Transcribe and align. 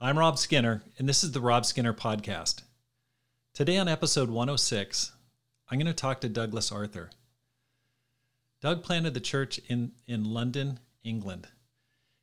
I'm 0.00 0.16
Rob 0.16 0.38
Skinner, 0.38 0.84
and 0.96 1.08
this 1.08 1.24
is 1.24 1.32
the 1.32 1.40
Rob 1.40 1.66
Skinner 1.66 1.92
Podcast. 1.92 2.62
Today 3.52 3.78
on 3.78 3.88
episode 3.88 4.30
106, 4.30 5.10
I'm 5.68 5.76
going 5.76 5.86
to 5.86 5.92
talk 5.92 6.20
to 6.20 6.28
Douglas 6.28 6.70
Arthur. 6.70 7.10
Doug 8.60 8.84
planted 8.84 9.12
the 9.12 9.18
church 9.18 9.58
in, 9.66 9.90
in 10.06 10.22
London, 10.22 10.78
England 11.02 11.48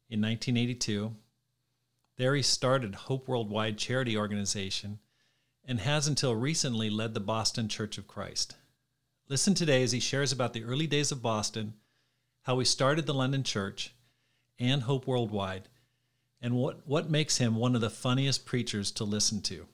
in 0.09 0.21
1982. 0.21 1.17
There 2.15 2.33
he 2.33 2.41
started 2.41 2.95
Hope 2.95 3.27
Worldwide 3.27 3.77
charity 3.77 4.15
organization 4.15 4.99
and 5.65 5.81
has 5.81 6.07
until 6.07 6.33
recently 6.33 6.89
led 6.89 7.13
the 7.13 7.19
Boston 7.19 7.67
Church 7.67 7.97
of 7.97 8.07
Christ. 8.07 8.55
Listen 9.27 9.53
today 9.53 9.83
as 9.83 9.91
he 9.91 9.99
shares 9.99 10.31
about 10.31 10.53
the 10.53 10.63
early 10.63 10.87
days 10.87 11.11
of 11.11 11.21
Boston, 11.21 11.73
how 12.43 12.57
he 12.57 12.63
started 12.63 13.05
the 13.05 13.13
London 13.13 13.43
church 13.43 13.93
and 14.57 14.83
Hope 14.83 15.05
Worldwide, 15.07 15.67
and 16.45 16.53
what, 16.53 16.77
what 16.85 17.09
makes 17.09 17.39
him 17.39 17.55
one 17.55 17.73
of 17.73 17.81
the 17.81 17.89
funniest 17.89 18.45
preachers 18.45 18.91
to 18.91 19.03
listen 19.03 19.41
to. 19.41 19.65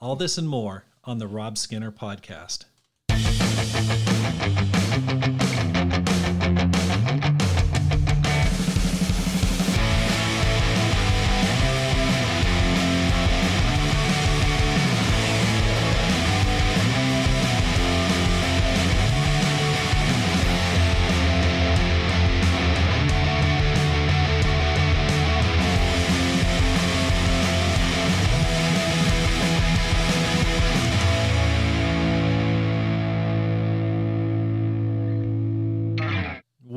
All 0.00 0.16
this 0.16 0.38
and 0.38 0.48
more 0.48 0.84
on 1.04 1.18
the 1.18 1.28
Rob 1.28 1.56
Skinner 1.56 1.92
podcast. 1.92 2.64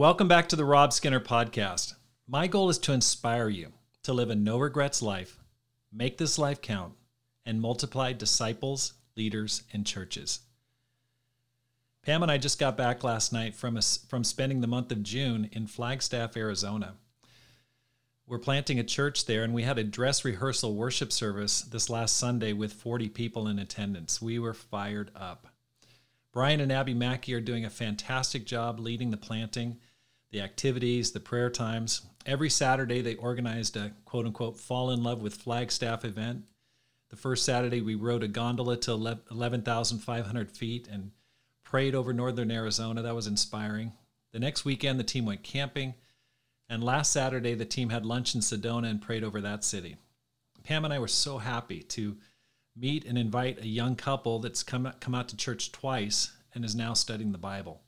Welcome 0.04 0.28
back 0.28 0.50
to 0.50 0.58
the 0.58 0.66
Rob 0.66 0.92
Skinner 0.92 1.22
podcast. 1.22 1.94
My 2.28 2.48
goal 2.48 2.70
is 2.70 2.78
to 2.80 2.92
inspire 2.92 3.48
you 3.48 3.72
to 4.02 4.12
live 4.12 4.30
a 4.30 4.36
no 4.36 4.58
regrets 4.60 5.02
life, 5.02 5.40
make 5.94 6.18
this 6.18 6.38
life 6.38 6.62
count, 6.62 6.92
and 7.46 7.62
multiply 7.62 8.12
disciples, 8.12 8.96
leaders, 9.16 9.64
and 9.72 9.86
churches. 9.86 10.42
Pam 12.02 12.22
and 12.22 12.30
I 12.30 12.38
just 12.38 12.60
got 12.60 12.76
back 12.76 13.06
last 13.06 13.32
night 13.32 13.56
from, 13.56 13.78
a, 13.78 13.82
from 13.82 14.26
spending 14.26 14.60
the 14.60 14.68
month 14.68 14.92
of 14.92 15.04
June 15.04 15.48
in 15.54 15.68
Flagstaff, 15.68 16.36
Arizona. 16.36 16.96
We're 18.28 18.40
planting 18.40 18.80
a 18.80 18.84
church 18.84 19.26
there, 19.26 19.44
and 19.44 19.54
we 19.54 19.64
had 19.64 19.80
a 19.80 19.86
dress 19.86 20.26
rehearsal 20.26 20.76
worship 20.76 21.14
service 21.14 21.62
this 21.62 21.90
last 21.90 22.18
Sunday 22.18 22.52
with 22.52 22.74
40 22.74 23.08
people 23.08 23.48
in 23.48 23.58
attendance. 23.58 24.22
We 24.22 24.38
were 24.38 24.54
fired 24.54 25.12
up. 25.16 25.48
Brian 26.34 26.60
and 26.60 26.74
Abby 26.74 26.94
Mackey 26.94 27.34
are 27.36 27.40
doing 27.40 27.64
a 27.64 27.70
fantastic 27.70 28.46
job 28.46 28.82
leading 28.82 29.10
the 29.10 29.16
planting 29.16 29.78
the 30.34 30.42
activities, 30.42 31.12
the 31.12 31.20
prayer 31.20 31.50
times. 31.50 32.02
Every 32.26 32.50
Saturday, 32.50 33.02
they 33.02 33.16
organized 33.16 33.78
a 33.78 33.94
quote 34.04 34.26
unquote 34.26 34.60
fall 34.60 34.90
in 34.90 35.04
love 35.04 35.22
with 35.22 35.36
Flagstaff 35.36 36.04
event. 36.04 36.44
The 37.10 37.16
first 37.16 37.46
Saturday, 37.46 37.82
we 37.82 37.94
rode 37.94 38.24
a 38.24 38.28
gondola 38.28 38.76
to 38.78 38.94
11,500 38.94 40.52
feet 40.52 40.88
and 40.92 41.12
prayed 41.64 41.94
over 41.94 42.12
northern 42.14 42.50
Arizona. 42.50 43.04
That 43.04 43.14
was 43.14 43.28
inspiring. 43.28 43.94
The 44.32 44.40
next 44.40 44.66
weekend, 44.66 45.00
the 45.00 45.04
team 45.04 45.28
went 45.28 45.44
camping. 45.44 45.94
And 46.68 46.84
last 46.84 47.12
Saturday, 47.12 47.54
the 47.54 47.66
team 47.66 47.90
had 47.90 48.04
lunch 48.04 48.34
in 48.34 48.42
Sedona 48.42 48.90
and 48.90 49.02
prayed 49.02 49.24
over 49.24 49.40
that 49.42 49.64
city. 49.64 49.98
Pam 50.64 50.84
and 50.84 50.94
I 50.94 50.98
were 50.98 51.08
so 51.08 51.38
happy 51.38 51.84
to 51.84 52.18
meet 52.76 53.06
and 53.06 53.20
invite 53.20 53.62
a 53.62 53.68
young 53.68 53.96
couple 53.96 54.40
that's 54.40 54.64
come, 54.64 54.92
come 55.00 55.14
out 55.14 55.30
to 55.30 55.38
church 55.38 55.72
twice 55.72 56.32
and 56.56 56.66
is 56.66 56.74
now 56.74 56.96
studying 56.96 57.34
the 57.34 57.38
Bible. 57.38 57.82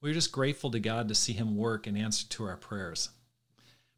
We're 0.00 0.14
just 0.14 0.30
grateful 0.30 0.70
to 0.70 0.78
God 0.78 1.08
to 1.08 1.14
see 1.14 1.32
Him 1.32 1.56
work 1.56 1.88
in 1.88 1.96
answer 1.96 2.24
to 2.28 2.44
our 2.44 2.56
prayers. 2.56 3.10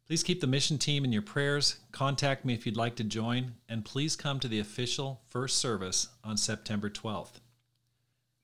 Please 0.07 0.23
keep 0.23 0.41
the 0.41 0.47
mission 0.47 0.79
team 0.79 1.05
in 1.05 1.13
your 1.13 1.21
prayers. 1.21 1.77
Contact 1.91 2.43
me 2.43 2.55
if 2.55 2.65
you'd 2.65 2.75
like 2.75 2.95
to 2.95 3.03
join, 3.03 3.53
and 3.69 3.85
please 3.85 4.15
come 4.15 4.39
to 4.39 4.47
the 4.47 4.59
official 4.59 5.21
first 5.29 5.57
service 5.57 6.07
on 6.23 6.37
September 6.37 6.89
12th. 6.89 7.39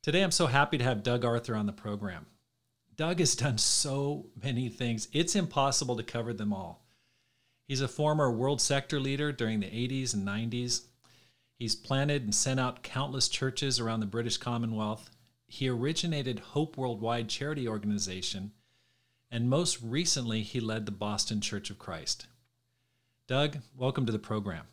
Today, 0.03 0.21
I'm 0.21 0.31
so 0.31 0.45
happy 0.45 0.77
to 0.77 0.83
have 0.83 1.01
Doug 1.01 1.25
Arthur 1.25 1.55
on 1.55 1.65
the 1.65 1.73
program. 1.73 2.27
Doug 2.95 3.19
has 3.19 3.35
done 3.35 3.57
so 3.57 4.27
many 4.41 4.69
things, 4.69 5.07
it's 5.11 5.35
impossible 5.35 5.97
to 5.97 6.03
cover 6.03 6.33
them 6.33 6.53
all. 6.53 6.85
He's 7.67 7.81
a 7.81 7.87
former 7.87 8.31
world 8.31 8.61
sector 8.61 8.99
leader 8.99 9.31
during 9.31 9.61
the 9.61 9.65
80s 9.65 10.13
and 10.13 10.27
90s. 10.27 10.83
He's 11.57 11.75
planted 11.75 12.21
and 12.23 12.35
sent 12.35 12.59
out 12.59 12.83
countless 12.83 13.27
churches 13.27 13.79
around 13.79 14.01
the 14.01 14.05
British 14.05 14.37
Commonwealth 14.37 15.09
he 15.47 15.69
originated 15.69 16.39
Hope 16.39 16.77
Worldwide 16.77 17.29
charity 17.29 17.67
organization, 17.67 18.51
and 19.31 19.49
most 19.49 19.81
recently, 19.81 20.43
he 20.43 20.59
led 20.59 20.85
the 20.85 20.91
Boston 20.91 21.41
Church 21.41 21.69
of 21.69 21.79
Christ. 21.79 22.27
Doug, 23.27 23.57
welcome 23.75 24.05
to 24.05 24.11
the 24.11 24.19
program. 24.19 24.65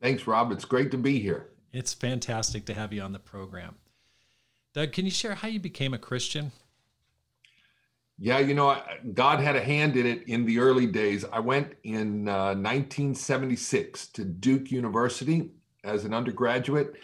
Thanks, 0.00 0.26
Rob. 0.26 0.52
It's 0.52 0.64
great 0.64 0.90
to 0.90 0.98
be 0.98 1.18
here. 1.18 1.48
It's 1.72 1.92
fantastic 1.92 2.64
to 2.66 2.74
have 2.74 2.92
you 2.92 3.02
on 3.02 3.12
the 3.12 3.18
program. 3.18 3.76
Doug, 4.72 4.92
can 4.92 5.04
you 5.04 5.10
share 5.10 5.34
how 5.34 5.48
you 5.48 5.58
became 5.58 5.94
a 5.94 5.98
Christian? 5.98 6.52
Yeah, 8.18 8.38
you 8.38 8.54
know, 8.54 8.80
God 9.14 9.40
had 9.40 9.56
a 9.56 9.60
hand 9.60 9.96
in 9.96 10.06
it 10.06 10.22
in 10.26 10.46
the 10.46 10.58
early 10.58 10.86
days. 10.86 11.24
I 11.30 11.40
went 11.40 11.74
in 11.82 12.28
uh, 12.28 12.54
1976 12.54 14.06
to 14.08 14.24
Duke 14.24 14.70
University 14.70 15.50
as 15.84 16.04
an 16.04 16.14
undergraduate 16.14 16.94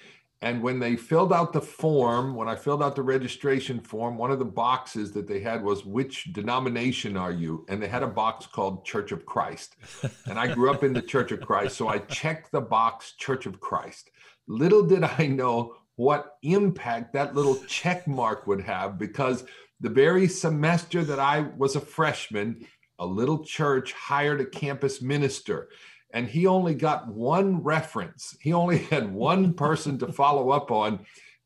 and 0.42 0.60
when 0.60 0.80
they 0.80 0.96
filled 0.96 1.32
out 1.32 1.52
the 1.52 1.60
form, 1.60 2.34
when 2.34 2.48
I 2.48 2.56
filled 2.56 2.82
out 2.82 2.96
the 2.96 3.02
registration 3.02 3.78
form, 3.78 4.18
one 4.18 4.32
of 4.32 4.40
the 4.40 4.44
boxes 4.44 5.12
that 5.12 5.28
they 5.28 5.38
had 5.38 5.62
was, 5.62 5.84
Which 5.84 6.32
denomination 6.32 7.16
are 7.16 7.30
you? 7.30 7.64
And 7.68 7.80
they 7.80 7.86
had 7.86 8.02
a 8.02 8.08
box 8.08 8.46
called 8.46 8.84
Church 8.84 9.12
of 9.12 9.24
Christ. 9.24 9.76
And 10.26 10.38
I 10.38 10.52
grew 10.52 10.70
up 10.70 10.82
in 10.82 10.92
the 10.92 11.02
Church 11.02 11.30
of 11.30 11.40
Christ. 11.40 11.76
So 11.76 11.88
I 11.88 11.98
checked 11.98 12.50
the 12.50 12.60
box 12.60 13.12
Church 13.12 13.46
of 13.46 13.60
Christ. 13.60 14.10
Little 14.48 14.82
did 14.82 15.04
I 15.04 15.26
know 15.26 15.76
what 15.96 16.36
impact 16.42 17.12
that 17.12 17.36
little 17.36 17.56
check 17.68 18.08
mark 18.08 18.46
would 18.48 18.62
have 18.62 18.98
because 18.98 19.44
the 19.80 19.90
very 19.90 20.26
semester 20.26 21.04
that 21.04 21.20
I 21.20 21.40
was 21.56 21.76
a 21.76 21.80
freshman, 21.80 22.66
a 22.98 23.06
little 23.06 23.44
church 23.44 23.92
hired 23.92 24.40
a 24.40 24.46
campus 24.46 25.02
minister 25.02 25.68
and 26.12 26.28
he 26.28 26.46
only 26.46 26.74
got 26.74 27.08
one 27.08 27.62
reference. 27.62 28.36
He 28.40 28.52
only 28.52 28.78
had 28.90 29.12
one 29.12 29.54
person 29.54 29.98
to 29.98 30.12
follow 30.12 30.50
up 30.50 30.70
on, 30.70 31.00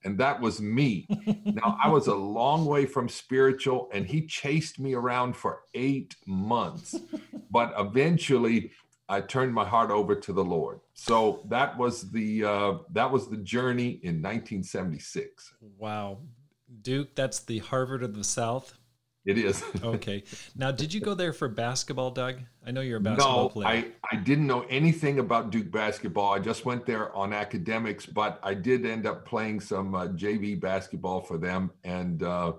and 0.04 0.18
that 0.18 0.40
was 0.40 0.60
me. 0.60 1.06
Now, 1.44 1.78
I 1.82 1.88
was 1.88 2.06
a 2.06 2.14
long 2.14 2.66
way 2.66 2.84
from 2.84 3.08
spiritual, 3.08 3.88
and 3.92 4.04
he 4.04 4.26
chased 4.26 4.78
me 4.78 4.94
around 4.94 5.36
for 5.36 5.62
eight 5.74 6.16
months. 6.26 6.94
But 7.50 7.72
eventually, 7.78 8.72
I 9.08 9.22
turned 9.22 9.54
my 9.54 9.64
heart 9.64 9.90
over 9.90 10.14
to 10.14 10.32
the 10.32 10.44
Lord. 10.44 10.80
So 10.92 11.46
that 11.48 11.78
was 11.78 12.10
the 12.10 12.44
uh, 12.44 12.72
that 12.92 13.10
was 13.10 13.30
the 13.30 13.38
journey 13.38 14.00
in 14.02 14.20
1976. 14.20 15.54
Wow, 15.78 16.18
Duke, 16.82 17.14
that's 17.14 17.40
the 17.40 17.60
Harvard 17.60 18.02
of 18.02 18.14
the 18.14 18.24
South. 18.24 18.76
It 19.26 19.38
is. 19.38 19.64
okay. 19.82 20.22
Now, 20.54 20.70
did 20.70 20.94
you 20.94 21.00
go 21.00 21.12
there 21.12 21.32
for 21.32 21.48
basketball, 21.48 22.12
Doug? 22.12 22.36
I 22.64 22.70
know 22.70 22.80
you're 22.80 22.98
a 22.98 23.00
basketball 23.00 23.42
no, 23.44 23.48
player. 23.48 23.66
I, 23.68 24.16
I 24.16 24.20
didn't 24.20 24.46
know 24.46 24.62
anything 24.70 25.18
about 25.18 25.50
Duke 25.50 25.70
basketball. 25.70 26.32
I 26.32 26.38
just 26.38 26.64
went 26.64 26.86
there 26.86 27.14
on 27.14 27.32
academics, 27.32 28.06
but 28.06 28.38
I 28.44 28.54
did 28.54 28.86
end 28.86 29.04
up 29.04 29.26
playing 29.26 29.60
some 29.60 29.94
uh, 29.96 30.06
JV 30.08 30.58
basketball 30.58 31.20
for 31.20 31.38
them 31.38 31.72
and 31.82 32.22
uh, 32.22 32.52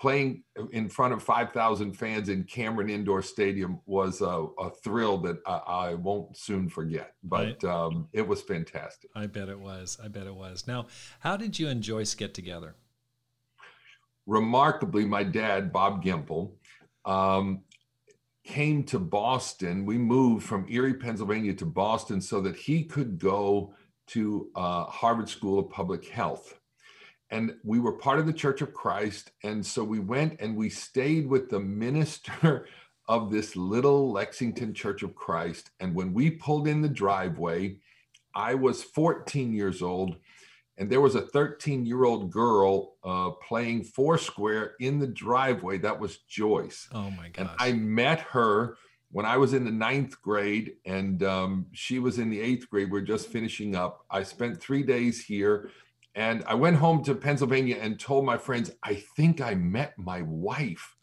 playing 0.00 0.44
in 0.72 0.88
front 0.88 1.12
of 1.12 1.22
5,000 1.22 1.92
fans 1.92 2.30
in 2.30 2.44
Cameron 2.44 2.88
Indoor 2.88 3.20
Stadium 3.20 3.80
was 3.84 4.22
a, 4.22 4.46
a 4.58 4.70
thrill 4.82 5.18
that 5.18 5.38
I, 5.46 5.56
I, 5.66 5.94
won't 5.94 6.36
soon 6.36 6.68
forget. 6.68 7.14
But 7.22 7.62
I, 7.64 7.68
um, 7.68 8.08
it 8.12 8.26
was 8.26 8.40
fantastic. 8.40 9.10
I 9.14 9.26
bet 9.26 9.48
it 9.48 9.58
was. 9.58 9.98
I 10.02 10.08
bet 10.08 10.26
it 10.26 10.34
was. 10.34 10.66
Now, 10.66 10.86
how 11.20 11.36
did 11.36 11.58
you 11.58 11.68
and 11.68 11.82
Joyce 11.82 12.14
get 12.14 12.32
together? 12.32 12.76
Remarkably, 14.28 15.06
my 15.06 15.24
dad, 15.24 15.72
Bob 15.72 16.04
Gempel, 16.04 16.52
um, 17.06 17.62
came 18.44 18.84
to 18.84 18.98
Boston. 18.98 19.86
We 19.86 19.96
moved 19.96 20.44
from 20.44 20.66
Erie, 20.68 20.92
Pennsylvania 20.92 21.54
to 21.54 21.64
Boston 21.64 22.20
so 22.20 22.42
that 22.42 22.54
he 22.54 22.84
could 22.84 23.18
go 23.18 23.74
to 24.08 24.50
uh, 24.54 24.84
Harvard 24.84 25.30
School 25.30 25.58
of 25.58 25.70
Public 25.70 26.06
Health. 26.06 26.60
And 27.30 27.54
we 27.64 27.78
were 27.78 27.92
part 27.92 28.18
of 28.18 28.26
the 28.26 28.32
Church 28.34 28.60
of 28.60 28.74
Christ. 28.74 29.30
And 29.44 29.64
so 29.64 29.82
we 29.82 29.98
went 29.98 30.38
and 30.40 30.54
we 30.54 30.68
stayed 30.68 31.26
with 31.26 31.48
the 31.48 31.60
minister 31.60 32.68
of 33.08 33.30
this 33.30 33.56
little 33.56 34.12
Lexington 34.12 34.74
Church 34.74 35.02
of 35.02 35.14
Christ. 35.14 35.70
And 35.80 35.94
when 35.94 36.12
we 36.12 36.32
pulled 36.32 36.68
in 36.68 36.82
the 36.82 36.88
driveway, 36.90 37.78
I 38.34 38.56
was 38.56 38.82
14 38.82 39.54
years 39.54 39.80
old 39.80 40.16
and 40.78 40.88
there 40.88 41.00
was 41.00 41.16
a 41.16 41.20
13 41.20 41.84
year 41.84 42.04
old 42.04 42.30
girl 42.30 42.94
uh, 43.04 43.30
playing 43.46 43.84
foursquare 43.84 44.74
in 44.80 44.98
the 44.98 45.06
driveway. 45.06 45.78
That 45.78 45.98
was 45.98 46.18
Joyce. 46.18 46.88
Oh 46.92 47.10
my 47.10 47.28
God. 47.28 47.38
And 47.38 47.50
I 47.58 47.72
met 47.72 48.20
her 48.20 48.76
when 49.10 49.26
I 49.26 49.38
was 49.38 49.54
in 49.54 49.64
the 49.64 49.72
ninth 49.72 50.20
grade 50.22 50.74
and 50.84 51.22
um, 51.22 51.66
she 51.72 51.98
was 51.98 52.18
in 52.18 52.30
the 52.30 52.40
eighth 52.40 52.68
grade, 52.70 52.90
we're 52.90 53.00
just 53.00 53.28
finishing 53.28 53.74
up. 53.74 54.04
I 54.10 54.22
spent 54.22 54.60
three 54.60 54.82
days 54.82 55.24
here 55.24 55.70
and 56.14 56.44
I 56.46 56.54
went 56.54 56.76
home 56.76 57.02
to 57.04 57.14
Pennsylvania 57.14 57.78
and 57.80 57.98
told 57.98 58.24
my 58.24 58.36
friends, 58.36 58.70
I 58.82 58.94
think 59.16 59.40
I 59.40 59.54
met 59.54 59.94
my 59.98 60.22
wife. 60.22 60.96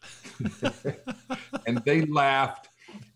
and 1.66 1.82
they 1.84 2.02
laughed. 2.02 2.68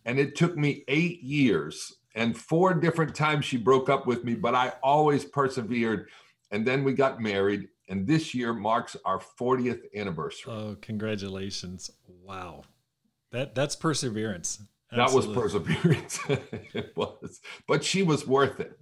And 0.05 0.19
it 0.19 0.35
took 0.35 0.57
me 0.57 0.85
eight 0.89 1.23
years 1.23 1.95
and 2.15 2.37
four 2.37 2.75
different 2.75 3.15
times 3.15 3.45
she 3.45 3.57
broke 3.57 3.89
up 3.89 4.07
with 4.07 4.25
me, 4.25 4.35
but 4.35 4.55
I 4.55 4.73
always 4.83 5.25
persevered. 5.25 6.09
And 6.51 6.67
then 6.67 6.85
we 6.85 6.93
got 6.93 7.21
married. 7.21 7.69
And 7.89 8.07
this 8.07 8.35
year 8.35 8.53
marks 8.53 8.97
our 9.05 9.19
40th 9.19 9.83
anniversary. 9.95 10.53
Oh, 10.53 10.77
congratulations. 10.81 11.91
Wow. 12.23 12.63
That 13.33 13.55
that's 13.55 13.77
perseverance. 13.77 14.63
Absolutely. 14.93 15.35
That 15.35 15.41
was 15.43 15.53
perseverance. 15.53 16.21
it 16.75 16.93
was. 16.97 17.41
But 17.67 17.85
she 17.85 18.03
was 18.03 18.27
worth 18.27 18.61
it. 18.61 18.79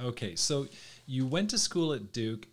Okay. 0.00 0.34
So 0.36 0.66
you 1.06 1.26
went 1.26 1.50
to 1.50 1.58
school 1.58 1.92
at 1.92 2.12
Duke 2.12 2.46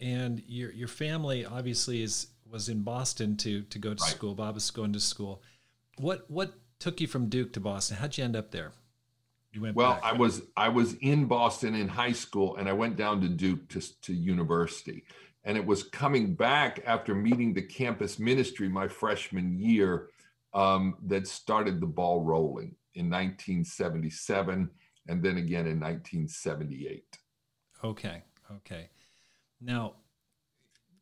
and 0.00 0.42
your 0.46 0.72
your 0.72 0.88
family 0.88 1.44
obviously 1.44 2.02
is 2.02 2.28
was 2.48 2.68
in 2.68 2.82
Boston 2.82 3.36
to 3.38 3.62
to 3.62 3.78
go 3.78 3.94
to 3.94 4.02
right. 4.02 4.10
school. 4.10 4.34
Bob 4.34 4.54
was 4.54 4.70
going 4.70 4.92
to 4.92 5.00
school. 5.00 5.42
What 5.98 6.30
what 6.30 6.52
took 6.78 7.00
you 7.00 7.06
from 7.06 7.28
Duke 7.28 7.52
to 7.54 7.60
Boston? 7.60 7.96
How'd 7.96 8.16
you 8.16 8.24
end 8.24 8.36
up 8.36 8.50
there? 8.50 8.72
You 9.52 9.62
went 9.62 9.76
well. 9.76 9.94
Back. 9.94 10.04
I 10.04 10.12
was 10.12 10.42
I 10.56 10.68
was 10.68 10.94
in 10.94 11.26
Boston 11.26 11.74
in 11.74 11.88
high 11.88 12.12
school, 12.12 12.56
and 12.56 12.68
I 12.68 12.72
went 12.72 12.96
down 12.96 13.20
to 13.22 13.28
Duke 13.28 13.68
to 13.70 14.00
to 14.02 14.12
university. 14.12 15.04
And 15.44 15.56
it 15.56 15.64
was 15.64 15.82
coming 15.82 16.34
back 16.34 16.82
after 16.84 17.14
meeting 17.14 17.54
the 17.54 17.62
campus 17.62 18.18
ministry 18.18 18.68
my 18.68 18.86
freshman 18.86 19.58
year 19.58 20.08
um, 20.52 20.96
that 21.06 21.26
started 21.26 21.80
the 21.80 21.86
ball 21.86 22.22
rolling 22.22 22.74
in 22.94 23.08
1977, 23.08 24.68
and 25.06 25.22
then 25.22 25.38
again 25.38 25.66
in 25.66 25.80
1978. 25.80 27.18
Okay. 27.84 28.22
Okay. 28.50 28.90
Now, 29.60 29.94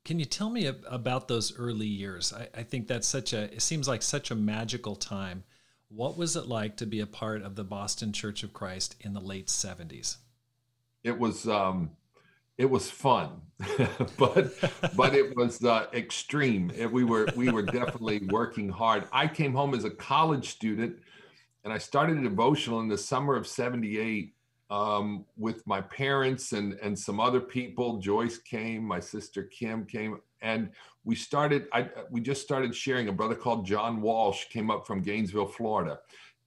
can 0.04 0.18
you 0.18 0.24
tell 0.24 0.50
me 0.50 0.66
about 0.66 1.28
those 1.28 1.56
early 1.58 1.86
years? 1.86 2.32
I, 2.32 2.48
I, 2.54 2.62
think 2.62 2.86
that's 2.86 3.08
such 3.08 3.32
a, 3.32 3.52
it 3.52 3.62
seems 3.62 3.88
like 3.88 4.02
such 4.02 4.30
a 4.30 4.34
magical 4.34 4.94
time. 4.94 5.44
What 5.88 6.16
was 6.16 6.36
it 6.36 6.46
like 6.46 6.76
to 6.78 6.86
be 6.86 7.00
a 7.00 7.06
part 7.06 7.42
of 7.42 7.54
the 7.54 7.64
Boston 7.64 8.12
Church 8.12 8.42
of 8.42 8.52
Christ 8.52 8.96
in 9.00 9.12
the 9.12 9.20
late 9.20 9.46
70s? 9.46 10.16
It 11.04 11.18
was, 11.18 11.46
um, 11.46 11.90
it 12.58 12.68
was 12.70 12.90
fun, 12.90 13.42
but 14.18 14.52
but 14.96 15.14
it 15.14 15.36
was 15.36 15.62
uh, 15.62 15.86
extreme. 15.92 16.72
we 16.90 17.04
were 17.04 17.28
we 17.36 17.50
were 17.50 17.62
definitely 17.62 18.20
working 18.30 18.68
hard. 18.68 19.04
I 19.12 19.28
came 19.28 19.52
home 19.52 19.74
as 19.74 19.84
a 19.84 19.90
college 19.90 20.48
student, 20.48 20.96
and 21.64 21.72
I 21.72 21.78
started 21.78 22.16
a 22.16 22.22
devotional 22.22 22.80
in 22.80 22.88
the 22.88 22.96
summer 22.96 23.36
of 23.36 23.46
'78 23.46 24.34
um, 24.70 25.26
with 25.36 25.66
my 25.66 25.82
parents 25.82 26.52
and 26.52 26.78
and 26.82 26.98
some 26.98 27.20
other 27.20 27.40
people. 27.40 27.98
Joyce 27.98 28.38
came, 28.38 28.82
my 28.82 29.00
sister 29.00 29.42
Kim 29.42 29.84
came, 29.84 30.18
and 30.42 30.70
we 31.04 31.14
started. 31.14 31.66
I 31.72 31.88
we 32.10 32.20
just 32.20 32.42
started 32.42 32.74
sharing. 32.74 33.08
A 33.08 33.12
brother 33.12 33.34
called 33.34 33.66
John 33.66 34.02
Walsh 34.02 34.46
came 34.46 34.70
up 34.70 34.86
from 34.86 35.02
Gainesville, 35.02 35.46
Florida, 35.46 36.00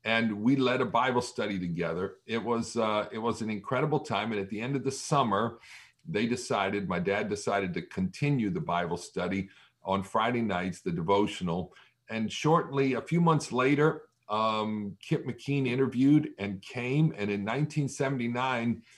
and 0.03 0.41
we 0.41 0.55
led 0.55 0.81
a 0.81 0.85
Bible 0.85 1.21
study 1.21 1.59
together. 1.59 2.15
It 2.25 2.43
was 2.43 2.75
uh, 2.75 3.07
it 3.11 3.19
was 3.19 3.41
an 3.41 3.49
incredible 3.49 3.99
time. 3.99 4.31
And 4.31 4.41
at 4.41 4.49
the 4.49 4.61
end 4.61 4.75
of 4.75 4.83
the 4.83 4.91
summer, 4.91 5.59
they 6.07 6.25
decided. 6.25 6.89
My 6.89 6.99
dad 6.99 7.29
decided 7.29 7.73
to 7.75 7.81
continue 7.83 8.49
the 8.49 8.61
Bible 8.61 8.97
study 8.97 9.49
on 9.83 10.03
Friday 10.03 10.41
nights, 10.41 10.81
the 10.81 10.91
devotional. 10.91 11.73
And 12.09 12.31
shortly, 12.31 12.93
a 12.93 13.01
few 13.01 13.21
months 13.21 13.51
later, 13.51 14.03
um, 14.29 14.95
Kip 15.01 15.25
McKean 15.25 15.67
interviewed 15.67 16.29
and 16.37 16.61
came. 16.61 17.13
And 17.17 17.29
in 17.29 17.45
1979, 17.45 18.81
eh, 18.81 18.89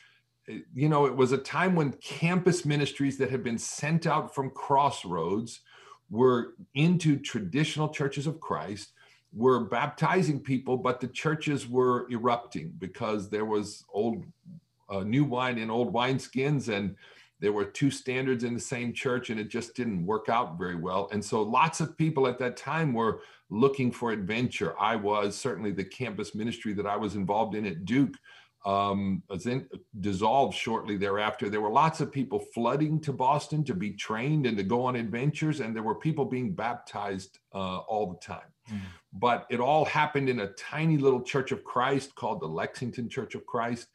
you 0.47 0.89
know, 0.89 1.05
it 1.05 1.15
was 1.15 1.31
a 1.31 1.37
time 1.37 1.75
when 1.75 1.93
campus 1.93 2.65
ministries 2.65 3.17
that 3.17 3.29
had 3.29 3.43
been 3.43 3.57
sent 3.57 4.07
out 4.07 4.33
from 4.33 4.49
Crossroads 4.49 5.61
were 6.09 6.55
into 6.73 7.17
traditional 7.17 7.89
churches 7.89 8.27
of 8.27 8.39
Christ, 8.39 8.93
were 9.33 9.61
baptizing 9.65 10.39
people, 10.39 10.77
but 10.77 10.99
the 10.99 11.07
churches 11.07 11.67
were 11.67 12.07
erupting 12.11 12.73
because 12.79 13.29
there 13.29 13.45
was 13.45 13.85
old, 13.93 14.25
uh, 14.89 15.03
new 15.03 15.23
wine 15.23 15.57
in 15.57 15.69
old 15.69 15.93
wineskins 15.93 16.67
and 16.67 16.95
there 17.39 17.53
were 17.53 17.65
two 17.65 17.89
standards 17.89 18.43
in 18.43 18.53
the 18.53 18.59
same 18.59 18.93
church 18.93 19.29
and 19.29 19.39
it 19.39 19.49
just 19.49 19.73
didn't 19.73 20.05
work 20.05 20.27
out 20.29 20.57
very 20.59 20.75
well. 20.75 21.07
And 21.11 21.23
so 21.23 21.41
lots 21.41 21.79
of 21.79 21.97
people 21.97 22.27
at 22.27 22.37
that 22.39 22.57
time 22.57 22.93
were 22.93 23.21
looking 23.49 23.91
for 23.91 24.11
adventure. 24.11 24.79
I 24.79 24.95
was 24.95 25.35
certainly 25.35 25.71
the 25.71 25.83
campus 25.83 26.35
ministry 26.35 26.73
that 26.73 26.85
i 26.85 26.95
was 26.95 27.15
involved 27.15 27.55
in 27.55 27.65
at 27.65 27.85
duke 27.85 28.15
um, 28.65 29.23
was 29.29 29.47
dissolved 29.99 30.55
shortly 30.55 30.97
thereafter 30.97 31.49
there 31.49 31.61
were 31.61 31.71
lots 31.71 31.99
of 31.99 32.11
people 32.11 32.39
flooding 32.53 32.99
to 32.99 33.11
boston 33.11 33.63
to 33.63 33.73
be 33.73 33.91
trained 33.91 34.45
and 34.45 34.57
to 34.57 34.63
go 34.63 34.83
on 34.83 34.95
adventures 34.95 35.59
and 35.59 35.75
there 35.75 35.83
were 35.83 35.95
people 35.95 36.25
being 36.25 36.53
baptized 36.53 37.39
uh, 37.53 37.77
all 37.79 38.07
the 38.11 38.19
time 38.19 38.51
mm. 38.71 38.79
but 39.13 39.47
it 39.49 39.59
all 39.59 39.85
happened 39.85 40.29
in 40.29 40.41
a 40.41 40.47
tiny 40.53 40.97
little 40.97 41.21
church 41.21 41.51
of 41.51 41.63
christ 41.63 42.13
called 42.15 42.39
the 42.39 42.47
lexington 42.47 43.09
church 43.09 43.33
of 43.33 43.45
christ 43.45 43.87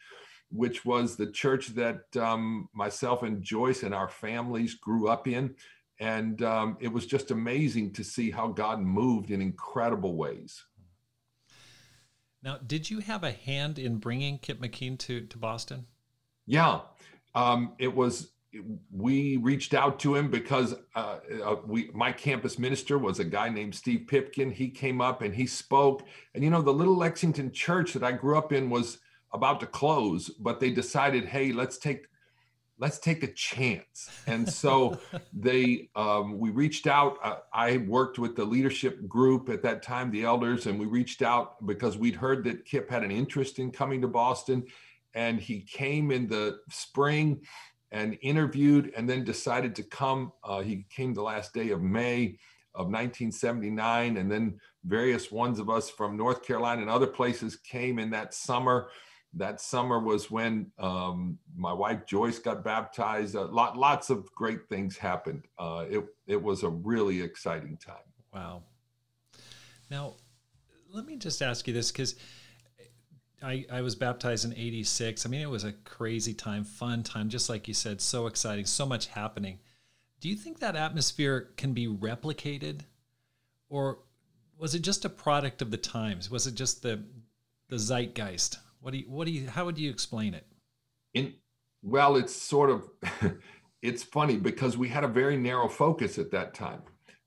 which 0.51 0.85
was 0.85 1.17
the 1.17 1.31
church 1.31 1.69
that 1.69 2.05
um, 2.17 2.69
myself 2.73 3.23
and 3.23 3.43
Joyce 3.43 3.83
and 3.83 3.95
our 3.95 4.09
families 4.09 4.75
grew 4.75 5.09
up 5.09 5.27
in. 5.27 5.55
And 5.99 6.43
um, 6.43 6.77
it 6.81 6.93
was 6.93 7.07
just 7.07 7.31
amazing 7.31 7.93
to 7.95 8.05
see 8.05 8.31
how 8.31 8.49
God 8.49 8.81
moved 8.81 9.31
in 9.31 9.41
incredible 9.41 10.15
ways. 10.15 10.63
Now, 12.47 12.61
did 12.65 12.89
you 12.89 13.01
have 13.01 13.25
a 13.25 13.33
hand 13.33 13.77
in 13.77 13.97
bringing 13.97 14.39
Kip 14.39 14.61
McKean 14.61 14.97
to, 15.01 15.23
to 15.23 15.37
Boston? 15.37 15.85
Yeah. 16.47 16.83
Um, 17.35 17.73
it 17.81 17.93
was, 17.93 18.31
we 18.93 19.37
reached 19.39 19.75
out 19.75 19.99
to 19.99 20.15
him 20.15 20.31
because 20.31 20.77
uh, 20.95 21.17
uh, 21.45 21.57
we, 21.67 21.91
my 21.93 22.13
campus 22.13 22.57
minister 22.57 22.99
was 22.99 23.19
a 23.19 23.25
guy 23.25 23.49
named 23.49 23.75
Steve 23.75 24.07
Pipkin. 24.07 24.53
He 24.53 24.69
came 24.69 25.01
up 25.01 25.23
and 25.23 25.35
he 25.35 25.45
spoke. 25.45 26.07
And, 26.35 26.45
you 26.45 26.51
know, 26.51 26.63
the 26.63 26.73
little 26.73 26.97
Lexington 26.97 27.51
church 27.51 27.93
that 27.95 28.05
I 28.05 28.13
grew 28.13 28.39
up 28.39 28.53
in 28.53 28.71
was 28.71 28.99
about 29.33 29.59
to 29.59 29.67
close, 29.67 30.29
but 30.29 30.61
they 30.61 30.71
decided, 30.71 31.25
hey, 31.25 31.51
let's 31.51 31.79
take 31.79 32.07
let's 32.79 32.99
take 32.99 33.23
a 33.23 33.33
chance. 33.33 34.11
And 34.27 34.49
so 34.51 34.99
they 35.33 35.89
um, 35.97 36.39
we 36.39 36.51
reached 36.51 36.87
out. 36.87 37.19
Uh, 37.23 37.37
I 37.53 37.79
worked 37.79 38.19
with 38.19 38.37
the 38.37 38.45
leadership 38.45 39.07
group 39.09 39.49
at 39.49 39.63
that 39.63 39.83
time, 39.83 40.11
the 40.11 40.25
elders, 40.25 40.67
and 40.67 40.79
we 40.79 40.87
reached 40.87 41.23
out 41.23 41.65
because 41.67 41.97
we'd 41.97 42.17
heard 42.17 42.45
that 42.45 42.65
Kip 42.65 42.91
had 42.91 43.03
an 43.03 43.11
interest 43.11 43.59
in 43.59 43.71
coming 43.71 44.01
to 44.03 44.09
Boston, 44.09 44.65
and 45.15 45.41
he 45.41 45.61
came 45.61 46.11
in 46.11 46.29
the 46.29 46.59
spring 46.71 47.41
and 47.93 48.19
interviewed, 48.21 48.93
and 48.97 49.09
then 49.09 49.25
decided 49.25 49.75
to 49.77 49.83
come. 49.83 50.33
Uh, 50.43 50.61
he 50.61 50.85
came 50.91 51.15
the 51.15 51.23
last 51.23 51.55
day 51.55 51.71
of 51.71 51.81
May 51.81 52.37
of 52.75 52.87
1979, 52.89 54.17
and 54.19 54.31
then 54.31 54.61
various 54.85 55.33
ones 55.33 55.59
of 55.59 55.71
us 55.71 55.89
from 55.89 56.17
North 56.17 56.45
Carolina 56.45 56.83
and 56.83 56.91
other 56.91 57.07
places 57.07 57.57
came 57.57 57.99
in 57.99 58.11
that 58.11 58.35
summer 58.35 58.89
that 59.37 59.61
summer 59.61 59.99
was 59.99 60.31
when 60.31 60.71
um, 60.79 61.39
my 61.57 61.73
wife 61.73 62.07
Joyce 62.07 62.39
got 62.39 62.65
baptized. 62.65 63.35
Lot, 63.35 63.77
lots 63.77 64.11
of 64.11 64.31
great 64.33 64.69
things 64.69 64.97
happened. 64.97 65.45
Uh, 65.59 65.85
it 65.89 66.05
it 66.27 66.43
was 66.43 66.63
a 66.63 66.69
really 66.69 67.23
exciting 67.23 67.77
time. 67.77 67.97
Wow. 68.33 68.63
Now, 69.91 70.15
let 70.91 71.07
me 71.07 71.17
just 71.17 71.43
ask 71.43 71.69
you 71.69 71.75
this 71.75 71.93
because 71.93 72.17
I, 73.43 73.67
I 73.71 73.83
was 73.83 73.95
baptized 73.95 74.45
in 74.45 74.53
86. 74.53 75.25
I 75.25 75.29
mean, 75.29 75.41
it 75.41 75.51
was 75.51 75.65
a 75.65 75.73
crazy 75.73 76.35
time, 76.35 76.65
fun 76.65 77.03
time, 77.03 77.29
just 77.29 77.49
like 77.49 77.69
you 77.69 77.75
said, 77.75 78.01
so 78.01 78.27
exciting, 78.27 78.65
so 78.65 78.87
much 78.87 79.07
happening. 79.07 79.59
Do 80.21 80.29
you 80.29 80.37
think 80.37 80.59
that 80.59 80.75
atmosphere 80.75 81.51
can 81.57 81.73
be 81.73 81.87
replicated? 81.87 82.81
Or 83.69 83.99
was 84.59 84.75
it 84.75 84.81
just 84.81 85.05
a 85.05 85.11
product 85.11 85.61
of 85.61 85.71
the 85.71 85.77
times? 85.77 86.31
Was 86.31 86.47
it 86.47 86.55
just 86.55 86.83
the 86.83 87.05
the 87.69 87.77
zeitgeist? 87.77 88.59
What 88.87 88.93
do 88.93 88.99
you, 88.99 89.05
what 89.09 89.25
do 89.25 89.33
you, 89.33 89.49
how 89.49 89.65
would 89.65 89.79
you 89.79 89.91
explain 89.91 90.33
it? 90.33 90.47
In, 91.13 91.35
well, 91.83 92.15
it's 92.15 92.33
sort 92.33 92.71
of, 92.71 92.89
it's 93.83 94.05
funny 94.05 94.37
because 94.37 94.79
we 94.79 94.89
had 94.89 95.03
a 95.03 95.09
very 95.09 95.37
narrow 95.37 95.69
focus 95.69 96.19
at 96.19 96.31
that 96.31 96.55
time. 96.55 96.83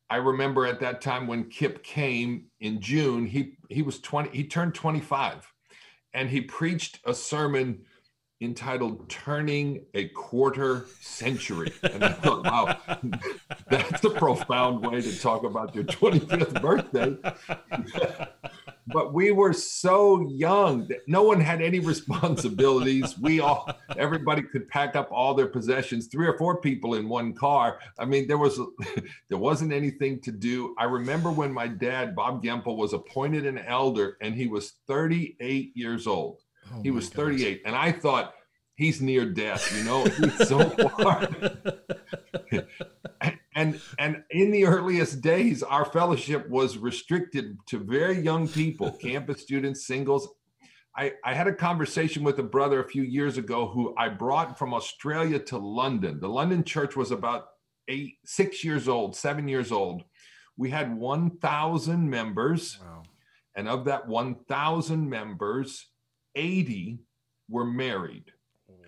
I 0.10 0.16
remember 0.16 0.66
at 0.66 0.80
that 0.80 1.02
time 1.02 1.28
when 1.28 1.50
Kip 1.50 1.84
came 1.84 2.46
in 2.62 2.80
June, 2.80 3.26
he, 3.26 3.58
he 3.68 3.82
was 3.82 4.00
20, 4.00 4.30
he 4.30 4.46
turned 4.46 4.74
25 4.74 5.52
and 6.14 6.30
he 6.30 6.40
preached 6.40 7.02
a 7.04 7.14
sermon 7.14 7.82
entitled 8.40 9.10
Turning 9.10 9.84
a 9.94 10.08
Quarter 10.08 10.86
Century. 11.02 11.74
And 11.84 12.06
I 12.06 12.14
thought, 12.14 12.46
wow, 12.46 13.02
that's 13.70 14.06
a 14.06 14.12
profound 14.12 14.90
way 14.90 15.02
to 15.02 15.20
talk 15.20 15.44
about 15.44 15.76
your 15.76 15.84
25th 15.84 16.62
birthday. 16.62 17.18
but 18.94 19.14
we 19.14 19.32
were 19.32 19.54
so 19.54 20.28
young 20.30 20.88
that 20.88 21.08
no 21.08 21.24
one 21.24 21.40
had 21.40 21.62
any 21.62 21.80
responsibilities. 21.80 23.18
We 23.20 23.40
all, 23.40 23.70
everybody 23.98 24.42
could 24.42 24.68
pack 24.68 24.96
up 24.96 25.10
all 25.12 25.34
their 25.34 25.48
possessions, 25.48 26.08
three 26.08 26.28
or 26.28 26.38
four 26.38 26.62
people 26.62 26.96
in 26.96 27.08
one 27.08 27.34
car. 27.34 27.80
I 27.98 28.06
mean, 28.06 28.28
there 28.28 28.38
was, 28.38 28.60
there 29.30 29.38
wasn't 29.38 29.74
anything 29.74 30.22
to 30.22 30.32
do. 30.32 30.76
I 30.78 30.86
remember 30.86 31.32
when 31.32 31.52
my 31.52 31.68
dad, 31.68 32.16
Bob 32.16 32.44
Gempel, 32.44 32.78
was 32.78 32.94
appointed 32.94 33.46
an 33.46 33.60
elder 33.60 34.18
and 34.22 34.36
he 34.36 34.48
was 34.48 34.74
38 34.88 35.72
years 35.76 36.08
old. 36.08 36.42
Oh 36.74 36.82
he 36.82 36.92
was 36.92 37.10
38. 37.10 37.62
And 37.66 37.76
I 37.76 37.92
thought, 37.92 38.34
he's 38.80 39.02
near 39.02 39.26
death, 39.26 39.78
you 39.78 39.84
know, 39.84 40.06
he's 40.06 40.48
so 40.48 40.70
far. 40.98 41.28
and 43.60 43.82
and 43.98 44.24
in 44.32 44.52
the 44.52 44.66
earliest 44.66 45.22
days, 45.22 45.64
our 45.64 45.86
fellowship 45.86 46.50
was 46.50 46.78
restricted 46.78 47.58
to 47.68 47.80
very 47.80 48.20
young 48.20 48.48
people, 48.48 48.92
campus 49.02 49.42
students, 49.42 49.86
singles. 49.86 50.28
I, 50.98 51.14
I 51.24 51.34
had 51.34 51.48
a 51.48 51.54
conversation 51.54 52.24
with 52.24 52.40
a 52.40 52.44
brother 52.44 52.82
a 52.82 52.88
few 52.88 53.04
years 53.04 53.38
ago 53.38 53.68
who 53.68 53.94
I 53.98 54.10
brought 54.10 54.58
from 54.58 54.74
Australia 54.74 55.40
to 55.40 55.58
London. 55.58 56.20
The 56.20 56.28
London 56.28 56.64
church 56.64 56.96
was 56.96 57.12
about 57.12 57.46
eight, 57.88 58.18
six 58.26 58.64
years 58.64 58.88
old, 58.88 59.16
seven 59.16 59.48
years 59.48 59.72
old. 59.72 60.04
We 60.58 60.70
had 60.70 60.98
1,000 60.98 62.10
members. 62.10 62.80
Wow. 62.82 63.04
And 63.56 63.70
of 63.70 63.86
that 63.86 64.08
1,000 64.08 65.10
members, 65.10 65.88
80 66.36 67.00
were 67.50 67.66
married. 67.66 68.32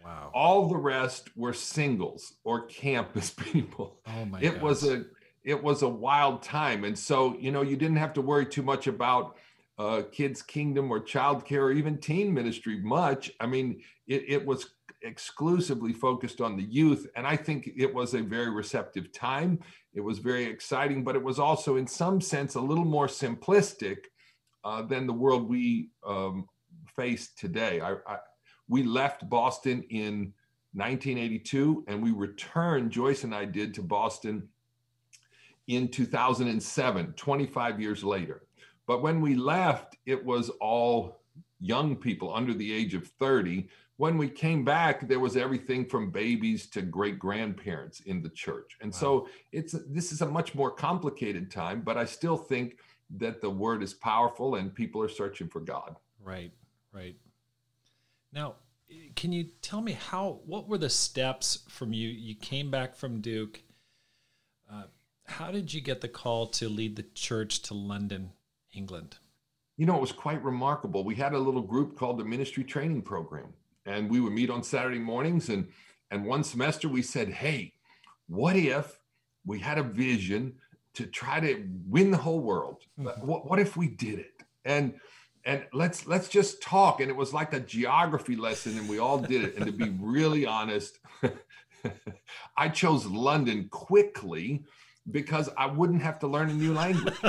Wow. 0.03 0.31
All 0.34 0.67
the 0.67 0.77
rest 0.77 1.36
were 1.36 1.53
singles 1.53 2.34
or 2.43 2.65
campus 2.65 3.29
people. 3.38 4.00
Oh 4.08 4.25
my 4.25 4.39
It 4.39 4.55
gosh. 4.55 4.62
was 4.62 4.88
a 4.88 5.05
it 5.43 5.62
was 5.62 5.81
a 5.81 5.89
wild 5.89 6.43
time. 6.43 6.84
And 6.84 6.98
so, 6.98 7.36
you 7.39 7.51
know, 7.51 7.63
you 7.63 7.75
didn't 7.75 7.98
have 7.98 8.13
to 8.13 8.22
worry 8.22 8.46
too 8.46 8.62
much 8.62 8.88
about 8.88 9.38
uh, 9.79 10.03
kids 10.12 10.43
kingdom 10.43 10.91
or 10.91 11.00
childcare 11.00 11.63
or 11.63 11.72
even 11.72 11.98
teen 11.98 12.31
ministry 12.31 12.79
much. 12.79 13.31
I 13.39 13.48
mean, 13.48 13.81
it, 14.08 14.24
it 14.27 14.46
was 14.46 14.67
exclusively 15.01 15.93
focused 15.93 16.41
on 16.41 16.55
the 16.55 16.63
youth. 16.63 17.08
And 17.15 17.25
I 17.25 17.36
think 17.36 17.72
it 17.75 17.91
was 17.91 18.13
a 18.13 18.22
very 18.22 18.51
receptive 18.51 19.12
time. 19.12 19.60
It 19.93 20.01
was 20.01 20.20
very 20.20 20.46
exciting, 20.46 21.03
but 21.03 21.15
it 21.15 21.24
was 21.24 21.39
also, 21.39 21.77
in 21.77 21.88
some 21.88 22.22
sense, 22.22 22.53
a 22.53 22.62
little 22.62 22.86
more 22.86 23.08
simplistic 23.08 23.98
uh, 24.63 24.84
than 24.84 25.08
the 25.08 25.13
world 25.13 25.50
we 25.50 25.89
um, 26.05 26.48
face 26.96 27.31
today. 27.36 27.81
I, 27.81 27.93
I, 28.05 28.17
we 28.72 28.84
left 28.84 29.30
Boston 29.30 29.84
in 29.90 30.32
1982 30.74 31.84
and 31.90 32.01
we 32.01 32.12
returned, 32.12 32.90
Joyce 32.90 33.25
and 33.25 33.36
I 33.36 33.44
did 33.44 33.74
to 33.74 33.82
Boston 33.82 34.48
in 35.68 35.90
2007, 35.90 37.13
25 37.18 37.82
years 37.82 38.01
later. 38.01 38.44
But 38.88 39.01
when 39.01 39.20
we 39.20 39.36
left, 39.36 39.98
it 40.06 40.24
was 40.24 40.50
all 40.62 41.20
young 41.60 41.98
people 41.98 42.34
under 42.34 42.54
the 42.54 42.72
age 42.72 42.94
of 42.94 43.08
30. 43.08 43.68
When 43.98 44.18
we 44.18 44.30
came 44.30 44.63
back, 44.63 45.06
there 45.06 45.20
was 45.20 45.36
everything 45.36 45.86
from 45.86 46.10
babies 46.10 46.68
to 46.68 46.82
great 46.82 47.20
grandparents 47.20 48.00
in 48.00 48.22
the 48.22 48.30
church. 48.30 48.78
And 48.80 48.94
wow. 48.94 48.98
so 48.98 49.28
it's 49.51 49.75
this 49.90 50.13
is 50.13 50.22
a 50.22 50.25
much 50.25 50.56
more 50.56 50.72
complicated 50.72 51.51
time, 51.51 51.82
but 51.82 51.98
I 51.98 52.06
still 52.06 52.38
think 52.38 52.78
that 53.18 53.42
the 53.42 53.50
word 53.50 53.84
is 53.84 53.94
powerful 53.94 54.56
and 54.56 54.74
people 54.74 55.01
are 55.01 55.10
searching 55.10 55.50
for 55.50 55.60
God. 55.60 55.98
Right, 56.24 56.54
right. 56.94 57.18
Now, 58.33 58.55
can 59.15 59.31
you 59.31 59.45
tell 59.61 59.81
me 59.81 59.93
how? 59.93 60.39
What 60.45 60.67
were 60.67 60.77
the 60.77 60.89
steps 60.89 61.59
from 61.69 61.93
you? 61.93 62.09
You 62.09 62.35
came 62.35 62.71
back 62.71 62.95
from 62.95 63.21
Duke. 63.21 63.61
Uh, 64.71 64.83
how 65.25 65.51
did 65.51 65.73
you 65.73 65.81
get 65.81 66.01
the 66.01 66.07
call 66.07 66.47
to 66.47 66.69
lead 66.69 66.95
the 66.95 67.05
church 67.13 67.61
to 67.63 67.73
London, 67.73 68.31
England? 68.73 69.17
You 69.77 69.85
know, 69.85 69.95
it 69.95 70.01
was 70.01 70.11
quite 70.11 70.43
remarkable. 70.43 71.03
We 71.03 71.15
had 71.15 71.33
a 71.33 71.39
little 71.39 71.61
group 71.61 71.97
called 71.97 72.19
the 72.19 72.25
Ministry 72.25 72.63
Training 72.63 73.01
Program, 73.01 73.53
and 73.85 74.09
we 74.09 74.19
would 74.19 74.33
meet 74.33 74.50
on 74.50 74.63
Saturday 74.63 75.00
mornings. 75.00 75.50
And 75.50 75.67
and 76.09 76.25
one 76.25 76.43
semester 76.43 76.88
we 76.88 77.01
said, 77.01 77.29
"Hey, 77.29 77.73
what 78.27 78.55
if 78.55 79.00
we 79.45 79.59
had 79.59 79.77
a 79.77 79.83
vision 79.83 80.55
to 80.93 81.05
try 81.05 81.39
to 81.39 81.65
win 81.88 82.11
the 82.11 82.17
whole 82.17 82.41
world? 82.41 82.83
Mm-hmm. 83.00 83.25
What, 83.25 83.50
what 83.50 83.59
if 83.59 83.75
we 83.75 83.88
did 83.88 84.19
it?" 84.19 84.43
And 84.65 85.00
and 85.45 85.65
let's 85.74 86.07
let's 86.07 86.27
just 86.27 86.62
talk. 86.62 87.01
And 87.01 87.10
it 87.10 87.15
was 87.15 87.33
like 87.33 87.53
a 87.53 87.60
geography 87.60 88.36
lesson 88.36 88.77
and 88.77 88.88
we 88.88 89.00
all 89.00 89.17
did 89.17 89.43
it. 89.43 89.55
And 89.55 89.65
to 89.65 89.71
be 89.71 89.89
really 90.00 90.45
honest 90.45 91.00
i 92.57 92.69
chose 92.69 93.05
london 93.05 93.67
quickly 93.69 94.63
because 95.10 95.50
i 95.57 95.65
wouldn't 95.65 96.01
have 96.01 96.19
to 96.19 96.27
learn 96.27 96.50
a 96.50 96.53
new 96.53 96.74
language. 96.74 97.15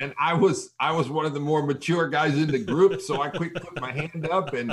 And, 0.00 0.14
i 0.18 0.34
was 0.34 0.70
i 0.80 0.90
was 0.90 1.08
one 1.08 1.26
of 1.26 1.32
the 1.32 1.38
more 1.38 1.64
mature 1.64 2.08
guys 2.08 2.36
in 2.36 2.48
the 2.48 2.58
group 2.58 3.00
so 3.00 3.22
i 3.22 3.28
quick 3.28 3.54
put 3.54 3.80
my 3.80 3.92
hand 3.92 4.28
up. 4.28 4.52
And 4.52 4.72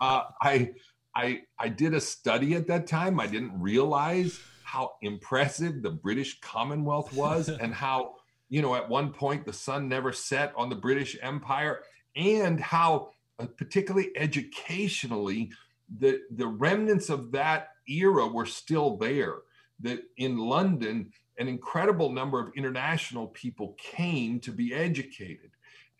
uh, 0.00 0.22
i 0.42 0.72
i 1.14 1.42
i 1.60 1.68
did 1.68 1.94
a 1.94 2.00
study 2.00 2.54
at 2.54 2.66
that 2.66 2.88
time. 2.88 3.20
I 3.20 3.28
didn't 3.28 3.60
realize 3.60 4.40
how 4.64 4.94
impressive 5.00 5.80
the 5.82 5.92
british 5.92 6.40
commonwealth 6.40 7.12
was 7.12 7.48
and 7.48 7.72
how 7.72 8.16
you 8.48 8.62
know, 8.62 8.74
at 8.74 8.88
one 8.88 9.12
point 9.12 9.44
the 9.44 9.52
sun 9.52 9.88
never 9.88 10.12
set 10.12 10.52
on 10.56 10.68
the 10.68 10.76
British 10.76 11.16
Empire, 11.22 11.80
and 12.16 12.60
how, 12.60 13.10
uh, 13.38 13.46
particularly 13.56 14.10
educationally, 14.16 15.50
the, 15.98 16.20
the 16.36 16.46
remnants 16.46 17.10
of 17.10 17.32
that 17.32 17.68
era 17.88 18.26
were 18.26 18.46
still 18.46 18.96
there. 18.96 19.38
That 19.80 20.00
in 20.16 20.38
London, 20.38 21.10
an 21.38 21.48
incredible 21.48 22.12
number 22.12 22.40
of 22.40 22.52
international 22.54 23.28
people 23.28 23.76
came 23.78 24.38
to 24.40 24.52
be 24.52 24.72
educated. 24.72 25.50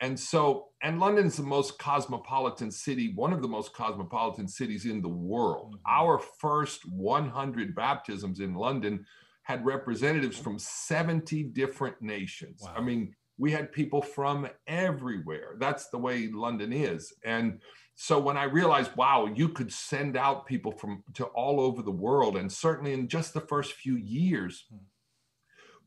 And 0.00 0.18
so, 0.18 0.68
and 0.82 1.00
London's 1.00 1.36
the 1.36 1.42
most 1.42 1.78
cosmopolitan 1.78 2.70
city, 2.70 3.12
one 3.14 3.32
of 3.32 3.42
the 3.42 3.48
most 3.48 3.72
cosmopolitan 3.72 4.48
cities 4.48 4.86
in 4.86 5.00
the 5.00 5.08
world. 5.08 5.76
Mm-hmm. 5.76 6.02
Our 6.02 6.18
first 6.18 6.86
100 6.88 7.74
baptisms 7.74 8.40
in 8.40 8.54
London 8.54 9.06
had 9.44 9.64
representatives 9.64 10.38
from 10.38 10.58
70 10.58 11.44
different 11.44 12.00
nations. 12.02 12.62
Wow. 12.62 12.74
I 12.76 12.80
mean, 12.80 13.14
we 13.38 13.50
had 13.50 13.72
people 13.72 14.02
from 14.02 14.48
everywhere. 14.66 15.56
That's 15.58 15.88
the 15.88 15.98
way 15.98 16.28
London 16.28 16.72
is. 16.72 17.12
And 17.24 17.60
so 17.94 18.18
when 18.18 18.36
I 18.36 18.44
realized, 18.44 18.96
wow, 18.96 19.28
you 19.32 19.48
could 19.50 19.72
send 19.72 20.16
out 20.16 20.46
people 20.46 20.72
from 20.72 21.04
to 21.14 21.26
all 21.26 21.60
over 21.60 21.82
the 21.82 21.90
world, 21.90 22.36
and 22.36 22.50
certainly 22.50 22.92
in 22.92 23.08
just 23.08 23.34
the 23.34 23.40
first 23.40 23.74
few 23.74 23.96
years, 23.96 24.64
hmm. 24.70 24.78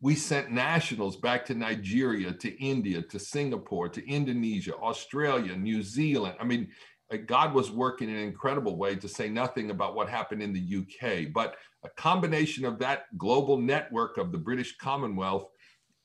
we 0.02 0.16
sent 0.16 0.52
nationals 0.52 1.18
back 1.18 1.46
to 1.46 1.56
Nigeria, 1.56 2.32
to 2.34 2.64
India, 2.64 3.02
to 3.02 3.20
Singapore, 3.20 3.90
to 3.90 4.08
Indonesia, 4.08 4.76
Australia, 4.76 5.56
New 5.56 5.82
Zealand. 5.82 6.36
I 6.40 6.46
mean, 6.46 6.70
God 7.16 7.54
was 7.54 7.72
working 7.72 8.10
in 8.10 8.16
an 8.16 8.24
incredible 8.24 8.78
way 8.78 8.96
to 8.96 9.08
say 9.08 9.30
nothing 9.30 9.72
about 9.72 9.96
what 9.96 10.10
happened 10.10 10.42
in 10.42 10.54
the 10.54 10.78
UK. 10.80 11.32
But 11.34 11.56
a 11.84 11.90
combination 11.90 12.66
of 12.66 12.80
that 12.80 13.18
global 13.18 13.58
network 13.58 14.18
of 14.18 14.32
the 14.32 14.38
British 14.38 14.78
Commonwealth 14.78 15.50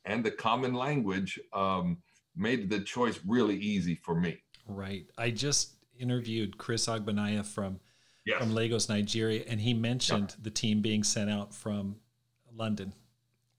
and 0.05 0.25
the 0.25 0.31
common 0.31 0.75
language 0.75 1.41
um, 1.53 1.99
made 2.37 2.71
the 2.71 2.81
choice 2.81 3.19
really 3.27 3.57
easy 3.57 3.97
for 3.97 4.15
me. 4.15 4.43
Right. 4.67 5.07
I 5.19 5.31
just 5.31 5.75
interviewed 5.99 6.57
Chris 6.57 6.87
Agbanaya 6.87 7.45
from 7.45 7.81
yes. 8.25 8.39
from 8.39 8.55
Lagos, 8.55 8.89
Nigeria, 8.89 9.45
and 9.47 9.61
he 9.61 9.75
mentioned 9.75 10.31
yeah. 10.31 10.43
the 10.43 10.51
team 10.51 10.83
being 10.83 11.03
sent 11.03 11.31
out 11.31 11.55
from 11.55 11.97
London. 12.55 12.93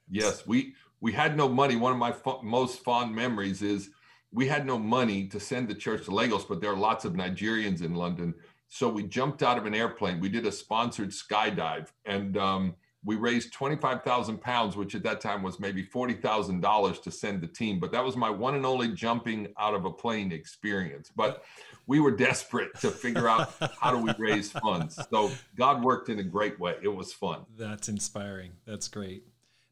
Yes, 0.09 0.45
we 0.45 0.75
we 1.01 1.11
had 1.11 1.35
no 1.35 1.49
money. 1.49 1.75
One 1.75 1.91
of 1.91 1.97
my 1.97 2.11
fo- 2.11 2.41
most 2.41 2.83
fond 2.83 3.13
memories 3.13 3.61
is 3.61 3.89
we 4.33 4.47
had 4.47 4.65
no 4.65 4.79
money 4.79 5.27
to 5.27 5.39
send 5.39 5.67
the 5.67 5.75
church 5.75 6.05
to 6.05 6.11
Lagos, 6.11 6.43
but 6.43 6.59
there 6.59 6.71
are 6.71 6.77
lots 6.77 7.05
of 7.05 7.13
Nigerians 7.13 7.83
in 7.83 7.93
London. 7.93 8.33
So 8.67 8.89
we 8.89 9.03
jumped 9.03 9.43
out 9.43 9.59
of 9.59 9.67
an 9.67 9.75
airplane. 9.75 10.19
We 10.19 10.29
did 10.29 10.47
a 10.47 10.51
sponsored 10.51 11.09
skydive 11.09 11.89
and 12.05 12.35
um, 12.37 12.75
we 13.05 13.15
raised 13.15 13.53
25,000 13.53 14.41
pounds, 14.41 14.75
which 14.75 14.95
at 14.95 15.03
that 15.03 15.21
time 15.21 15.43
was 15.43 15.59
maybe 15.59 15.85
$40,000 15.85 17.03
to 17.03 17.11
send 17.11 17.41
the 17.41 17.47
team. 17.47 17.79
But 17.79 17.91
that 17.91 18.03
was 18.03 18.15
my 18.15 18.29
one 18.29 18.55
and 18.55 18.65
only 18.65 18.87
jumping 18.89 19.53
out 19.59 19.75
of 19.75 19.85
a 19.85 19.91
plane 19.91 20.31
experience. 20.31 21.11
But 21.15 21.43
we 21.85 21.99
were 21.99 22.11
desperate 22.11 22.73
to 22.79 22.89
figure 22.89 23.27
out 23.27 23.53
how 23.79 23.91
do 23.91 23.97
we 23.97 24.13
raise 24.17 24.51
funds. 24.51 24.97
So 25.11 25.31
God 25.55 25.83
worked 25.83 26.09
in 26.09 26.19
a 26.19 26.23
great 26.23 26.59
way. 26.59 26.77
It 26.81 26.87
was 26.87 27.13
fun. 27.13 27.41
That's 27.55 27.89
inspiring. 27.89 28.53
That's 28.65 28.87
great. 28.87 29.25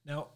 Now, 0.05 0.27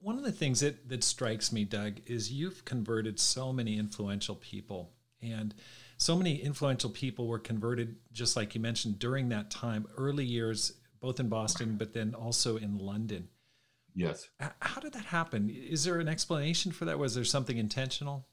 one 0.00 0.18
of 0.18 0.24
the 0.24 0.32
things 0.32 0.60
that, 0.60 0.88
that 0.88 1.04
strikes 1.04 1.52
me, 1.52 1.64
Doug, 1.64 2.00
is 2.06 2.32
you've 2.32 2.64
converted 2.64 3.18
so 3.18 3.52
many 3.52 3.78
influential 3.78 4.34
people. 4.34 4.90
And 5.22 5.54
so 5.96 6.16
many 6.16 6.36
influential 6.36 6.90
people 6.90 7.26
were 7.26 7.38
converted, 7.38 7.96
just 8.12 8.36
like 8.36 8.54
you 8.54 8.60
mentioned, 8.60 8.98
during 8.98 9.28
that 9.30 9.50
time, 9.50 9.86
early 9.96 10.24
years, 10.24 10.74
both 11.00 11.20
in 11.20 11.28
Boston, 11.28 11.76
but 11.76 11.92
then 11.92 12.14
also 12.14 12.56
in 12.56 12.78
London. 12.78 13.28
Yes. 13.94 14.28
How 14.60 14.80
did 14.80 14.92
that 14.92 15.06
happen? 15.06 15.50
Is 15.50 15.84
there 15.84 15.98
an 15.98 16.08
explanation 16.08 16.70
for 16.70 16.84
that? 16.84 16.98
Was 16.98 17.14
there 17.14 17.24
something 17.24 17.58
intentional? 17.58 18.26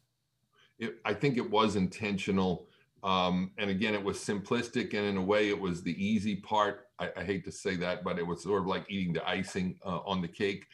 It, 0.78 0.98
I 1.06 1.14
think 1.14 1.38
it 1.38 1.50
was 1.50 1.76
intentional. 1.76 2.68
Um, 3.04 3.52
and 3.58 3.70
again, 3.70 3.94
it 3.94 4.04
was 4.04 4.18
simplistic, 4.18 4.94
and 4.94 5.06
in 5.06 5.18
a 5.18 5.22
way, 5.22 5.50
it 5.50 5.60
was 5.60 5.84
the 5.84 5.94
easy 6.04 6.36
part. 6.36 6.88
I, 7.00 7.12
I, 7.18 7.24
hate 7.24 7.46
to 7.46 7.52
say 7.52 7.76
that, 7.78 8.04
but 8.04 8.18
it 8.18 8.26
was 8.26 8.42
sort 8.42 8.62
of 8.62 8.68
like 8.68 8.86
eating 8.90 9.14
the 9.14 9.28
icing 9.28 9.78
uh, 9.86 10.00
on 10.06 10.22
the 10.22 10.28
cake 10.28 10.66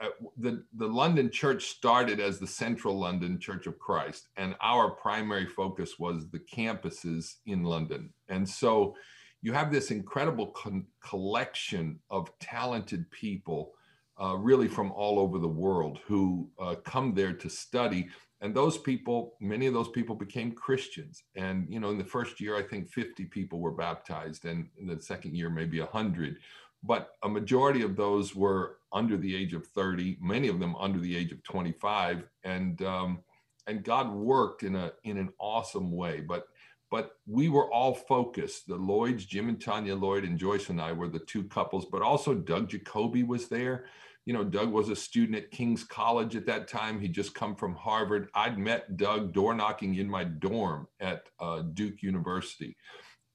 uh, 0.00 0.08
the 0.36 0.64
the 0.76 0.86
London 0.86 1.30
church 1.30 1.66
started 1.66 2.20
as 2.20 2.38
the 2.38 2.46
Central 2.46 2.98
London 2.98 3.38
Church 3.40 3.66
of 3.66 3.78
Christ, 3.78 4.28
and 4.36 4.54
our 4.60 4.90
primary 4.90 5.46
focus 5.46 5.98
was 5.98 6.28
the 6.30 6.38
campuses 6.38 7.36
in 7.46 7.64
London. 7.64 8.12
And 8.28 8.48
so, 8.48 8.94
you 9.42 9.52
have 9.52 9.72
this 9.72 9.90
incredible 9.90 10.48
con- 10.48 10.86
collection 11.02 11.98
of 12.10 12.30
talented 12.38 13.10
people, 13.10 13.72
uh, 14.20 14.36
really 14.36 14.68
from 14.68 14.92
all 14.92 15.18
over 15.18 15.38
the 15.38 15.48
world, 15.48 16.00
who 16.06 16.48
uh, 16.60 16.76
come 16.84 17.14
there 17.14 17.32
to 17.32 17.50
study. 17.50 18.08
And 18.40 18.54
those 18.54 18.78
people, 18.78 19.34
many 19.40 19.66
of 19.66 19.74
those 19.74 19.88
people 19.88 20.14
became 20.14 20.52
Christians. 20.52 21.24
And 21.34 21.66
you 21.68 21.80
know, 21.80 21.90
in 21.90 21.98
the 21.98 22.04
first 22.04 22.40
year, 22.40 22.56
I 22.56 22.62
think 22.62 22.88
50 22.88 23.24
people 23.26 23.58
were 23.58 23.72
baptized, 23.72 24.44
and 24.44 24.68
in 24.78 24.86
the 24.86 25.00
second 25.00 25.34
year, 25.34 25.50
maybe 25.50 25.80
100 25.80 26.38
but 26.82 27.16
a 27.22 27.28
majority 27.28 27.82
of 27.82 27.96
those 27.96 28.34
were 28.34 28.78
under 28.92 29.16
the 29.16 29.34
age 29.34 29.52
of 29.52 29.66
30 29.66 30.18
many 30.20 30.48
of 30.48 30.60
them 30.60 30.76
under 30.76 30.98
the 30.98 31.16
age 31.16 31.32
of 31.32 31.42
25 31.42 32.24
and 32.44 32.82
um, 32.82 33.18
and 33.66 33.84
god 33.84 34.12
worked 34.12 34.62
in 34.62 34.76
a 34.76 34.92
in 35.04 35.18
an 35.18 35.30
awesome 35.38 35.92
way. 35.92 36.20
But 36.20 36.48
but 36.90 37.16
we 37.26 37.50
were 37.50 37.70
all 37.70 37.94
focused. 37.94 38.66
The 38.66 38.76
lloyds 38.76 39.24
jim 39.26 39.48
and 39.48 39.60
tanya 39.60 39.94
lloyd 39.94 40.24
and 40.24 40.38
joyce 40.38 40.68
and 40.68 40.80
i 40.80 40.92
were 40.92 41.08
the 41.08 41.18
two 41.20 41.44
couples 41.44 41.86
but 41.90 42.02
also 42.02 42.34
doug 42.34 42.68
jacoby 42.68 43.22
was 43.22 43.48
there 43.48 43.86
you 44.28 44.34
know 44.34 44.44
doug 44.44 44.70
was 44.70 44.90
a 44.90 44.96
student 44.96 45.38
at 45.38 45.50
king's 45.50 45.84
college 45.84 46.36
at 46.36 46.44
that 46.44 46.68
time 46.68 47.00
he'd 47.00 47.14
just 47.14 47.34
come 47.34 47.56
from 47.56 47.74
harvard 47.74 48.28
i'd 48.34 48.58
met 48.58 48.98
doug 48.98 49.32
door 49.32 49.54
knocking 49.54 49.94
in 49.94 50.08
my 50.08 50.22
dorm 50.22 50.86
at 51.00 51.30
uh, 51.40 51.62
duke 51.72 52.02
university 52.02 52.76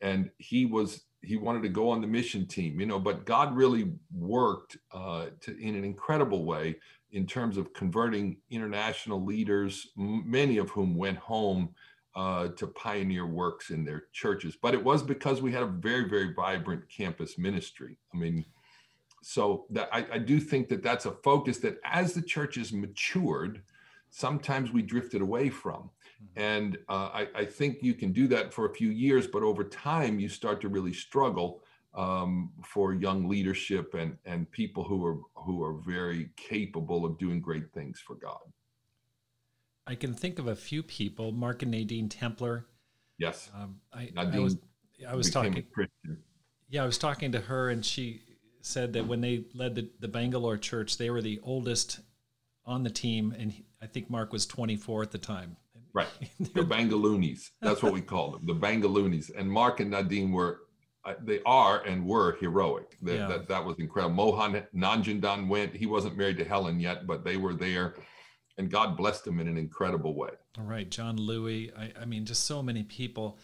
and 0.01 0.29
he 0.37 0.67
was 0.67 1.05
he 1.23 1.37
wanted 1.37 1.63
to 1.63 1.69
go 1.69 1.89
on 1.89 2.01
the 2.01 2.07
mission 2.07 2.45
team, 2.45 2.79
you 2.79 2.85
know, 2.85 2.99
but 2.99 3.25
God 3.25 3.55
really 3.55 3.93
worked 4.13 4.77
uh, 4.91 5.27
to, 5.41 5.57
in 5.57 5.75
an 5.75 5.85
incredible 5.85 6.45
way 6.45 6.75
in 7.11 7.25
terms 7.25 7.57
of 7.57 7.73
converting 7.73 8.37
international 8.49 9.23
leaders, 9.23 9.87
many 9.95 10.57
of 10.57 10.69
whom 10.69 10.95
went 10.95 11.17
home 11.17 11.69
uh, 12.15 12.49
to 12.49 12.67
pioneer 12.67 13.25
works 13.25 13.69
in 13.69 13.85
their 13.85 14.03
churches. 14.11 14.57
But 14.61 14.73
it 14.73 14.83
was 14.83 15.01
because 15.01 15.41
we 15.41 15.51
had 15.51 15.63
a 15.63 15.67
very, 15.67 16.09
very 16.09 16.33
vibrant 16.33 16.83
campus 16.89 17.37
ministry. 17.37 17.97
I 18.13 18.17
mean, 18.17 18.45
so 19.23 19.65
that 19.69 19.89
I, 19.91 20.05
I 20.13 20.17
do 20.17 20.39
think 20.39 20.67
that 20.69 20.83
that's 20.83 21.05
a 21.05 21.11
focus 21.11 21.57
that 21.59 21.79
as 21.85 22.13
the 22.13 22.21
churches 22.21 22.73
matured, 22.73 23.61
sometimes 24.09 24.71
we 24.71 24.81
drifted 24.81 25.21
away 25.21 25.49
from. 25.49 25.89
Mm-hmm. 26.37 26.41
And 26.41 26.77
uh, 26.89 27.09
I, 27.13 27.27
I, 27.33 27.45
think 27.45 27.81
you 27.81 27.93
can 27.93 28.11
do 28.11 28.27
that 28.27 28.53
for 28.53 28.65
a 28.65 28.73
few 28.73 28.89
years, 28.89 29.25
but 29.25 29.41
over 29.41 29.63
time 29.63 30.19
you 30.19 30.27
start 30.27 30.59
to 30.61 30.69
really 30.69 30.93
struggle 30.93 31.63
um, 31.95 32.51
for 32.65 32.93
young 32.93 33.29
leadership 33.29 33.93
and 33.93 34.17
and 34.25 34.49
people 34.51 34.83
who 34.83 35.05
are 35.05 35.17
who 35.35 35.63
are 35.63 35.73
very 35.73 36.29
capable 36.35 37.05
of 37.05 37.17
doing 37.17 37.39
great 37.39 37.71
things 37.71 37.99
for 37.99 38.15
God. 38.15 38.39
I 39.85 39.95
can 39.95 40.13
think 40.13 40.39
of 40.39 40.47
a 40.47 40.55
few 40.55 40.81
people, 40.81 41.31
Mark 41.31 41.61
and 41.61 41.71
Nadine 41.71 42.09
Templer. 42.09 42.65
Yes, 43.17 43.51
um, 43.53 43.79
I, 43.93 44.09
I, 44.17 44.39
was 44.39 44.57
I 45.07 45.15
was 45.15 45.29
talking. 45.29 45.63
Yeah, 46.69 46.83
I 46.83 46.85
was 46.85 46.97
talking 46.97 47.31
to 47.33 47.39
her, 47.39 47.69
and 47.69 47.85
she 47.85 48.23
said 48.63 48.93
that 48.93 49.05
when 49.05 49.21
they 49.21 49.43
led 49.53 49.75
the, 49.75 49.89
the 49.99 50.07
Bangalore 50.07 50.57
church, 50.57 50.97
they 50.97 51.09
were 51.09 51.21
the 51.21 51.39
oldest 51.43 51.99
on 52.65 52.83
the 52.83 52.89
team, 52.89 53.35
and 53.37 53.51
he, 53.51 53.65
I 53.81 53.87
think 53.87 54.09
Mark 54.09 54.31
was 54.31 54.45
24 54.45 55.03
at 55.03 55.11
the 55.11 55.17
time. 55.17 55.57
Right. 55.93 56.07
The 56.39 56.61
Bangaloonies. 56.61 57.51
That's 57.61 57.83
what 57.83 57.93
we 57.93 58.01
called 58.01 58.35
them, 58.35 58.45
the 58.47 58.55
Bangaloonies. 58.55 59.31
And 59.37 59.51
Mark 59.51 59.79
and 59.81 59.91
Nadine 59.91 60.31
were, 60.31 60.61
uh, 61.05 61.13
they 61.21 61.41
are 61.45 61.81
and 61.81 62.05
were 62.05 62.37
heroic. 62.39 62.97
That, 63.01 63.15
yeah. 63.15 63.27
that, 63.27 63.47
that 63.49 63.63
was 63.63 63.77
incredible. 63.79 64.15
Mohan 64.15 64.63
Nanjundan 64.73 65.49
went. 65.49 65.75
He 65.75 65.85
wasn't 65.85 66.17
married 66.17 66.37
to 66.37 66.45
Helen 66.45 66.79
yet, 66.79 67.05
but 67.05 67.25
they 67.25 67.35
were 67.35 67.53
there. 67.53 67.95
And 68.57 68.71
God 68.71 68.95
blessed 68.95 69.25
them 69.25 69.39
in 69.39 69.47
an 69.47 69.57
incredible 69.57 70.15
way. 70.15 70.29
All 70.57 70.63
right. 70.63 70.89
John 70.89 71.17
Louis. 71.17 71.71
I, 71.77 71.91
I 72.01 72.05
mean, 72.05 72.25
just 72.25 72.45
so 72.45 72.63
many 72.63 72.83
people. 72.83 73.37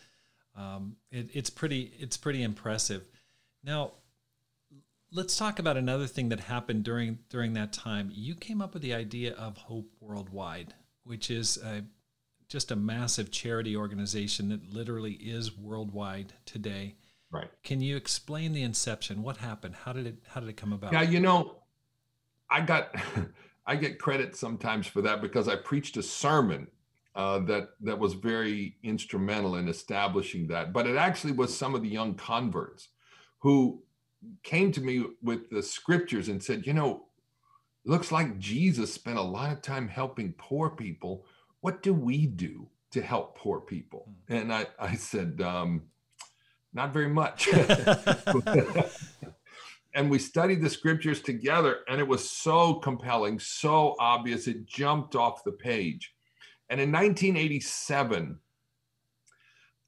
Um, 0.56 0.96
it, 1.12 1.30
it's 1.34 1.50
pretty, 1.50 1.94
it's 2.00 2.18
pretty 2.18 2.42
impressive. 2.42 3.04
Now, 3.64 3.94
let's 5.12 5.38
talk 5.38 5.60
about 5.60 5.78
another 5.78 6.08
thing 6.08 6.30
that 6.30 6.42
happened 6.42 6.84
during 6.84 7.20
during 7.30 7.54
that 7.54 7.74
time. 7.74 8.12
You 8.14 8.36
came 8.36 8.62
up 8.62 8.74
with 8.74 8.84
the 8.84 8.94
idea 8.94 9.34
of 9.34 9.58
Hope 9.58 9.92
Worldwide, 10.00 10.74
which 11.04 11.30
is 11.30 11.58
a 11.58 11.84
just 12.48 12.72
a 12.72 12.76
massive 12.76 13.32
charity 13.32 13.76
organization 13.76 14.50
that 14.50 14.74
literally 14.74 15.14
is 15.14 15.56
worldwide 15.56 16.34
today. 16.46 16.96
Right. 17.32 17.50
Can 17.64 17.80
you 17.80 17.96
explain 17.96 18.54
the 18.54 18.64
inception? 18.64 19.22
What 19.22 19.38
happened? 19.38 19.76
How 19.76 19.94
did 19.94 20.08
it 20.08 20.16
how 20.28 20.40
did 20.40 20.50
it 20.50 20.58
come 20.58 20.74
about? 20.74 20.94
Yeah, 20.94 21.04
you 21.04 21.20
know, 21.20 21.58
I 22.50 22.62
got 22.62 22.96
I 23.66 23.76
get 23.76 24.00
credit 24.00 24.36
sometimes 24.36 24.88
for 24.88 25.02
that 25.04 25.22
because 25.22 25.48
I 25.48 25.56
preached 25.56 25.98
a 25.98 26.04
sermon 26.04 26.68
uh, 27.16 27.40
that 27.40 27.70
that 27.82 28.00
was 28.00 28.14
very 28.14 28.78
instrumental 28.84 29.56
in 29.56 29.68
establishing 29.68 30.48
that. 30.48 30.74
But 30.74 30.88
it 30.88 30.96
actually 30.96 31.34
was 31.34 31.56
some 31.56 31.76
of 31.76 31.82
the 31.84 31.90
young 31.90 32.16
converts 32.16 32.90
who 33.40 33.84
came 34.44 34.72
to 34.72 34.82
me 34.82 35.06
with 35.22 35.50
the 35.50 35.64
scriptures 35.64 36.30
and 36.30 36.42
said, 36.42 36.66
you 36.66 36.74
know, 36.74 37.06
looks 37.86 38.12
like 38.12 38.40
Jesus 38.40 38.94
spent 38.94 39.18
a 39.18 39.22
lot 39.22 39.52
of 39.52 39.62
time 39.62 39.88
helping 39.88 40.34
poor 40.34 40.70
people 40.70 41.26
what 41.62 41.84
do 41.84 41.94
we 41.94 42.26
do 42.26 42.68
to 42.92 43.02
help 43.02 43.38
poor 43.38 43.60
people? 43.60 44.10
Hmm. 44.28 44.36
And 44.36 44.54
I, 44.54 44.68
I 44.80 44.96
said, 44.96 45.42
um, 45.42 45.84
not 46.74 46.94
very 46.94 47.10
much. 47.10 47.48
and 49.94 50.10
we 50.10 50.20
studied 50.20 50.62
the 50.62 50.70
scriptures 50.70 51.22
together, 51.22 51.80
and 51.88 52.00
it 52.00 52.08
was 52.08 52.30
so 52.30 52.76
compelling, 52.76 53.40
so 53.40 53.96
obvious, 54.00 54.48
it 54.48 54.66
jumped 54.66 55.16
off 55.16 55.44
the 55.44 55.52
page. 55.52 56.14
And 56.70 56.80
in 56.80 56.92
1987, 56.92 58.38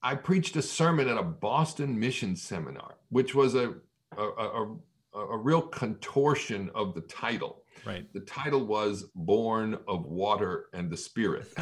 I 0.03 0.15
preached 0.15 0.55
a 0.55 0.63
sermon 0.63 1.07
at 1.07 1.17
a 1.17 1.23
Boston 1.23 1.99
mission 1.99 2.35
seminar, 2.35 2.95
which 3.09 3.35
was 3.35 3.53
a, 3.53 3.75
a, 4.17 4.23
a, 4.23 4.77
a 5.15 5.37
real 5.37 5.61
contortion 5.61 6.69
of 6.75 6.93
the 6.93 7.01
title. 7.01 7.63
Right. 7.85 8.11
The 8.13 8.21
title 8.21 8.65
was 8.65 9.05
Born 9.15 9.77
of 9.87 10.05
Water 10.05 10.67
and 10.73 10.89
the 10.89 10.97
Spirit. 10.97 11.47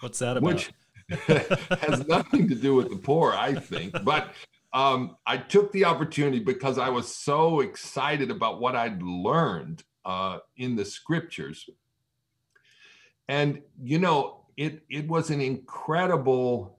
What's 0.00 0.18
that 0.18 0.36
about? 0.36 0.42
Which 0.42 0.72
has 1.80 2.06
nothing 2.06 2.48
to 2.48 2.54
do 2.54 2.74
with 2.74 2.90
the 2.90 2.96
poor, 2.96 3.32
I 3.32 3.54
think. 3.54 3.94
But 4.04 4.34
um, 4.72 5.16
I 5.26 5.36
took 5.36 5.72
the 5.72 5.84
opportunity 5.84 6.40
because 6.40 6.78
I 6.78 6.88
was 6.88 7.14
so 7.14 7.60
excited 7.60 8.30
about 8.30 8.60
what 8.60 8.76
I'd 8.76 9.02
learned 9.02 9.82
uh, 10.04 10.38
in 10.56 10.76
the 10.76 10.84
scriptures. 10.84 11.68
And, 13.28 13.62
you 13.80 13.98
know, 13.98 14.46
it, 14.56 14.82
it 14.90 15.08
was 15.08 15.30
an 15.30 15.40
incredible 15.40 16.78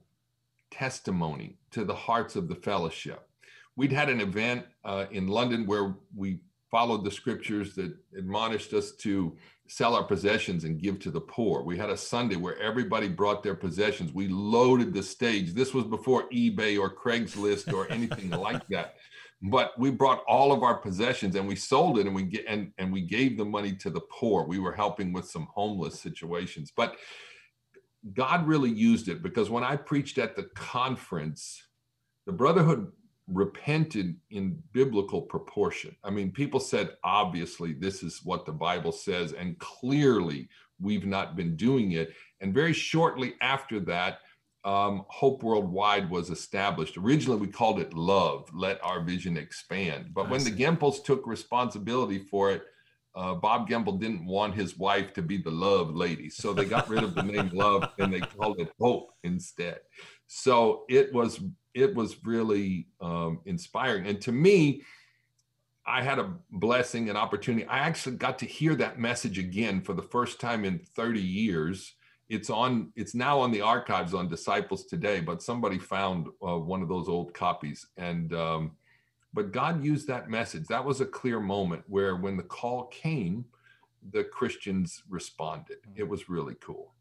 testimony 0.70 1.58
to 1.72 1.84
the 1.84 1.94
hearts 1.94 2.36
of 2.36 2.48
the 2.48 2.54
fellowship. 2.54 3.28
We'd 3.76 3.92
had 3.92 4.08
an 4.08 4.20
event 4.20 4.66
uh, 4.84 5.06
in 5.10 5.26
London 5.26 5.66
where 5.66 5.96
we 6.14 6.40
followed 6.70 7.04
the 7.04 7.10
scriptures 7.10 7.74
that 7.74 7.96
admonished 8.16 8.72
us 8.72 8.92
to 8.92 9.36
sell 9.68 9.94
our 9.94 10.02
possessions 10.04 10.64
and 10.64 10.80
give 10.80 10.98
to 10.98 11.10
the 11.10 11.20
poor. 11.20 11.62
We 11.62 11.78
had 11.78 11.88
a 11.88 11.96
Sunday 11.96 12.36
where 12.36 12.58
everybody 12.58 13.08
brought 13.08 13.42
their 13.42 13.54
possessions. 13.54 14.12
We 14.12 14.28
loaded 14.28 14.92
the 14.92 15.02
stage. 15.02 15.54
This 15.54 15.72
was 15.72 15.84
before 15.84 16.28
eBay 16.30 16.78
or 16.78 16.94
Craigslist 16.94 17.72
or 17.72 17.90
anything 17.90 18.30
like 18.48 18.66
that. 18.68 18.96
But 19.40 19.78
we 19.78 19.90
brought 19.90 20.24
all 20.26 20.52
of 20.52 20.62
our 20.62 20.76
possessions 20.76 21.36
and 21.36 21.46
we 21.46 21.56
sold 21.56 21.98
it 21.98 22.06
and 22.06 22.14
we 22.14 22.24
get 22.24 22.44
and, 22.48 22.72
and 22.78 22.92
we 22.92 23.02
gave 23.02 23.36
the 23.36 23.44
money 23.44 23.72
to 23.76 23.90
the 23.90 24.00
poor. 24.10 24.44
We 24.44 24.58
were 24.58 24.72
helping 24.72 25.12
with 25.12 25.28
some 25.28 25.48
homeless 25.54 26.00
situations. 26.00 26.72
But 26.74 26.96
God 28.12 28.46
really 28.46 28.70
used 28.70 29.08
it 29.08 29.22
because 29.22 29.48
when 29.48 29.64
I 29.64 29.76
preached 29.76 30.18
at 30.18 30.36
the 30.36 30.44
conference, 30.54 31.62
the 32.26 32.32
Brotherhood 32.32 32.90
repented 33.28 34.16
in 34.30 34.62
biblical 34.72 35.22
proportion. 35.22 35.96
I 36.04 36.10
mean, 36.10 36.30
people 36.30 36.60
said, 36.60 36.90
obviously, 37.02 37.72
this 37.72 38.02
is 38.02 38.20
what 38.24 38.44
the 38.44 38.52
Bible 38.52 38.92
says, 38.92 39.32
and 39.32 39.58
clearly 39.58 40.48
we've 40.80 41.06
not 41.06 41.36
been 41.36 41.56
doing 41.56 41.92
it. 41.92 42.12
And 42.40 42.52
very 42.52 42.72
shortly 42.72 43.34
after 43.40 43.80
that, 43.80 44.18
um, 44.64 45.04
Hope 45.08 45.42
Worldwide 45.42 46.10
was 46.10 46.30
established. 46.30 46.96
Originally, 46.96 47.38
we 47.38 47.46
called 47.48 47.80
it 47.80 47.94
Love, 47.94 48.48
Let 48.54 48.82
Our 48.82 49.02
Vision 49.02 49.36
Expand. 49.36 50.10
But 50.14 50.26
I 50.26 50.30
when 50.30 50.40
see. 50.40 50.50
the 50.50 50.62
Gempels 50.62 51.04
took 51.04 51.26
responsibility 51.26 52.18
for 52.18 52.50
it, 52.50 52.64
uh, 53.14 53.34
Bob 53.34 53.68
Gempel 53.68 54.00
didn't 54.00 54.26
want 54.26 54.54
his 54.54 54.76
wife 54.76 55.12
to 55.14 55.22
be 55.22 55.36
the 55.36 55.50
love 55.50 55.94
lady. 55.94 56.28
So 56.28 56.52
they 56.52 56.64
got 56.64 56.88
rid 56.88 57.04
of 57.04 57.14
the 57.14 57.22
name 57.22 57.50
Love 57.52 57.88
and 57.98 58.12
they 58.12 58.20
called 58.20 58.58
it 58.58 58.72
Hope 58.80 59.12
instead. 59.22 59.78
So 60.26 60.84
it 60.88 61.12
was 61.12 61.40
it 61.74 61.94
was 61.94 62.24
really 62.24 62.86
um, 63.00 63.40
inspiring. 63.46 64.06
And 64.06 64.20
to 64.22 64.32
me, 64.32 64.82
I 65.86 66.02
had 66.02 66.18
a 66.18 66.34
blessing 66.50 67.08
and 67.08 67.18
opportunity. 67.18 67.66
I 67.66 67.78
actually 67.78 68.16
got 68.16 68.38
to 68.38 68.46
hear 68.46 68.74
that 68.76 68.98
message 68.98 69.38
again 69.38 69.82
for 69.82 69.92
the 69.92 70.02
first 70.02 70.40
time 70.40 70.64
in 70.64 70.78
30 70.78 71.20
years. 71.20 71.94
It's 72.30 72.48
on. 72.48 72.90
It's 72.96 73.14
now 73.14 73.38
on 73.38 73.50
the 73.50 73.60
archives 73.60 74.14
on 74.14 74.28
Disciples 74.28 74.86
Today. 74.86 75.20
But 75.20 75.42
somebody 75.42 75.78
found 75.78 76.28
uh, 76.42 76.56
one 76.56 76.80
of 76.80 76.88
those 76.88 77.06
old 77.06 77.34
copies, 77.34 77.86
and 77.98 78.32
um, 78.32 78.72
but 79.34 79.52
God 79.52 79.84
used 79.84 80.06
that 80.08 80.30
message. 80.30 80.66
That 80.68 80.84
was 80.84 81.02
a 81.02 81.06
clear 81.06 81.38
moment 81.38 81.82
where 81.86 82.16
when 82.16 82.38
the 82.38 82.42
call 82.42 82.86
came, 82.86 83.44
the 84.10 84.24
Christians 84.24 85.02
responded. 85.08 85.78
It 85.96 86.08
was 86.08 86.30
really 86.30 86.54
cool. 86.60 86.94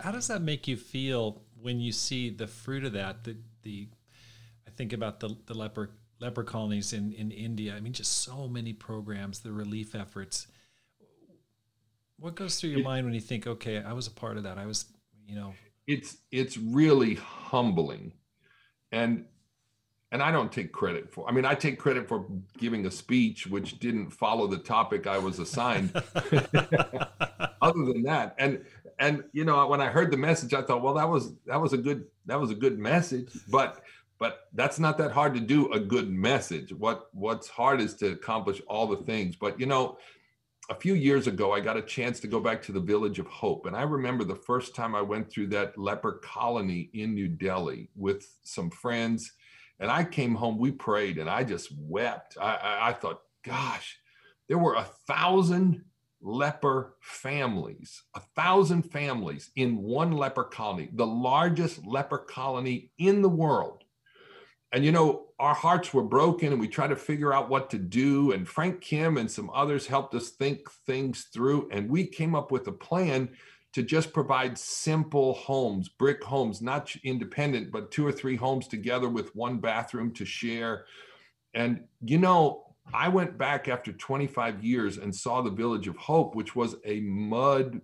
How 0.00 0.12
does 0.12 0.28
that 0.28 0.42
make 0.42 0.68
you 0.68 0.76
feel 0.76 1.42
when 1.60 1.80
you 1.80 1.92
see 1.92 2.30
the 2.30 2.46
fruit 2.46 2.84
of 2.84 2.92
that? 2.92 3.24
The, 3.24 3.36
the 3.62 3.88
I 4.66 4.70
think 4.70 4.92
about 4.92 5.20
the, 5.20 5.36
the 5.46 5.54
leper 5.54 5.90
leper 6.20 6.44
colonies 6.44 6.92
in, 6.92 7.12
in 7.14 7.30
India. 7.30 7.74
I 7.74 7.80
mean, 7.80 7.92
just 7.92 8.22
so 8.22 8.46
many 8.46 8.72
programs, 8.72 9.40
the 9.40 9.52
relief 9.52 9.94
efforts. 9.94 10.46
What 12.18 12.34
goes 12.34 12.60
through 12.60 12.70
your 12.70 12.80
it, 12.80 12.84
mind 12.84 13.06
when 13.06 13.14
you 13.14 13.20
think, 13.20 13.46
okay, 13.46 13.78
I 13.78 13.94
was 13.94 14.06
a 14.06 14.10
part 14.10 14.36
of 14.36 14.42
that. 14.42 14.58
I 14.58 14.66
was, 14.66 14.84
you 15.26 15.34
know. 15.34 15.54
It's 15.86 16.18
it's 16.30 16.56
really 16.58 17.14
humbling. 17.14 18.12
And 18.92 19.24
and 20.12 20.22
I 20.22 20.30
don't 20.32 20.50
take 20.50 20.72
credit 20.72 21.12
for. 21.12 21.28
I 21.28 21.32
mean, 21.32 21.44
I 21.44 21.54
take 21.54 21.78
credit 21.78 22.08
for 22.08 22.26
giving 22.58 22.84
a 22.86 22.90
speech 22.90 23.46
which 23.46 23.78
didn't 23.78 24.10
follow 24.10 24.46
the 24.46 24.58
topic 24.58 25.06
I 25.06 25.18
was 25.18 25.38
assigned. 25.38 25.92
Other 27.62 27.84
than 27.84 28.02
that, 28.04 28.34
and 28.38 28.64
and 29.00 29.24
you 29.32 29.44
know, 29.44 29.66
when 29.66 29.80
I 29.80 29.86
heard 29.86 30.10
the 30.10 30.16
message, 30.16 30.54
I 30.54 30.62
thought, 30.62 30.82
well, 30.82 30.94
that 30.94 31.08
was 31.08 31.32
that 31.46 31.60
was 31.60 31.72
a 31.72 31.78
good 31.78 32.04
that 32.26 32.40
was 32.40 32.50
a 32.50 32.54
good 32.54 32.78
message, 32.78 33.30
but 33.48 33.82
but 34.18 34.48
that's 34.52 34.78
not 34.78 34.98
that 34.98 35.10
hard 35.10 35.34
to 35.34 35.40
do 35.40 35.72
a 35.72 35.80
good 35.80 36.10
message. 36.10 36.72
What 36.72 37.08
what's 37.12 37.48
hard 37.48 37.80
is 37.80 37.94
to 37.96 38.12
accomplish 38.12 38.60
all 38.68 38.86
the 38.86 38.98
things. 38.98 39.34
But 39.36 39.58
you 39.58 39.66
know, 39.66 39.98
a 40.68 40.74
few 40.74 40.94
years 40.94 41.26
ago, 41.26 41.52
I 41.52 41.60
got 41.60 41.76
a 41.76 41.82
chance 41.82 42.20
to 42.20 42.28
go 42.28 42.38
back 42.38 42.62
to 42.62 42.72
the 42.72 42.80
Village 42.80 43.18
of 43.18 43.26
Hope, 43.26 43.66
and 43.66 43.74
I 43.74 43.82
remember 43.82 44.22
the 44.22 44.36
first 44.36 44.76
time 44.76 44.94
I 44.94 45.02
went 45.02 45.30
through 45.30 45.48
that 45.48 45.76
leper 45.76 46.20
colony 46.22 46.90
in 46.92 47.14
New 47.14 47.28
Delhi 47.28 47.88
with 47.96 48.26
some 48.42 48.70
friends 48.70 49.32
and 49.80 49.90
I 49.90 50.04
came 50.04 50.34
home, 50.34 50.58
we 50.58 50.70
prayed, 50.70 51.18
and 51.18 51.28
I 51.28 51.42
just 51.42 51.72
wept. 51.78 52.36
I, 52.40 52.54
I, 52.54 52.88
I 52.90 52.92
thought, 52.92 53.22
gosh, 53.42 53.98
there 54.46 54.58
were 54.58 54.74
a 54.74 54.88
thousand 55.08 55.82
leper 56.22 56.96
families, 57.00 58.02
a 58.14 58.20
thousand 58.36 58.82
families 58.82 59.50
in 59.56 59.82
one 59.82 60.12
leper 60.12 60.44
colony, 60.44 60.88
the 60.92 61.06
largest 61.06 61.86
leper 61.86 62.18
colony 62.18 62.90
in 62.98 63.22
the 63.22 63.28
world. 63.28 63.84
And 64.72 64.84
you 64.84 64.92
know, 64.92 65.26
our 65.38 65.54
hearts 65.54 65.92
were 65.92 66.04
broken 66.04 66.52
and 66.52 66.60
we 66.60 66.68
tried 66.68 66.88
to 66.88 66.96
figure 66.96 67.32
out 67.32 67.48
what 67.48 67.70
to 67.70 67.78
do. 67.78 68.32
And 68.32 68.46
Frank 68.46 68.80
Kim 68.80 69.16
and 69.16 69.30
some 69.30 69.50
others 69.52 69.86
helped 69.86 70.14
us 70.14 70.30
think 70.30 70.70
things 70.86 71.28
through. 71.32 71.68
And 71.72 71.90
we 71.90 72.06
came 72.06 72.34
up 72.34 72.52
with 72.52 72.68
a 72.68 72.72
plan 72.72 73.30
to 73.72 73.82
just 73.82 74.12
provide 74.12 74.58
simple 74.58 75.34
homes, 75.34 75.88
brick 75.88 76.22
homes, 76.22 76.60
not 76.60 76.94
independent, 77.04 77.70
but 77.72 77.90
two 77.90 78.06
or 78.06 78.12
three 78.12 78.36
homes 78.36 78.66
together 78.66 79.08
with 79.08 79.34
one 79.34 79.58
bathroom 79.58 80.12
to 80.14 80.24
share. 80.24 80.86
And, 81.54 81.84
you 82.04 82.18
know, 82.18 82.69
I 82.92 83.08
went 83.08 83.38
back 83.38 83.68
after 83.68 83.92
25 83.92 84.64
years 84.64 84.98
and 84.98 85.14
saw 85.14 85.42
the 85.42 85.50
Village 85.50 85.88
of 85.88 85.96
Hope, 85.96 86.34
which 86.34 86.56
was 86.56 86.76
a 86.84 87.00
mud 87.00 87.80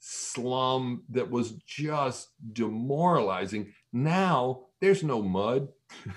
slum 0.00 1.04
that 1.10 1.30
was 1.30 1.52
just 1.66 2.28
demoralizing. 2.52 3.72
Now 3.92 4.62
there's 4.80 5.02
no 5.02 5.22
mud. 5.22 5.68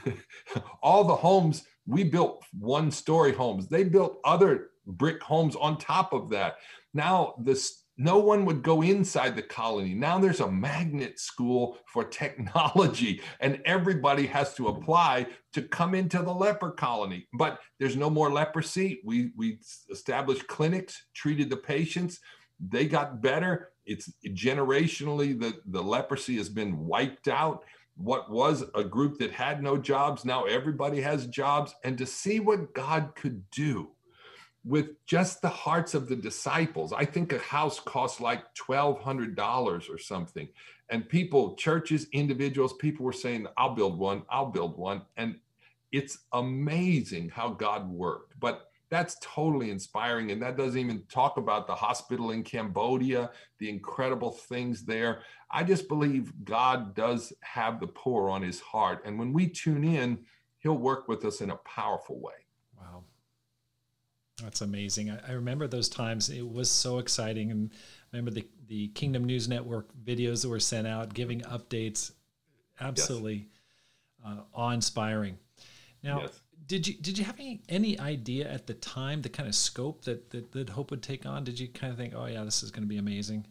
All 0.81 1.03
the 1.03 1.15
homes, 1.15 1.65
we 1.85 2.03
built 2.03 2.43
one 2.57 2.91
story 2.91 3.33
homes. 3.33 3.67
They 3.67 3.83
built 3.83 4.19
other 4.23 4.69
brick 4.85 5.21
homes 5.21 5.55
on 5.55 5.77
top 5.77 6.13
of 6.13 6.29
that. 6.29 6.57
Now 6.93 7.35
this 7.39 7.82
no 7.97 8.17
one 8.17 8.45
would 8.45 8.63
go 8.63 8.81
inside 8.81 9.35
the 9.35 9.43
colony. 9.43 9.93
Now 9.93 10.17
there's 10.17 10.39
a 10.39 10.51
magnet 10.51 11.19
school 11.19 11.77
for 11.85 12.03
technology, 12.03 13.21
and 13.39 13.61
everybody 13.65 14.25
has 14.27 14.53
to 14.55 14.67
apply 14.67 15.27
to 15.53 15.61
come 15.61 15.93
into 15.93 16.21
the 16.21 16.33
leper 16.33 16.71
colony. 16.71 17.27
But 17.33 17.59
there's 17.79 17.95
no 17.95 18.09
more 18.09 18.31
leprosy. 18.31 19.01
We 19.05 19.31
we 19.37 19.59
established 19.91 20.47
clinics, 20.47 21.05
treated 21.13 21.49
the 21.49 21.57
patients. 21.57 22.19
They 22.59 22.87
got 22.87 23.21
better. 23.21 23.69
It's 23.85 24.11
generationally 24.27 25.39
the, 25.39 25.59
the 25.65 25.83
leprosy 25.83 26.37
has 26.37 26.49
been 26.49 26.77
wiped 26.77 27.27
out. 27.27 27.63
What 27.95 28.31
was 28.31 28.63
a 28.73 28.83
group 28.83 29.19
that 29.19 29.31
had 29.31 29.61
no 29.61 29.77
jobs, 29.77 30.25
now 30.25 30.45
everybody 30.45 31.01
has 31.01 31.27
jobs. 31.27 31.75
And 31.83 31.97
to 31.97 32.05
see 32.05 32.39
what 32.39 32.73
God 32.73 33.13
could 33.15 33.43
do 33.51 33.91
with 34.65 35.05
just 35.05 35.41
the 35.41 35.49
hearts 35.49 35.93
of 35.93 36.07
the 36.07 36.15
disciples. 36.15 36.93
I 36.93 37.05
think 37.05 37.33
a 37.33 37.39
house 37.39 37.79
costs 37.79 38.21
like 38.21 38.43
$1,200 38.55 39.89
or 39.89 39.97
something. 39.97 40.47
And 40.89 41.07
people, 41.07 41.55
churches, 41.55 42.07
individuals, 42.11 42.73
people 42.73 43.05
were 43.05 43.13
saying, 43.13 43.47
I'll 43.57 43.75
build 43.75 43.97
one, 43.97 44.23
I'll 44.29 44.51
build 44.51 44.77
one. 44.77 45.01
And 45.17 45.35
it's 45.91 46.19
amazing 46.31 47.29
how 47.29 47.49
God 47.49 47.89
worked. 47.89 48.39
But 48.39 48.69
that's 48.89 49.17
totally 49.21 49.71
inspiring. 49.71 50.31
And 50.31 50.41
that 50.43 50.55
doesn't 50.55 50.79
even 50.79 51.03
talk 51.09 51.37
about 51.37 51.65
the 51.67 51.75
hospital 51.75 52.31
in 52.31 52.43
Cambodia, 52.43 53.31
the 53.59 53.69
incredible 53.69 54.31
things 54.31 54.85
there. 54.85 55.21
I 55.49 55.63
just 55.63 55.87
believe 55.87 56.31
God 56.43 56.93
does 56.93 57.33
have 57.41 57.79
the 57.79 57.87
poor 57.87 58.29
on 58.29 58.43
his 58.43 58.59
heart. 58.59 59.01
And 59.03 59.17
when 59.17 59.33
we 59.33 59.47
tune 59.47 59.83
in, 59.83 60.19
he'll 60.59 60.77
work 60.77 61.07
with 61.07 61.25
us 61.25 61.41
in 61.41 61.49
a 61.49 61.55
powerful 61.57 62.19
way. 62.19 62.33
That's 64.43 64.61
amazing. 64.61 65.09
I, 65.09 65.19
I, 65.29 65.31
remember 65.33 65.67
those 65.67 65.89
times. 65.89 66.29
It 66.29 66.47
was 66.47 66.69
so 66.69 66.99
exciting. 66.99 67.51
And 67.51 67.71
I 67.71 68.17
remember 68.17 68.31
the, 68.31 68.47
the 68.67 68.89
Kingdom 68.89 69.23
News 69.23 69.47
Network 69.47 69.89
videos 70.03 70.41
that 70.41 70.49
were 70.49 70.59
sent 70.59 70.87
out 70.87 71.13
giving 71.13 71.41
updates. 71.41 72.11
Absolutely 72.79 73.47
yes. 74.23 74.33
uh, 74.37 74.41
awe 74.53 74.71
inspiring. 74.71 75.37
Now, 76.03 76.21
yes. 76.21 76.41
did 76.65 76.87
you 76.87 76.95
did 76.95 77.17
you 77.17 77.23
have 77.23 77.39
any, 77.39 77.61
any 77.69 77.97
idea 77.99 78.51
at 78.51 78.67
the 78.67 78.73
time 78.73 79.21
the 79.21 79.29
kind 79.29 79.47
of 79.47 79.55
scope 79.55 80.03
that, 80.05 80.29
that, 80.31 80.51
that 80.51 80.69
Hope 80.69 80.91
would 80.91 81.03
take 81.03 81.25
on? 81.25 81.43
Did 81.43 81.59
you 81.59 81.69
kind 81.69 81.91
of 81.91 81.97
think, 81.97 82.13
oh, 82.15 82.25
yeah, 82.25 82.43
this 82.43 82.63
is 82.63 82.71
going 82.71 82.83
to 82.83 82.89
be 82.89 82.97
amazing? 82.97 83.45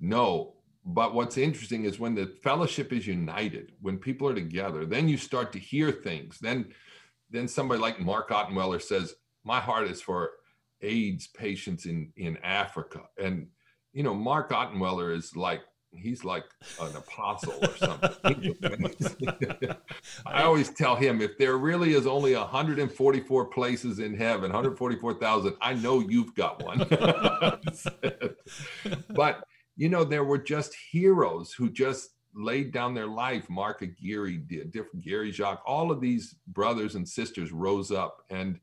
No. 0.00 0.54
But 0.84 1.14
what's 1.14 1.36
interesting 1.36 1.84
is 1.84 2.00
when 2.00 2.14
the 2.14 2.26
fellowship 2.42 2.92
is 2.92 3.06
united, 3.06 3.72
when 3.82 3.98
people 3.98 4.26
are 4.28 4.34
together, 4.34 4.86
then 4.86 5.08
you 5.08 5.18
start 5.18 5.52
to 5.52 5.58
hear 5.58 5.92
things. 5.92 6.38
Then 6.40 6.72
then 7.30 7.46
somebody 7.46 7.80
like 7.80 8.00
Mark 8.00 8.30
Ottenweller 8.30 8.82
says, 8.82 9.14
my 9.44 9.60
heart 9.60 9.88
is 9.88 10.00
for 10.00 10.30
AIDS 10.82 11.26
patients 11.26 11.86
in 11.86 12.12
in 12.16 12.36
Africa. 12.38 13.02
And 13.18 13.48
you 13.92 14.02
know, 14.02 14.14
Mark 14.14 14.50
Ottenweller 14.50 15.14
is 15.16 15.36
like 15.36 15.62
he's 15.92 16.24
like 16.24 16.44
an 16.80 16.94
apostle 16.96 17.54
or 17.62 17.76
something. 17.76 18.56
I 20.26 20.42
always 20.42 20.70
tell 20.70 20.96
him 20.96 21.20
if 21.20 21.36
there 21.38 21.56
really 21.58 21.94
is 21.94 22.06
only 22.06 22.34
144 22.34 23.46
places 23.46 23.98
in 23.98 24.14
heaven, 24.14 24.52
144,000, 24.52 25.54
I 25.60 25.74
know 25.74 26.00
you've 26.00 26.34
got 26.34 26.62
one. 26.62 26.86
but 29.10 29.44
you 29.76 29.88
know, 29.88 30.04
there 30.04 30.24
were 30.24 30.38
just 30.38 30.74
heroes 30.74 31.52
who 31.52 31.70
just 31.70 32.10
laid 32.34 32.72
down 32.72 32.94
their 32.94 33.06
life. 33.06 33.48
Mark 33.50 33.82
Aguirre 33.82 34.36
did, 34.36 34.70
different 34.70 35.04
Gary 35.04 35.32
Jacques, 35.32 35.62
all 35.66 35.90
of 35.90 36.00
these 36.00 36.36
brothers 36.48 36.94
and 36.94 37.08
sisters 37.08 37.50
rose 37.50 37.90
up 37.90 38.22
and 38.30 38.60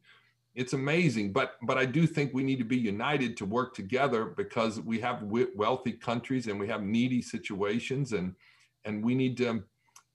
it's 0.57 0.73
amazing 0.73 1.31
but 1.31 1.55
but 1.61 1.77
i 1.77 1.85
do 1.85 2.05
think 2.05 2.33
we 2.33 2.43
need 2.43 2.57
to 2.57 2.65
be 2.65 2.77
united 2.77 3.37
to 3.37 3.45
work 3.45 3.73
together 3.73 4.25
because 4.25 4.81
we 4.81 4.99
have 4.99 5.21
wealthy 5.55 5.93
countries 5.93 6.47
and 6.47 6.59
we 6.59 6.67
have 6.67 6.81
needy 6.81 7.21
situations 7.21 8.11
and 8.11 8.35
and 8.83 9.03
we 9.03 9.15
need 9.15 9.37
to 9.37 9.63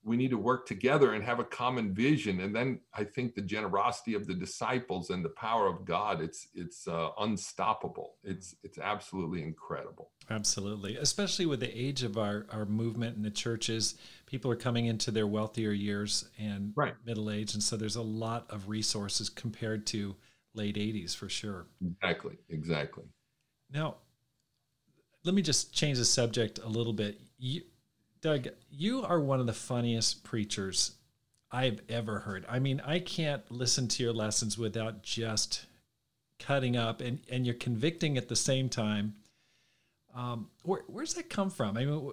we 0.05 0.17
need 0.17 0.31
to 0.31 0.39
work 0.39 0.67
together 0.67 1.15
and 1.15 1.23
have 1.23 1.39
a 1.39 1.45
common 1.45 1.95
vision. 1.95 2.41
And 2.41 2.55
then 2.55 2.81
i 2.95 3.05
think 3.05 3.35
the 3.35 3.43
generosity 3.43 4.15
of 4.15 4.27
the 4.27 4.35
disciples 4.35 5.11
and 5.11 5.25
the 5.25 5.31
power 5.31 5.67
of 5.69 5.85
god 5.85 6.21
it's 6.21 6.49
it's 6.55 6.89
uh, 6.89 7.11
unstoppable. 7.21 8.15
It's 8.25 8.57
it's 8.63 8.79
absolutely 8.79 9.43
incredible. 9.43 10.11
Absolutely. 10.31 10.97
Especially 10.97 11.47
with 11.47 11.61
the 11.61 11.79
age 11.79 12.03
of 12.03 12.19
our 12.19 12.47
our 12.51 12.65
movement 12.65 13.17
in 13.17 13.23
the 13.23 13.31
churches 13.31 13.95
people 14.27 14.51
are 14.51 14.57
coming 14.57 14.87
into 14.87 15.11
their 15.11 15.27
wealthier 15.27 15.73
years 15.73 16.29
and 16.39 16.73
right. 16.75 16.95
middle 17.07 17.31
age 17.31 17.55
and 17.55 17.63
so 17.63 17.77
there's 17.77 17.97
a 17.97 18.03
lot 18.03 18.51
of 18.51 18.69
resources 18.69 19.29
compared 19.29 19.87
to 19.87 20.17
late 20.55 20.77
80s 20.77 21.17
for 21.17 21.29
sure. 21.29 21.67
Exactly, 21.85 22.37
exactly. 22.49 23.05
Now, 23.73 23.97
let 25.25 25.35
me 25.35 25.43
just 25.43 25.73
change 25.73 25.99
the 25.99 26.05
subject 26.05 26.59
a 26.63 26.69
little 26.69 26.93
bit. 26.93 27.21
You, 27.39 27.63
Doug, 28.21 28.49
you 28.71 29.03
are 29.03 29.21
one 29.21 29.41
of 29.41 29.47
the 29.47 29.53
funniest 29.53 30.25
preachers 30.25 30.93
I've 31.51 31.81
ever 31.89 32.21
heard. 32.21 32.47
I 32.49 32.59
mean, 32.59 32.81
I 32.85 32.99
can't 32.99 33.43
listen 33.51 33.89
to 33.89 34.03
your 34.03 34.13
lessons 34.13 34.57
without 34.57 35.03
just 35.03 35.67
cutting 36.39 36.77
up, 36.77 37.01
and, 37.01 37.21
and 37.31 37.47
you're 37.47 37.55
convicting 37.55 38.17
at 38.17 38.29
the 38.29 38.37
same 38.37 38.69
time. 38.69 39.15
Um, 40.15 40.49
where, 40.63 40.83
where's 40.87 41.15
that 41.15 41.31
come 41.31 41.51
from? 41.51 41.77
I 41.77 41.85
mean, 41.85 42.13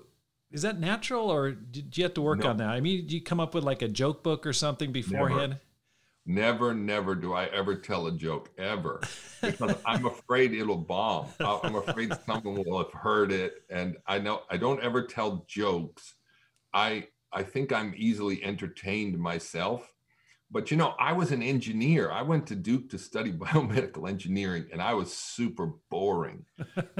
is 0.52 0.62
that 0.64 0.80
natural, 0.80 1.30
or 1.30 1.52
did 1.52 1.98
you 1.98 2.04
have 2.04 2.14
to 2.16 2.22
work 2.22 2.40
no. 2.40 2.50
on 2.50 2.58
that? 2.58 2.70
I 2.70 2.80
mean, 2.80 3.02
did 3.02 3.12
you 3.12 3.22
come 3.22 3.40
up 3.40 3.54
with 3.54 3.64
like 3.64 3.82
a 3.82 3.88
joke 3.88 4.24
book 4.24 4.46
or 4.46 4.54
something 4.54 4.92
beforehand? 4.92 5.52
Never. 5.52 5.62
Never, 6.30 6.76
never 6.76 7.16
do 7.16 7.34
I 7.34 7.46
ever 7.46 7.74
tell 7.76 8.06
a 8.06 8.12
joke 8.12 8.52
ever 8.60 9.02
because 9.42 9.76
I'm 9.86 10.06
afraid 10.06 10.54
it'll 10.54 10.78
bomb. 10.78 11.30
I'm 11.40 11.74
afraid 11.74 12.14
someone 12.24 12.64
will 12.64 12.78
have 12.78 12.94
heard 12.94 13.32
it, 13.32 13.64
and 13.72 13.98
I 14.06 14.20
know 14.20 14.44
I 14.48 14.58
don't 14.58 14.80
ever 14.84 15.08
tell 15.08 15.44
jokes. 15.48 16.14
I 16.72 17.08
I 17.34 17.42
think 17.42 17.74
I'm 17.74 17.96
easily 17.98 18.44
entertained 18.44 19.18
myself, 19.18 19.92
but 20.52 20.70
you 20.70 20.78
know, 20.78 20.94
I 21.00 21.14
was 21.14 21.32
an 21.32 21.42
engineer. 21.42 22.12
I 22.12 22.22
went 22.22 22.46
to 22.50 22.56
Duke 22.56 22.92
to 22.92 23.00
study 23.00 23.34
biomedical 23.34 24.08
engineering, 24.08 24.68
and 24.72 24.84
I 24.84 24.94
was 24.94 25.12
super 25.12 25.72
boring. 25.90 26.46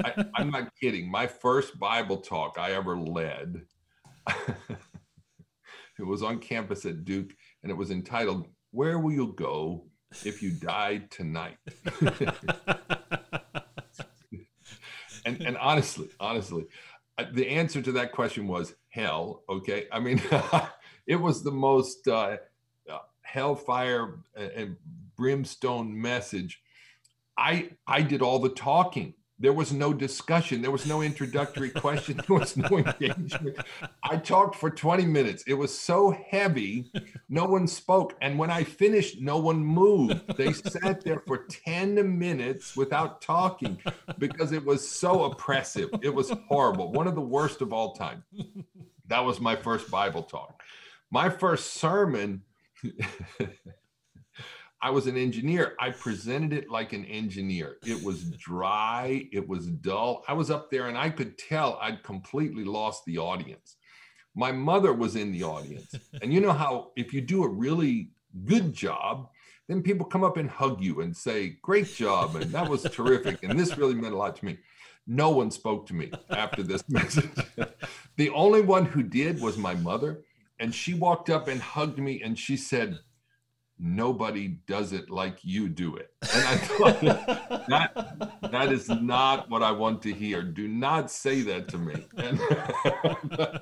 I, 0.04 0.24
I'm 0.34 0.50
not 0.50 0.72
kidding. 0.80 1.08
My 1.08 1.28
first 1.28 1.78
Bible 1.78 2.16
talk 2.16 2.56
I 2.58 2.72
ever 2.72 2.98
led, 2.98 3.62
it 4.26 6.04
was 6.04 6.24
on 6.24 6.40
campus 6.40 6.84
at 6.84 7.04
Duke, 7.04 7.30
and 7.62 7.70
it 7.70 7.76
was 7.76 7.92
entitled 7.92 8.48
"Where 8.70 8.98
Will 8.98 9.12
You 9.12 9.32
Go 9.34 9.84
If 10.24 10.42
You 10.42 10.50
Died 10.52 11.10
Tonight." 11.10 11.56
and 15.24 15.40
and 15.40 15.56
honestly, 15.58 16.08
honestly, 16.18 16.66
uh, 17.18 17.24
the 17.32 17.48
answer 17.48 17.82
to 17.82 17.92
that 17.92 18.12
question 18.12 18.46
was 18.46 18.74
hell. 18.88 19.44
Okay, 19.48 19.86
I 19.92 20.00
mean, 20.00 20.22
it 21.06 21.16
was 21.16 21.42
the 21.42 21.52
most. 21.52 22.08
Uh, 22.08 22.36
hellfire 23.30 24.18
and 24.36 24.76
brimstone 25.16 26.00
message. 26.00 26.60
I 27.36 27.70
I 27.86 28.02
did 28.02 28.22
all 28.22 28.38
the 28.38 28.50
talking. 28.50 29.14
There 29.40 29.54
was 29.54 29.72
no 29.72 29.94
discussion. 29.94 30.60
There 30.60 30.70
was 30.70 30.84
no 30.84 31.00
introductory 31.00 31.70
question. 31.84 32.20
There 32.28 32.38
was 32.38 32.58
no 32.58 32.68
engagement. 32.76 33.56
I 34.02 34.18
talked 34.18 34.54
for 34.54 34.68
20 34.68 35.06
minutes. 35.06 35.42
It 35.46 35.54
was 35.54 35.76
so 35.76 36.14
heavy, 36.30 36.92
no 37.30 37.46
one 37.46 37.66
spoke. 37.66 38.14
And 38.20 38.38
when 38.38 38.50
I 38.50 38.64
finished, 38.64 39.22
no 39.22 39.38
one 39.38 39.64
moved. 39.64 40.36
They 40.36 40.52
sat 40.52 41.02
there 41.02 41.20
for 41.26 41.46
10 41.46 42.18
minutes 42.18 42.76
without 42.76 43.22
talking 43.22 43.78
because 44.18 44.52
it 44.52 44.64
was 44.64 44.86
so 44.86 45.24
oppressive. 45.24 45.88
It 46.02 46.14
was 46.14 46.30
horrible. 46.48 46.92
One 46.92 47.06
of 47.06 47.14
the 47.14 47.22
worst 47.22 47.62
of 47.62 47.72
all 47.72 47.94
time. 47.94 48.22
That 49.06 49.24
was 49.24 49.40
my 49.40 49.56
first 49.56 49.90
Bible 49.90 50.22
talk. 50.22 50.62
My 51.10 51.30
first 51.30 51.72
sermon 51.74 52.42
I 54.82 54.90
was 54.90 55.06
an 55.06 55.16
engineer. 55.16 55.74
I 55.78 55.90
presented 55.90 56.52
it 56.52 56.70
like 56.70 56.92
an 56.92 57.04
engineer. 57.04 57.76
It 57.84 58.02
was 58.02 58.24
dry, 58.30 59.28
it 59.32 59.46
was 59.46 59.66
dull. 59.66 60.24
I 60.26 60.32
was 60.32 60.50
up 60.50 60.70
there 60.70 60.88
and 60.88 60.96
I 60.96 61.10
could 61.10 61.36
tell 61.36 61.78
I'd 61.82 62.02
completely 62.02 62.64
lost 62.64 63.04
the 63.04 63.18
audience. 63.18 63.76
My 64.34 64.52
mother 64.52 64.92
was 64.92 65.16
in 65.16 65.32
the 65.32 65.42
audience. 65.42 65.94
And 66.22 66.32
you 66.32 66.40
know 66.40 66.52
how, 66.52 66.92
if 66.96 67.12
you 67.12 67.20
do 67.20 67.44
a 67.44 67.48
really 67.48 68.10
good 68.44 68.72
job, 68.72 69.28
then 69.68 69.82
people 69.82 70.06
come 70.06 70.24
up 70.24 70.36
and 70.36 70.50
hug 70.50 70.82
you 70.82 71.00
and 71.00 71.16
say, 71.16 71.56
Great 71.62 71.92
job. 71.94 72.36
And 72.36 72.50
that 72.52 72.68
was 72.68 72.82
terrific. 72.82 73.42
And 73.42 73.58
this 73.58 73.76
really 73.78 73.94
meant 73.94 74.14
a 74.14 74.16
lot 74.16 74.36
to 74.36 74.44
me. 74.44 74.58
No 75.06 75.30
one 75.30 75.50
spoke 75.50 75.86
to 75.86 75.94
me 75.94 76.10
after 76.30 76.62
this 76.62 76.84
message. 76.88 77.30
the 78.16 78.30
only 78.30 78.60
one 78.60 78.84
who 78.84 79.02
did 79.02 79.40
was 79.40 79.56
my 79.56 79.74
mother 79.74 80.22
and 80.58 80.74
she 80.74 80.94
walked 80.94 81.30
up 81.30 81.48
and 81.48 81.60
hugged 81.60 81.98
me 81.98 82.22
and 82.22 82.38
she 82.38 82.56
said 82.56 82.98
nobody 83.80 84.58
does 84.66 84.92
it 84.92 85.08
like 85.08 85.38
you 85.42 85.68
do 85.68 85.96
it. 85.96 86.12
And 86.34 86.46
i 86.46 86.56
thought 86.56 87.00
that 87.00 88.50
that 88.50 88.72
is 88.72 88.88
not 88.88 89.48
what 89.48 89.62
i 89.62 89.72
want 89.72 90.02
to 90.02 90.12
hear. 90.12 90.42
Do 90.42 90.68
not 90.68 91.10
say 91.10 91.40
that 91.42 91.68
to 91.68 91.78
me. 91.78 91.94
And 92.16 93.60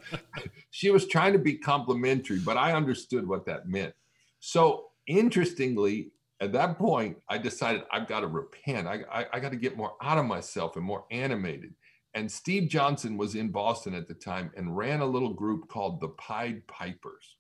she 0.71 0.91
was 0.91 1.07
trying 1.07 1.33
to 1.35 1.39
be 1.39 1.55
complimentary 1.55 2.41
but 2.41 2.57
i 2.57 2.73
understood 2.73 3.27
what 3.27 3.47
that 3.47 3.69
meant. 3.69 3.95
So 4.41 4.87
interestingly 5.07 6.11
at 6.41 6.53
that 6.53 6.79
point 6.79 7.17
i 7.29 7.39
decided 7.39 7.83
i've 7.93 8.09
got 8.09 8.21
to 8.21 8.27
repent. 8.27 8.89
I, 8.89 9.05
I, 9.11 9.27
I 9.35 9.41
got 9.41 9.53
to 9.53 9.57
get 9.57 9.77
more 9.77 9.95
out 10.03 10.19
of 10.19 10.27
myself 10.27 10.77
and 10.77 10.85
more 10.85 11.05
animated. 11.11 11.75
And 12.15 12.31
Steve 12.31 12.69
Johnson 12.69 13.17
was 13.17 13.37
in 13.37 13.51
Boston 13.51 13.95
at 13.95 14.09
the 14.09 14.15
time 14.15 14.51
and 14.57 14.77
ran 14.77 15.01
a 15.01 15.07
little 15.07 15.33
group 15.33 15.69
called 15.69 16.01
the 16.01 16.09
Pied 16.09 16.67
Pipers. 16.67 17.38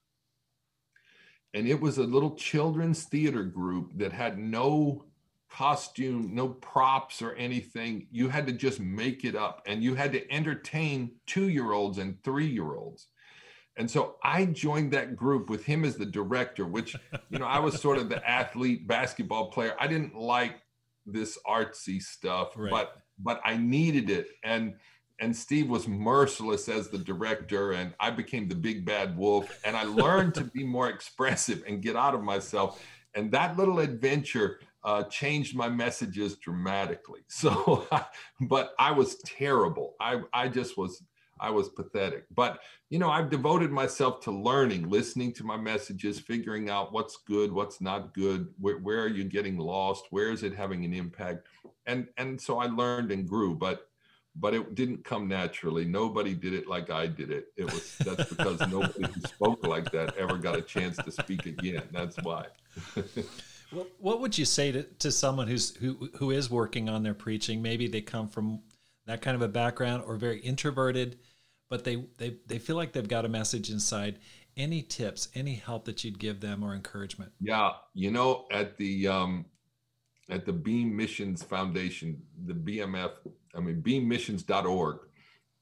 And 1.54 1.66
it 1.66 1.80
was 1.80 1.98
a 1.98 2.04
little 2.04 2.34
children's 2.34 3.04
theater 3.04 3.42
group 3.42 3.92
that 3.96 4.12
had 4.12 4.38
no 4.38 5.04
costume, 5.50 6.34
no 6.34 6.48
props 6.48 7.22
or 7.22 7.34
anything. 7.34 8.06
You 8.10 8.28
had 8.28 8.46
to 8.46 8.52
just 8.52 8.80
make 8.80 9.24
it 9.24 9.34
up 9.34 9.62
and 9.66 9.82
you 9.82 9.94
had 9.94 10.12
to 10.12 10.30
entertain 10.32 11.12
two 11.26 11.48
year 11.48 11.72
olds 11.72 11.98
and 11.98 12.22
three 12.22 12.46
year 12.46 12.74
olds. 12.74 13.08
And 13.76 13.90
so 13.90 14.16
I 14.24 14.44
joined 14.44 14.92
that 14.92 15.16
group 15.16 15.48
with 15.48 15.64
him 15.64 15.84
as 15.84 15.96
the 15.96 16.04
director, 16.04 16.66
which, 16.66 16.96
you 17.30 17.38
know, 17.38 17.46
I 17.46 17.60
was 17.60 17.80
sort 17.80 17.98
of 17.98 18.08
the 18.08 18.28
athlete 18.28 18.88
basketball 18.88 19.50
player. 19.50 19.74
I 19.80 19.86
didn't 19.86 20.16
like 20.16 20.56
this 21.06 21.38
artsy 21.46 22.02
stuff, 22.02 22.52
right. 22.56 22.70
but 22.70 22.96
but 23.20 23.40
I 23.44 23.56
needed 23.56 24.10
it. 24.10 24.28
And 24.44 24.74
and 25.20 25.34
Steve 25.34 25.68
was 25.68 25.88
merciless 25.88 26.68
as 26.68 26.88
the 26.88 26.98
director, 26.98 27.72
and 27.72 27.94
I 27.98 28.10
became 28.10 28.48
the 28.48 28.54
big 28.54 28.84
bad 28.84 29.16
wolf. 29.16 29.60
And 29.64 29.76
I 29.76 29.84
learned 29.84 30.34
to 30.34 30.44
be 30.44 30.64
more 30.64 30.88
expressive 30.88 31.62
and 31.66 31.82
get 31.82 31.96
out 31.96 32.14
of 32.14 32.22
myself. 32.22 32.82
And 33.14 33.32
that 33.32 33.56
little 33.56 33.80
adventure 33.80 34.60
uh, 34.84 35.02
changed 35.04 35.56
my 35.56 35.68
messages 35.68 36.36
dramatically. 36.36 37.20
So, 37.28 37.86
but 38.40 38.72
I 38.78 38.92
was 38.92 39.16
terrible. 39.18 39.94
I 40.00 40.20
I 40.32 40.48
just 40.48 40.76
was 40.76 41.02
I 41.40 41.50
was 41.50 41.68
pathetic. 41.68 42.24
But 42.34 42.60
you 42.90 42.98
know, 42.98 43.10
I've 43.10 43.30
devoted 43.30 43.70
myself 43.70 44.20
to 44.22 44.30
learning, 44.30 44.88
listening 44.88 45.32
to 45.34 45.44
my 45.44 45.56
messages, 45.56 46.18
figuring 46.18 46.70
out 46.70 46.92
what's 46.92 47.16
good, 47.16 47.52
what's 47.52 47.80
not 47.80 48.14
good, 48.14 48.48
where, 48.58 48.78
where 48.78 49.02
are 49.02 49.08
you 49.08 49.24
getting 49.24 49.58
lost, 49.58 50.06
where 50.10 50.30
is 50.30 50.42
it 50.42 50.54
having 50.54 50.84
an 50.84 50.94
impact, 50.94 51.46
and 51.86 52.08
and 52.16 52.40
so 52.40 52.58
I 52.58 52.66
learned 52.66 53.12
and 53.12 53.28
grew. 53.28 53.54
But 53.54 53.88
but 54.40 54.54
it 54.54 54.74
didn't 54.74 55.04
come 55.04 55.26
naturally. 55.28 55.84
Nobody 55.84 56.34
did 56.34 56.54
it 56.54 56.66
like 56.66 56.90
I 56.90 57.06
did 57.06 57.30
it. 57.30 57.48
It 57.56 57.64
was 57.64 57.96
that's 57.98 58.30
because 58.30 58.60
nobody 58.70 59.06
who 59.12 59.20
spoke 59.22 59.66
like 59.66 59.90
that 59.92 60.16
ever 60.16 60.36
got 60.36 60.56
a 60.56 60.62
chance 60.62 60.96
to 60.96 61.10
speak 61.10 61.46
again. 61.46 61.82
That's 61.92 62.16
why. 62.22 62.46
what, 63.70 63.88
what 63.98 64.20
would 64.20 64.38
you 64.38 64.44
say 64.44 64.72
to, 64.72 64.82
to 64.82 65.10
someone 65.10 65.48
who's 65.48 65.74
who 65.76 66.10
who 66.16 66.30
is 66.30 66.50
working 66.50 66.88
on 66.88 67.02
their 67.02 67.14
preaching? 67.14 67.60
Maybe 67.60 67.88
they 67.88 68.00
come 68.00 68.28
from 68.28 68.60
that 69.06 69.22
kind 69.22 69.34
of 69.34 69.42
a 69.42 69.48
background 69.48 70.04
or 70.06 70.16
very 70.16 70.40
introverted, 70.40 71.18
but 71.68 71.84
they 71.84 72.04
they 72.18 72.36
they 72.46 72.58
feel 72.58 72.76
like 72.76 72.92
they've 72.92 73.08
got 73.08 73.24
a 73.24 73.28
message 73.28 73.70
inside. 73.70 74.18
Any 74.56 74.82
tips, 74.82 75.28
any 75.36 75.54
help 75.54 75.84
that 75.84 76.02
you'd 76.02 76.18
give 76.18 76.40
them 76.40 76.64
or 76.64 76.74
encouragement? 76.74 77.30
Yeah, 77.40 77.72
you 77.94 78.10
know, 78.10 78.46
at 78.50 78.76
the 78.76 79.06
um, 79.06 79.46
at 80.30 80.44
the 80.44 80.52
Beam 80.52 80.96
Missions 80.96 81.42
Foundation, 81.42 82.20
the 82.46 82.54
BMF, 82.54 83.12
I 83.58 83.60
mean, 83.60 83.82
beammissions.org, 83.82 84.98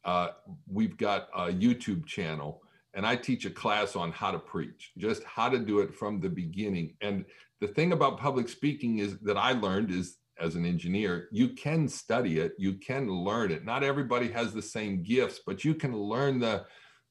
uh, 0.05 0.29
we've 0.71 0.97
got 0.97 1.29
a 1.35 1.47
YouTube 1.47 2.07
channel, 2.07 2.63
and 2.95 3.07
I 3.07 3.17
teach 3.17 3.45
a 3.47 3.51
class 3.51 3.97
on 3.97 4.13
how 4.13 4.31
to 4.31 4.39
preach, 4.39 4.93
just 4.99 5.25
how 5.25 5.49
to 5.49 5.59
do 5.59 5.81
it 5.81 5.95
from 5.95 6.21
the 6.21 6.29
beginning. 6.29 6.95
And 7.01 7.25
the 7.61 7.69
thing 7.69 7.93
about 7.93 8.21
public 8.21 8.49
speaking 8.49 8.99
is 8.99 9.19
that 9.21 9.37
I 9.37 9.53
learned 9.53 9.91
is 9.91 10.19
as 10.39 10.55
an 10.55 10.67
engineer, 10.67 11.29
you 11.33 11.49
can 11.49 11.89
study 11.89 12.39
it, 12.39 12.53
you 12.59 12.75
can 12.75 13.09
learn 13.11 13.51
it. 13.51 13.65
Not 13.65 13.83
everybody 13.83 14.31
has 14.33 14.53
the 14.53 14.61
same 14.61 15.03
gifts, 15.03 15.41
but 15.47 15.65
you 15.65 15.75
can 15.75 15.97
learn 15.97 16.39
the 16.39 16.67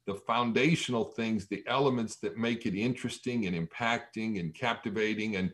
the 0.06 0.14
foundational 0.14 1.06
things, 1.06 1.48
the 1.48 1.64
elements 1.66 2.18
that 2.18 2.38
make 2.38 2.68
it 2.68 2.76
interesting 2.80 3.48
and 3.48 3.56
impacting 3.56 4.40
and 4.40 4.54
captivating 4.54 5.36
and 5.36 5.52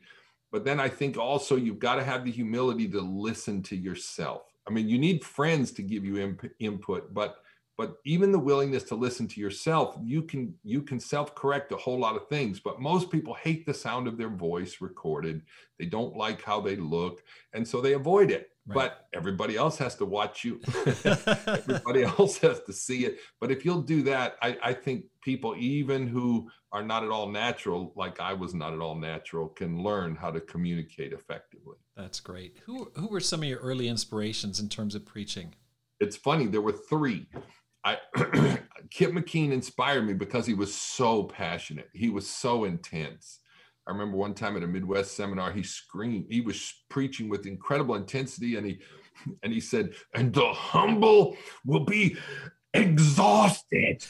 but 0.51 0.65
then 0.65 0.79
I 0.79 0.89
think 0.89 1.17
also 1.17 1.55
you've 1.55 1.79
got 1.79 1.95
to 1.95 2.03
have 2.03 2.25
the 2.25 2.31
humility 2.31 2.87
to 2.89 2.99
listen 2.99 3.63
to 3.63 3.75
yourself. 3.75 4.50
I 4.67 4.71
mean, 4.71 4.87
you 4.87 4.97
need 4.97 5.23
friends 5.23 5.71
to 5.73 5.81
give 5.81 6.05
you 6.05 6.17
imp- 6.17 6.53
input, 6.59 7.13
but 7.13 7.37
but 7.77 7.95
even 8.05 8.31
the 8.31 8.37
willingness 8.37 8.83
to 8.83 8.95
listen 8.95 9.27
to 9.29 9.41
yourself, 9.41 9.97
you 10.03 10.21
can 10.21 10.53
you 10.63 10.83
can 10.83 10.99
self-correct 10.99 11.71
a 11.71 11.77
whole 11.77 11.99
lot 11.99 12.15
of 12.15 12.27
things. 12.27 12.59
But 12.59 12.79
most 12.79 13.09
people 13.09 13.33
hate 13.33 13.65
the 13.65 13.73
sound 13.73 14.07
of 14.07 14.17
their 14.17 14.29
voice 14.29 14.81
recorded. 14.81 15.41
They 15.79 15.85
don't 15.87 16.15
like 16.15 16.43
how 16.43 16.61
they 16.61 16.75
look, 16.75 17.23
and 17.53 17.67
so 17.67 17.81
they 17.81 17.93
avoid 17.93 18.29
it. 18.29 18.50
Right. 18.75 18.91
But 18.91 19.07
everybody 19.13 19.55
else 19.55 19.77
has 19.77 19.95
to 19.95 20.05
watch 20.05 20.43
you. 20.43 20.59
everybody 21.47 22.03
else 22.03 22.37
has 22.39 22.61
to 22.63 22.73
see 22.73 23.05
it. 23.05 23.17
But 23.39 23.51
if 23.51 23.65
you'll 23.65 23.81
do 23.81 24.01
that, 24.03 24.35
I, 24.41 24.57
I 24.63 24.73
think 24.73 25.05
people, 25.21 25.55
even 25.57 26.07
who 26.07 26.49
are 26.71 26.83
not 26.83 27.03
at 27.03 27.09
all 27.09 27.29
natural, 27.29 27.93
like 27.95 28.19
I 28.19 28.33
was 28.33 28.53
not 28.53 28.73
at 28.73 28.79
all 28.79 28.95
natural, 28.95 29.49
can 29.49 29.83
learn 29.83 30.15
how 30.15 30.31
to 30.31 30.39
communicate 30.39 31.13
effectively. 31.13 31.77
That's 31.97 32.19
great. 32.19 32.59
Who 32.65 32.91
who 32.95 33.07
were 33.07 33.19
some 33.19 33.41
of 33.41 33.49
your 33.49 33.59
early 33.59 33.87
inspirations 33.87 34.59
in 34.59 34.69
terms 34.69 34.95
of 34.95 35.05
preaching? 35.05 35.53
It's 35.99 36.15
funny. 36.15 36.47
There 36.47 36.61
were 36.61 36.71
three. 36.71 37.27
I 37.83 37.97
Kip 38.89 39.11
McKean 39.11 39.51
inspired 39.51 40.05
me 40.05 40.13
because 40.13 40.45
he 40.45 40.53
was 40.53 40.73
so 40.73 41.23
passionate. 41.23 41.89
He 41.93 42.09
was 42.09 42.27
so 42.27 42.63
intense. 42.63 43.39
I 43.87 43.91
remember 43.91 44.17
one 44.17 44.33
time 44.33 44.55
at 44.57 44.63
a 44.63 44.67
Midwest 44.67 45.15
seminar, 45.15 45.51
he 45.51 45.63
screamed. 45.63 46.27
He 46.29 46.41
was 46.41 46.73
preaching 46.89 47.29
with 47.29 47.47
incredible 47.47 47.95
intensity, 47.95 48.55
and 48.55 48.65
he 48.65 48.79
and 49.43 49.51
he 49.51 49.59
said, 49.59 49.93
"And 50.13 50.33
the 50.33 50.53
humble 50.53 51.35
will 51.65 51.85
be 51.85 52.15
exhausted." 52.73 54.05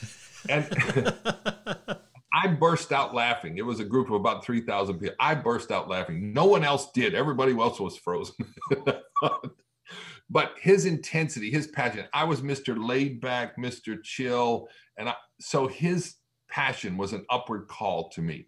And 0.50 0.66
I 2.34 2.48
burst 2.48 2.92
out 2.92 3.14
laughing. 3.14 3.58
It 3.58 3.66
was 3.66 3.80
a 3.80 3.86
group 3.86 4.10
of 4.10 4.16
about 4.16 4.44
three 4.44 4.62
thousand 4.62 5.00
people. 5.00 5.16
I 5.20 5.36
burst 5.36 5.72
out 5.72 5.90
laughing. 5.90 6.34
No 6.34 6.46
one 6.46 6.64
else 6.64 6.92
did. 6.92 7.16
Everybody 7.16 7.58
else 7.58 7.80
was 7.80 7.98
frozen. 7.98 8.36
but 10.30 10.56
his 10.60 10.86
intensity, 10.86 11.50
his 11.50 11.68
passion. 11.68 12.06
I 12.14 12.24
was 12.26 12.42
Mr. 12.42 12.76
Laid 12.78 13.22
Back, 13.22 13.58
Mr. 13.58 14.02
Chill, 14.04 14.68
and 14.98 15.10
I, 15.10 15.16
so 15.40 15.68
his 15.68 16.16
passion 16.50 16.98
was 16.98 17.14
an 17.14 17.26
upward 17.30 17.68
call 17.68 18.10
to 18.10 18.22
me. 18.22 18.48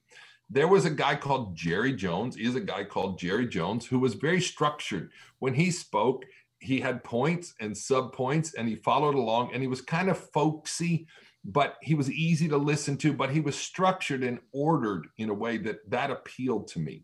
There 0.49 0.67
was 0.67 0.86
a 0.86 0.89
guy 0.89 1.15
called 1.15 1.56
Jerry 1.56 1.93
Jones, 1.93 2.38
is 2.38 2.56
a 2.56 2.62
guy 2.62 2.84
called 2.84 3.17
Jerry 3.17 3.47
Jones 3.47 3.86
who 3.86 3.99
was 3.99 4.13
very 4.13 4.41
structured. 4.41 5.12
When 5.39 5.53
he 5.53 5.71
spoke, 5.71 6.25
he 6.63 6.79
had 6.79 7.03
points 7.03 7.53
and 7.60 7.77
sub 7.77 8.13
points 8.13 8.53
and 8.53 8.67
he 8.67 8.75
followed 8.75 9.15
along 9.15 9.51
and 9.53 9.62
he 9.62 9.67
was 9.67 9.82
kind 9.82 10.10
of 10.10 10.17
folksy 10.17 11.08
but 11.45 11.75
he 11.82 11.93
was 11.93 12.10
easy 12.10 12.47
to 12.47 12.58
listen 12.58 12.95
to 12.95 13.12
but 13.12 13.29
he 13.29 13.41
was 13.41 13.56
structured 13.56 14.23
and 14.23 14.39
ordered 14.53 15.08
in 15.17 15.29
a 15.29 15.34
way 15.34 15.58
that 15.58 15.89
that 15.89 16.10
appealed 16.10 16.67
to 16.69 16.79
me. 16.79 17.03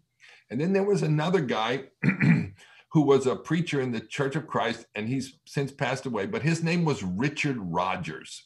And 0.49 0.60
then 0.60 0.71
there 0.71 0.84
was 0.84 1.04
another 1.04 1.41
guy 1.41 1.84
who 2.91 3.02
was 3.02 3.28
a 3.28 3.36
preacher 3.36 3.82
in 3.82 3.91
the 3.91 3.99
church 3.99 4.38
of 4.38 4.47
christ 4.47 4.86
and 4.95 5.10
he's 5.10 5.39
since 5.45 5.71
passed 5.71 6.06
away 6.06 6.25
but 6.25 6.41
his 6.41 6.63
name 6.63 6.86
was 6.86 7.04
richard 7.04 7.58
rogers. 7.60 8.45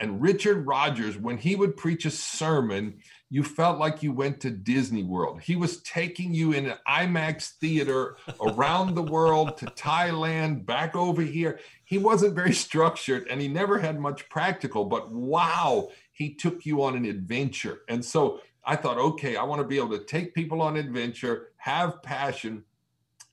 And 0.00 0.20
Richard 0.20 0.66
Rogers, 0.66 1.16
when 1.16 1.38
he 1.38 1.54
would 1.54 1.76
preach 1.76 2.06
a 2.06 2.10
sermon, 2.10 2.98
you 3.32 3.42
felt 3.42 3.78
like 3.78 4.02
you 4.02 4.12
went 4.12 4.40
to 4.40 4.50
Disney 4.50 5.04
World. 5.04 5.40
He 5.40 5.56
was 5.56 5.78
taking 5.78 6.34
you 6.34 6.52
in 6.52 6.66
an 6.66 6.76
IMAX 6.86 7.52
theater 7.52 8.18
around 8.42 8.94
the 8.94 9.02
world 9.02 9.56
to 9.56 9.64
Thailand, 9.64 10.66
back 10.66 10.94
over 10.94 11.22
here. 11.22 11.58
He 11.82 11.96
wasn't 11.96 12.34
very 12.34 12.52
structured 12.52 13.26
and 13.30 13.40
he 13.40 13.48
never 13.48 13.78
had 13.78 13.98
much 13.98 14.28
practical, 14.28 14.84
but 14.84 15.10
wow, 15.10 15.88
he 16.12 16.34
took 16.34 16.66
you 16.66 16.82
on 16.82 16.94
an 16.94 17.06
adventure. 17.06 17.80
And 17.88 18.04
so 18.04 18.40
I 18.66 18.76
thought, 18.76 18.98
okay, 18.98 19.36
I 19.36 19.44
want 19.44 19.62
to 19.62 19.66
be 19.66 19.78
able 19.78 19.96
to 19.96 20.04
take 20.04 20.34
people 20.34 20.60
on 20.60 20.76
adventure, 20.76 21.52
have 21.56 22.02
passion, 22.02 22.64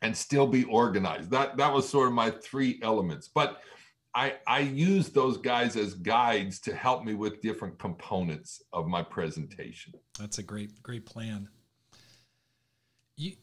and 0.02 0.16
still 0.16 0.48
be 0.48 0.64
organized. 0.64 1.30
That 1.30 1.58
that 1.58 1.74
was 1.74 1.90
sort 1.90 2.08
of 2.08 2.14
my 2.14 2.32
three 2.32 2.80
elements. 2.82 3.28
But 3.28 3.62
I, 4.16 4.36
I 4.48 4.60
use 4.60 5.10
those 5.10 5.38
guys 5.38 5.76
as 5.76 5.94
guides 5.94 6.60
to 6.62 6.76
help 6.76 7.04
me 7.04 7.14
with 7.14 7.42
different 7.42 7.78
components 7.78 8.62
of 8.74 8.88
my 8.88 9.04
presentation. 9.04 9.94
That's 10.18 10.40
a 10.40 10.44
great, 10.44 10.82
great 10.82 11.06
plan. 11.06 11.48
You, 13.16 13.34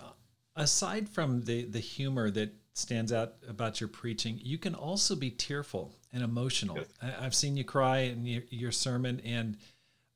uh, 0.00 0.10
aside 0.56 1.08
from 1.08 1.42
the 1.42 1.64
the 1.64 1.78
humor 1.78 2.30
that 2.30 2.52
stands 2.74 3.12
out 3.12 3.34
about 3.48 3.80
your 3.80 3.88
preaching, 3.88 4.38
you 4.42 4.58
can 4.58 4.74
also 4.74 5.14
be 5.14 5.30
tearful 5.30 5.96
and 6.12 6.22
emotional. 6.22 6.76
Yes. 6.76 6.88
I, 7.00 7.22
have 7.22 7.34
seen 7.34 7.56
you 7.56 7.64
cry 7.64 7.98
in 7.98 8.26
your, 8.26 8.42
your 8.50 8.72
sermon 8.72 9.20
and 9.24 9.56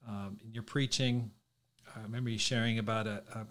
um, 0.06 0.38
in 0.44 0.52
your 0.52 0.62
preaching. 0.62 1.30
I 1.94 2.02
remember 2.02 2.30
you 2.30 2.38
sharing 2.38 2.78
about 2.78 3.06
a, 3.06 3.22
a, 3.32 3.46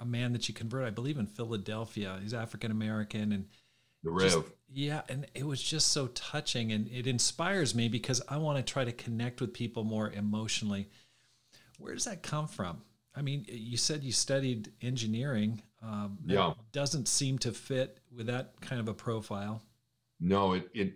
a 0.00 0.04
man 0.04 0.32
that 0.32 0.48
you 0.48 0.54
convert, 0.54 0.84
I 0.84 0.90
believe, 0.90 1.18
in 1.18 1.26
Philadelphia. 1.26 2.18
He's 2.20 2.34
African 2.34 2.70
American 2.70 3.32
and 3.32 3.46
the 4.02 4.10
Rev. 4.10 4.32
Just, 4.32 4.38
yeah, 4.70 5.02
and 5.08 5.26
it 5.34 5.46
was 5.46 5.62
just 5.62 5.88
so 5.88 6.08
touching, 6.08 6.72
and 6.72 6.88
it 6.88 7.06
inspires 7.06 7.74
me 7.74 7.88
because 7.88 8.20
I 8.28 8.36
want 8.36 8.58
to 8.58 8.72
try 8.72 8.84
to 8.84 8.92
connect 8.92 9.40
with 9.40 9.54
people 9.54 9.84
more 9.84 10.10
emotionally. 10.10 10.88
Where 11.78 11.94
does 11.94 12.04
that 12.04 12.22
come 12.22 12.48
from? 12.48 12.82
I 13.16 13.22
mean, 13.22 13.46
you 13.48 13.76
said 13.76 14.04
you 14.04 14.12
studied 14.12 14.72
engineering. 14.82 15.62
Um, 15.82 16.18
yeah, 16.26 16.52
doesn't 16.72 17.08
seem 17.08 17.38
to 17.38 17.52
fit 17.52 18.00
with 18.14 18.26
that 18.26 18.60
kind 18.60 18.80
of 18.80 18.88
a 18.88 18.94
profile. 18.94 19.62
No, 20.20 20.52
it 20.52 20.68
it 20.74 20.94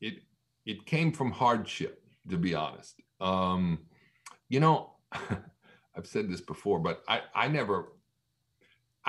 it 0.00 0.22
it 0.64 0.84
came 0.86 1.12
from 1.12 1.30
hardship, 1.30 2.02
to 2.28 2.36
be 2.36 2.54
honest. 2.54 3.00
Um, 3.20 3.86
you 4.48 4.58
know, 4.58 4.94
I've 5.12 6.06
said 6.06 6.28
this 6.28 6.40
before, 6.40 6.80
but 6.80 7.02
I 7.08 7.20
I 7.34 7.48
never. 7.48 7.92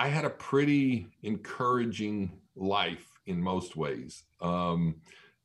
I 0.00 0.06
had 0.06 0.24
a 0.24 0.30
pretty 0.30 1.08
encouraging 1.24 2.30
life 2.54 3.17
in 3.28 3.40
most 3.40 3.76
ways. 3.76 4.24
Um, 4.40 4.96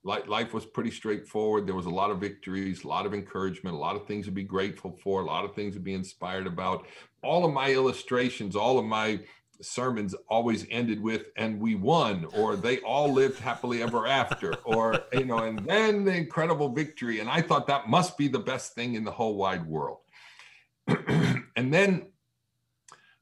life 0.04 0.54
was 0.54 0.66
pretty 0.66 0.92
straightforward. 0.92 1.66
There 1.66 1.76
was 1.76 1.86
a 1.86 1.92
lot 1.92 2.12
of 2.12 2.20
victories, 2.20 2.84
a 2.84 2.88
lot 2.88 3.06
of 3.06 3.14
encouragement, 3.14 3.76
a 3.76 3.80
lot 3.80 3.96
of 3.96 4.06
things 4.06 4.26
to 4.26 4.32
be 4.32 4.44
grateful 4.44 4.98
for, 5.04 5.22
a 5.22 5.26
lot 5.26 5.46
of 5.46 5.56
things 5.56 5.76
to 5.76 5.80
be 5.80 5.94
inspired 5.94 6.48
about. 6.48 6.88
All 7.22 7.46
of 7.46 7.54
my 7.54 7.72
illustrations, 7.72 8.56
all 8.56 8.78
of 8.80 8.86
my 8.86 9.20
sermons 9.62 10.14
always 10.28 10.66
ended 10.70 11.02
with 11.02 11.28
and 11.38 11.60
we 11.60 11.76
won 11.76 12.26
or 12.34 12.56
they 12.56 12.80
all 12.80 13.12
lived 13.12 13.40
happily 13.40 13.82
ever 13.82 14.06
after 14.08 14.54
or 14.66 15.00
you 15.14 15.24
know 15.24 15.38
and 15.38 15.60
then 15.60 16.04
the 16.04 16.14
incredible 16.14 16.70
victory 16.70 17.20
and 17.20 17.30
i 17.30 17.40
thought 17.40 17.68
that 17.68 17.88
must 17.88 18.18
be 18.18 18.28
the 18.28 18.40
best 18.40 18.74
thing 18.74 18.96
in 18.96 19.06
the 19.06 19.12
whole 19.12 19.36
wide 19.36 19.66
world 19.66 20.00
and 21.56 21.74
then 21.74 22.08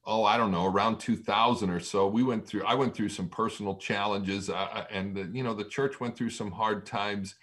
oh 0.06 0.24
i 0.24 0.38
don't 0.38 0.52
know 0.52 0.66
around 0.66 1.00
2000 1.00 1.70
or 1.70 1.80
so 1.80 2.08
we 2.08 2.24
went 2.24 2.46
through 2.46 2.64
i 2.66 2.74
went 2.74 2.94
through 2.96 3.10
some 3.10 3.30
personal 3.30 3.76
challenges 3.76 4.50
uh, 4.50 4.54
uh, 4.54 4.86
and 4.90 5.16
the, 5.16 5.30
you 5.34 5.44
know 5.44 5.54
the 5.54 5.66
church 5.66 6.00
went 6.00 6.16
through 6.16 6.30
some 6.30 6.52
hard 6.52 6.86
times. 6.86 7.36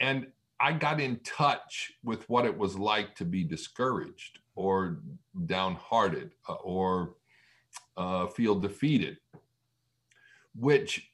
And 0.00 0.26
i 0.60 0.72
got 0.72 1.00
in 1.00 1.18
touch 1.20 1.92
with 2.04 2.28
what 2.28 2.44
it 2.44 2.56
was 2.56 2.76
like 2.76 3.14
to 3.16 3.24
be 3.24 3.44
discouraged 3.44 4.40
or 4.54 4.98
downhearted 5.46 6.32
uh, 6.48 6.54
or 6.54 7.14
uh, 7.96 8.26
feel 8.26 8.54
defeated 8.54 9.18
which 10.58 11.10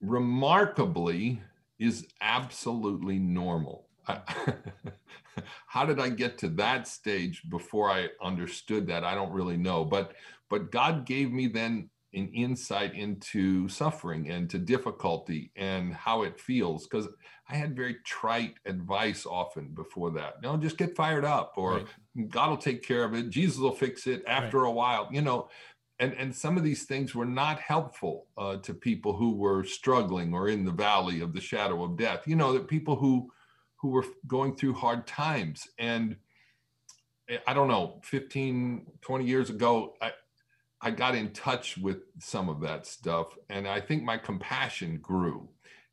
remarkably 0.00 1.40
is 1.78 2.06
absolutely 2.20 3.18
normal 3.18 3.86
how 5.66 5.84
did 5.84 6.00
I 6.00 6.08
get 6.08 6.38
to 6.38 6.48
that 6.50 6.88
stage 6.88 7.42
before 7.48 7.90
I 7.90 8.08
understood 8.22 8.86
that? 8.88 9.04
I 9.04 9.14
don't 9.14 9.32
really 9.32 9.56
know. 9.56 9.84
But 9.84 10.12
but 10.48 10.72
God 10.72 11.06
gave 11.06 11.30
me 11.30 11.46
then 11.46 11.90
an 12.12 12.28
insight 12.34 12.94
into 12.94 13.68
suffering 13.68 14.30
and 14.30 14.50
to 14.50 14.58
difficulty 14.58 15.52
and 15.54 15.94
how 15.94 16.22
it 16.22 16.40
feels 16.40 16.86
because 16.86 17.08
I 17.48 17.54
had 17.54 17.76
very 17.76 17.96
trite 18.04 18.54
advice 18.66 19.26
often 19.26 19.68
before 19.68 20.10
that. 20.12 20.42
No, 20.42 20.56
just 20.56 20.76
get 20.76 20.96
fired 20.96 21.24
up 21.24 21.54
or 21.56 21.74
right. 21.74 22.28
God 22.28 22.50
will 22.50 22.56
take 22.56 22.82
care 22.82 23.04
of 23.04 23.14
it. 23.14 23.30
Jesus 23.30 23.58
will 23.58 23.72
fix 23.72 24.06
it 24.06 24.24
after 24.26 24.60
right. 24.60 24.68
a 24.68 24.72
while, 24.72 25.08
you 25.10 25.20
know. 25.22 25.48
And, 26.00 26.14
and 26.14 26.34
some 26.34 26.56
of 26.56 26.64
these 26.64 26.84
things 26.84 27.14
were 27.14 27.26
not 27.26 27.60
helpful 27.60 28.26
uh, 28.38 28.56
to 28.58 28.72
people 28.72 29.14
who 29.14 29.36
were 29.36 29.64
struggling 29.64 30.32
or 30.32 30.48
in 30.48 30.64
the 30.64 30.72
valley 30.72 31.20
of 31.20 31.34
the 31.34 31.40
shadow 31.40 31.84
of 31.84 31.96
death. 31.96 32.26
You 32.26 32.36
know, 32.36 32.52
that 32.54 32.68
people 32.68 32.96
who 32.96 33.30
who 33.80 33.88
were 33.88 34.04
going 34.26 34.54
through 34.54 34.74
hard 34.74 35.06
times. 35.06 35.66
And 35.78 36.16
eh, 37.28 37.38
I 37.46 37.54
don't 37.54 37.68
know, 37.68 38.00
15, 38.04 38.86
20 39.00 39.24
years 39.24 39.50
ago, 39.50 39.94
I, 40.02 40.12
I 40.82 40.90
got 40.90 41.14
in 41.14 41.32
touch 41.32 41.78
with 41.78 41.98
some 42.18 42.48
of 42.48 42.60
that 42.60 42.86
stuff. 42.86 43.36
And 43.48 43.66
I 43.66 43.80
think 43.80 44.02
my 44.02 44.18
compassion 44.18 44.98
grew. 44.98 45.48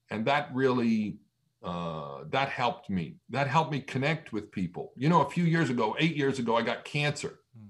And 0.10 0.26
that 0.26 0.50
really, 0.54 1.18
uh, 1.64 2.24
that 2.30 2.50
helped 2.50 2.90
me. 2.90 3.16
That 3.30 3.48
helped 3.48 3.72
me 3.72 3.82
connect 3.82 4.34
with 4.34 4.52
people. 4.52 4.92
You 4.96 5.10
know, 5.10 5.22
a 5.22 5.30
few 5.30 5.44
years 5.44 5.70
ago, 5.70 5.96
eight 6.00 6.16
years 6.16 6.40
ago, 6.40 6.56
I 6.56 6.62
got 6.62 6.86
cancer. 6.86 7.40
Hmm. 7.58 7.68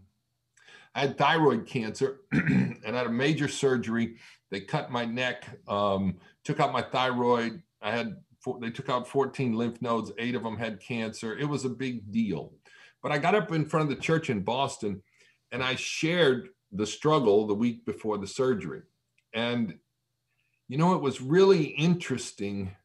I 0.96 1.00
had 1.02 1.18
thyroid 1.18 1.68
cancer 1.68 2.22
and 2.32 2.82
I 2.86 2.98
had 2.98 3.08
a 3.08 3.12
major 3.12 3.48
surgery. 3.48 4.16
They 4.50 4.62
cut 4.62 4.92
my 4.92 5.06
neck, 5.06 5.46
um, 5.68 6.16
took 6.44 6.60
out 6.60 6.74
my 6.74 6.82
thyroid. 6.82 7.62
I 7.82 7.92
had 7.92 8.18
they 8.62 8.70
took 8.70 8.90
out 8.90 9.08
14 9.08 9.54
lymph 9.54 9.82
nodes, 9.82 10.12
eight 10.18 10.36
of 10.36 10.44
them 10.44 10.58
had 10.58 10.80
cancer. 10.80 11.38
It 11.38 11.46
was 11.46 11.66
a 11.66 11.70
big 11.70 12.12
deal. 12.12 12.54
But 13.04 13.12
I 13.12 13.18
got 13.18 13.36
up 13.36 13.52
in 13.52 13.66
front 13.66 13.90
of 13.90 13.96
the 13.96 14.02
church 14.02 14.30
in 14.30 14.42
Boston 14.42 15.02
and 15.52 15.64
I 15.64 15.76
shared 15.76 16.50
the 16.72 16.86
struggle 16.86 17.48
the 17.48 17.54
week 17.54 17.86
before 17.86 18.18
the 18.18 18.28
surgery. 18.28 18.82
And, 19.34 19.76
you 20.68 20.78
know, 20.78 20.94
it 20.94 21.02
was 21.02 21.22
really 21.22 21.64
interesting 21.64 22.76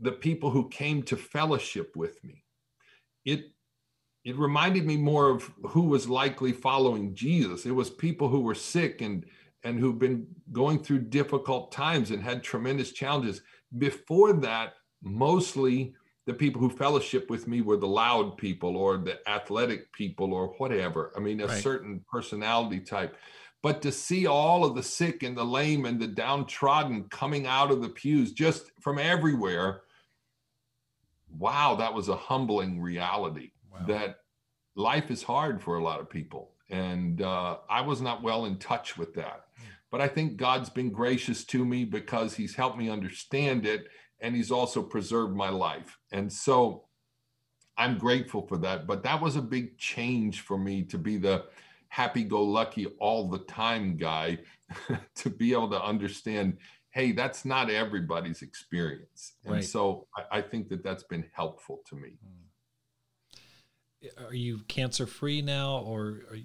the 0.00 0.12
people 0.12 0.50
who 0.50 0.68
came 0.68 1.02
to 1.04 1.16
fellowship 1.16 1.94
with 1.94 2.22
me. 2.24 2.44
It 3.24 3.52
it 4.24 4.38
reminded 4.38 4.86
me 4.86 4.96
more 4.96 5.30
of 5.30 5.50
who 5.64 5.82
was 5.82 6.08
likely 6.08 6.52
following 6.52 7.14
Jesus. 7.14 7.66
It 7.66 7.72
was 7.72 7.90
people 7.90 8.28
who 8.28 8.40
were 8.40 8.54
sick 8.54 9.00
and 9.00 9.24
and 9.64 9.78
who've 9.78 9.98
been 9.98 10.26
going 10.50 10.82
through 10.82 11.00
difficult 11.00 11.70
times 11.70 12.10
and 12.10 12.22
had 12.22 12.42
tremendous 12.42 12.92
challenges. 12.92 13.42
Before 13.78 14.32
that, 14.34 14.74
mostly 15.02 15.94
the 16.26 16.34
people 16.34 16.60
who 16.60 16.70
fellowship 16.70 17.28
with 17.30 17.48
me 17.48 17.60
were 17.60 17.76
the 17.76 17.86
loud 17.86 18.36
people 18.36 18.76
or 18.76 18.96
the 18.96 19.18
athletic 19.28 19.92
people 19.92 20.32
or 20.32 20.48
whatever. 20.58 21.12
I 21.16 21.20
mean, 21.20 21.40
a 21.40 21.46
right. 21.46 21.62
certain 21.62 22.04
personality 22.10 22.80
type. 22.80 23.16
But 23.62 23.82
to 23.82 23.92
see 23.92 24.26
all 24.26 24.64
of 24.64 24.74
the 24.74 24.82
sick 24.82 25.22
and 25.22 25.36
the 25.36 25.44
lame 25.44 25.84
and 25.84 26.00
the 26.00 26.08
downtrodden 26.08 27.04
coming 27.10 27.46
out 27.46 27.70
of 27.70 27.80
the 27.80 27.88
pews 27.88 28.32
just 28.32 28.72
from 28.80 28.98
everywhere, 28.98 29.82
wow, 31.38 31.76
that 31.76 31.94
was 31.94 32.08
a 32.08 32.16
humbling 32.16 32.80
reality 32.80 33.52
wow. 33.72 33.86
that 33.86 34.16
life 34.74 35.10
is 35.10 35.22
hard 35.22 35.62
for 35.62 35.78
a 35.78 35.82
lot 35.82 36.00
of 36.00 36.10
people. 36.10 36.50
And 36.70 37.22
uh, 37.22 37.58
I 37.68 37.82
was 37.82 38.00
not 38.00 38.22
well 38.22 38.46
in 38.46 38.58
touch 38.58 38.96
with 38.96 39.14
that. 39.14 39.46
But 39.92 40.00
I 40.00 40.08
think 40.08 40.38
God's 40.38 40.70
been 40.70 40.90
gracious 40.90 41.44
to 41.44 41.64
me 41.64 41.84
because 41.84 42.34
he's 42.34 42.56
helped 42.56 42.78
me 42.78 42.88
understand 42.88 43.66
it 43.66 43.88
and 44.20 44.34
he's 44.34 44.50
also 44.50 44.82
preserved 44.82 45.36
my 45.36 45.50
life. 45.50 45.98
And 46.10 46.32
so 46.32 46.86
I'm 47.76 47.98
grateful 47.98 48.46
for 48.46 48.56
that. 48.58 48.86
But 48.86 49.02
that 49.02 49.20
was 49.20 49.36
a 49.36 49.42
big 49.42 49.76
change 49.76 50.40
for 50.40 50.56
me 50.56 50.82
to 50.84 50.96
be 50.96 51.18
the 51.18 51.44
happy 51.88 52.24
go 52.24 52.42
lucky 52.42 52.86
all 52.98 53.28
the 53.28 53.40
time 53.40 53.98
guy, 53.98 54.38
to 55.16 55.28
be 55.28 55.52
able 55.52 55.70
to 55.70 55.82
understand 55.82 56.56
hey, 56.92 57.10
that's 57.10 57.46
not 57.46 57.70
everybody's 57.70 58.42
experience. 58.42 59.32
And 59.44 59.54
right. 59.54 59.64
so 59.64 60.06
I, 60.14 60.38
I, 60.38 60.42
think 60.42 60.68
that 60.68 60.84
that's 60.84 61.04
been 61.04 61.24
helpful 61.32 61.80
to 61.88 61.96
me. 61.96 62.10
Hmm. 64.02 64.26
are 64.26 64.34
you 64.34 64.58
cancer 64.68 65.06
free 65.06 65.40
now, 65.40 65.78
or 65.78 66.20
it... 66.32 66.44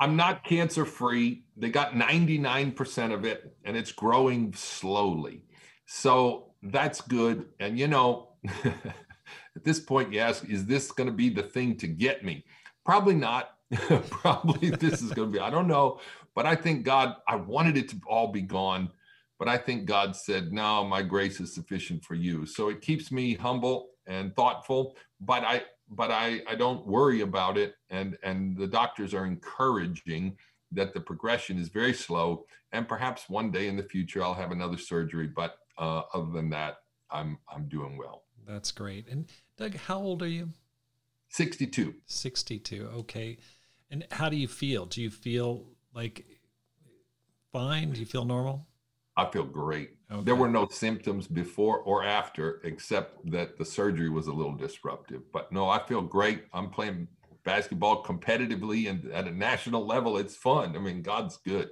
I'm 0.00 0.16
not 0.16 0.44
cancer 0.44 0.84
free. 0.84 1.44
They 1.56 1.70
got 1.70 1.92
99% 1.92 3.12
of 3.12 3.24
it, 3.24 3.56
and 3.64 3.76
it's 3.76 3.92
growing 3.92 4.52
slowly. 4.54 5.42
So 5.86 6.52
that's 6.62 7.00
good. 7.00 7.46
And 7.60 7.78
you 7.78 7.88
know, 7.88 8.30
at 8.64 9.64
this 9.64 9.80
point, 9.80 10.12
you 10.12 10.20
ask, 10.20 10.44
is 10.48 10.66
this 10.66 10.90
going 10.90 11.08
to 11.08 11.14
be 11.14 11.30
the 11.30 11.42
thing 11.42 11.76
to 11.78 11.86
get 11.86 12.24
me? 12.24 12.44
Probably 12.84 13.14
not. 13.14 13.50
Probably 14.10 14.70
this 14.70 15.02
is 15.02 15.12
going 15.12 15.30
to 15.30 15.38
be. 15.38 15.40
I 15.40 15.50
don't 15.50 15.68
know, 15.68 16.00
but 16.34 16.46
I 16.46 16.54
think 16.54 16.84
God. 16.84 17.16
I 17.28 17.36
wanted 17.36 17.76
it 17.76 17.88
to 17.90 18.00
all 18.08 18.28
be 18.28 18.42
gone 18.42 18.90
but 19.38 19.48
I 19.48 19.56
think 19.56 19.86
God 19.86 20.16
said, 20.16 20.52
No, 20.52 20.84
my 20.84 21.02
grace 21.02 21.40
is 21.40 21.54
sufficient 21.54 22.04
for 22.04 22.14
you. 22.14 22.44
So 22.44 22.68
it 22.68 22.80
keeps 22.80 23.12
me 23.12 23.34
humble 23.34 23.90
and 24.06 24.34
thoughtful, 24.34 24.96
but 25.20 25.44
I 25.44 25.62
but 25.90 26.10
I, 26.10 26.42
I 26.48 26.54
don't 26.54 26.86
worry 26.86 27.20
about 27.22 27.56
it. 27.56 27.74
And 27.90 28.16
and 28.22 28.56
the 28.56 28.66
doctors 28.66 29.14
are 29.14 29.26
encouraging 29.26 30.36
that 30.72 30.92
the 30.94 31.00
progression 31.00 31.58
is 31.58 31.68
very 31.68 31.94
slow. 31.94 32.44
And 32.72 32.86
perhaps 32.86 33.28
one 33.28 33.50
day 33.50 33.68
in 33.68 33.76
the 33.76 33.82
future 33.82 34.22
I'll 34.22 34.34
have 34.34 34.52
another 34.52 34.76
surgery. 34.76 35.28
But 35.28 35.58
uh, 35.78 36.02
other 36.12 36.30
than 36.32 36.50
that, 36.50 36.78
I'm 37.10 37.38
I'm 37.52 37.68
doing 37.68 37.96
well. 37.96 38.24
That's 38.46 38.72
great. 38.72 39.08
And 39.08 39.30
Doug, 39.56 39.76
how 39.76 39.98
old 39.98 40.22
are 40.22 40.28
you? 40.28 40.50
62. 41.30 41.94
62. 42.06 42.90
Okay. 42.98 43.38
And 43.90 44.06
how 44.10 44.28
do 44.28 44.36
you 44.36 44.48
feel? 44.48 44.86
Do 44.86 45.02
you 45.02 45.10
feel 45.10 45.66
like 45.94 46.24
fine? 47.52 47.92
Do 47.92 48.00
you 48.00 48.06
feel 48.06 48.24
normal? 48.24 48.66
I 49.18 49.28
feel 49.28 49.44
great. 49.44 49.90
Okay. 50.12 50.22
There 50.22 50.36
were 50.36 50.48
no 50.48 50.68
symptoms 50.70 51.26
before 51.26 51.80
or 51.80 52.04
after, 52.04 52.60
except 52.62 53.28
that 53.32 53.58
the 53.58 53.64
surgery 53.64 54.08
was 54.08 54.28
a 54.28 54.32
little 54.32 54.54
disruptive. 54.54 55.22
But 55.32 55.50
no, 55.50 55.68
I 55.68 55.84
feel 55.84 56.00
great. 56.00 56.44
I'm 56.54 56.70
playing 56.70 57.08
basketball 57.44 58.04
competitively 58.04 58.88
and 58.88 59.10
at 59.10 59.26
a 59.26 59.32
national 59.32 59.84
level. 59.84 60.18
It's 60.18 60.36
fun. 60.36 60.76
I 60.76 60.78
mean, 60.78 61.02
God's 61.02 61.36
good. 61.38 61.70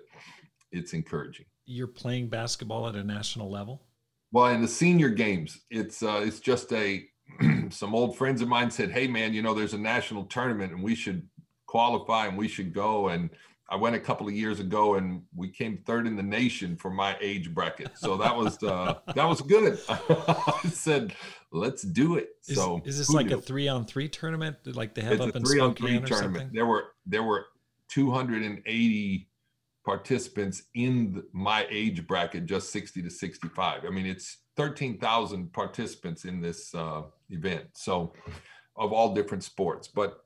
It's 0.73 0.93
encouraging. 0.93 1.47
You're 1.67 1.87
playing 1.87 2.31
basketball 2.31 2.89
at 2.89 2.97
a 2.97 3.05
national 3.05 3.49
level. 3.49 3.87
Well, 4.33 4.47
in 4.47 4.61
the 4.61 4.69
senior 4.69 5.11
games, 5.11 5.61
it's 5.71 6.03
uh, 6.03 6.23
it's 6.25 6.41
just 6.41 6.73
a. 6.73 7.07
some 7.71 7.95
old 7.95 8.17
friends 8.17 8.43
of 8.43 8.49
mine 8.49 8.73
said, 8.73 8.91
"Hey, 8.91 9.07
man, 9.07 9.33
you 9.33 9.43
know, 9.43 9.55
there's 9.55 9.75
a 9.75 9.79
national 9.79 10.25
tournament, 10.25 10.73
and 10.73 10.83
we 10.83 10.97
should 10.97 11.29
qualify, 11.67 12.27
and 12.27 12.37
we 12.37 12.49
should 12.49 12.75
go." 12.75 13.09
And 13.09 13.31
I 13.69 13.77
went 13.77 13.97
a 13.97 14.01
couple 14.01 14.29
of 14.29 14.35
years 14.35 14.61
ago 14.61 14.95
and 14.95 15.23
we 15.35 15.49
came 15.49 15.79
third 15.79 16.07
in 16.07 16.15
the 16.15 16.23
nation 16.23 16.77
for 16.77 16.91
my 16.91 17.17
age 17.21 17.53
bracket. 17.53 17.91
So 17.97 18.17
that 18.17 18.35
was 18.35 18.63
uh, 18.63 18.95
that 19.15 19.29
was 19.29 19.41
good. 19.41 19.79
I 19.89 20.69
said, 20.69 21.15
let's 21.51 21.83
do 21.83 22.17
it. 22.17 22.31
Is, 22.47 22.57
so 22.57 22.81
is 22.85 22.99
this 22.99 23.11
like 23.11 23.27
knew? 23.27 23.39
a 23.39 23.41
three 23.41 23.67
on 23.69 23.85
three 23.85 24.09
tournament 24.09 24.57
like 24.65 24.95
they 24.95 25.03
have 25.03 25.15
it's 25.15 25.23
up 25.23 25.35
a 25.35 25.39
in 25.39 25.45
three 25.45 25.59
Spokane 25.59 25.67
on 25.67 25.75
three 25.75 26.09
tournament. 26.09 26.37
Something? 26.43 26.55
There 26.55 26.67
were 26.67 26.85
there 27.07 27.23
were 27.25 27.47
280 27.89 29.29
participants 29.85 30.65
in 30.75 31.13
the, 31.13 31.27
my 31.33 31.67
age 31.71 32.07
bracket, 32.07 32.47
just 32.47 32.71
60 32.73 33.03
to 33.03 33.11
65. 33.11 33.85
I 33.85 33.91
mean, 33.91 34.07
it's 34.07 34.39
13,000 34.57 35.53
participants 35.53 36.25
in 36.25 36.41
this 36.41 36.75
uh, 36.75 37.03
event. 37.31 37.67
So 37.75 38.13
of 38.77 38.93
all 38.93 39.15
different 39.15 39.45
sports, 39.45 39.89
but 39.89 40.25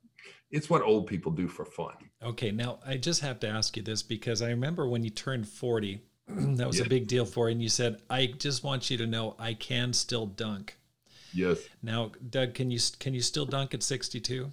it's 0.51 0.69
what 0.69 0.83
old 0.83 1.07
people 1.07 1.33
do 1.33 1.49
for 1.49 1.65
fun. 1.65 1.95
Okay, 2.23 2.51
now 2.51 2.81
I 2.87 2.97
just 2.97 3.21
have 3.23 3.41
to 3.41 3.49
ask 3.49 3.77
you 3.77 3.83
this 3.83 4.03
because 4.03 4.43
I 4.43 4.51
remember 4.51 4.89
when 4.89 5.05
you 5.05 5.11
turned 5.11 5.49
40, 5.49 6.01
that 6.29 6.67
was 6.67 6.81
a 6.81 6.85
big 6.85 7.07
deal 7.07 7.25
for 7.25 7.49
you, 7.49 7.53
and 7.53 7.63
you 7.63 7.69
said, 7.69 8.03
"I 8.11 8.27
just 8.27 8.65
want 8.65 8.91
you 8.91 8.97
to 8.99 9.07
know 9.07 9.37
I 9.39 9.55
can 9.55 9.93
still 9.93 10.27
dunk." 10.27 10.77
Yes. 11.33 11.61
Now, 11.83 12.13
Doug, 12.29 12.55
can 12.55 12.71
you 12.71 12.81
can 12.99 13.15
you 13.15 13.21
still 13.21 13.47
dunk 13.47 13.75
at 13.75 13.83
62? 13.83 14.51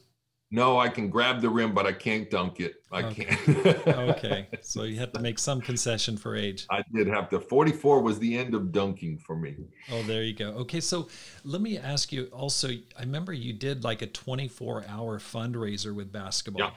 No, 0.50 0.80
I 0.80 0.88
can 0.88 1.10
grab 1.10 1.42
the 1.42 1.50
rim, 1.50 1.74
but 1.74 1.86
I 1.86 1.92
can't 1.92 2.30
dunk 2.30 2.62
it. 2.62 2.76
I 2.90 3.04
okay. 3.04 3.26
can't. 3.26 3.88
okay. 3.88 4.48
So 4.62 4.84
you 4.84 4.98
had 4.98 5.14
to 5.14 5.20
make 5.20 5.40
some 5.40 5.60
concession 5.60 6.18
for 6.18 6.36
age. 6.36 6.66
I 6.70 6.84
did 6.94 7.08
have 7.08 7.30
to. 7.30 7.40
44 7.40 8.02
was 8.02 8.20
the 8.20 8.38
end 8.38 8.54
of 8.54 8.72
dunking 8.72 9.18
for 9.18 9.36
me. 9.36 9.56
Oh, 9.92 10.04
there 10.04 10.24
you 10.24 10.34
go. 10.34 10.52
Okay. 10.52 10.80
So 10.80 11.10
let 11.44 11.62
me 11.62 11.78
ask 11.78 12.12
you 12.12 12.26
also, 12.26 12.70
I 12.70 13.02
remember 13.02 13.34
you 13.34 13.54
did 13.54 13.84
like 13.84 14.02
a 14.02 14.08
24 14.08 14.86
hour 14.88 15.20
fundraiser 15.20 15.94
with 15.94 16.12
basketball. 16.12 16.68
Yeah. 16.68 16.72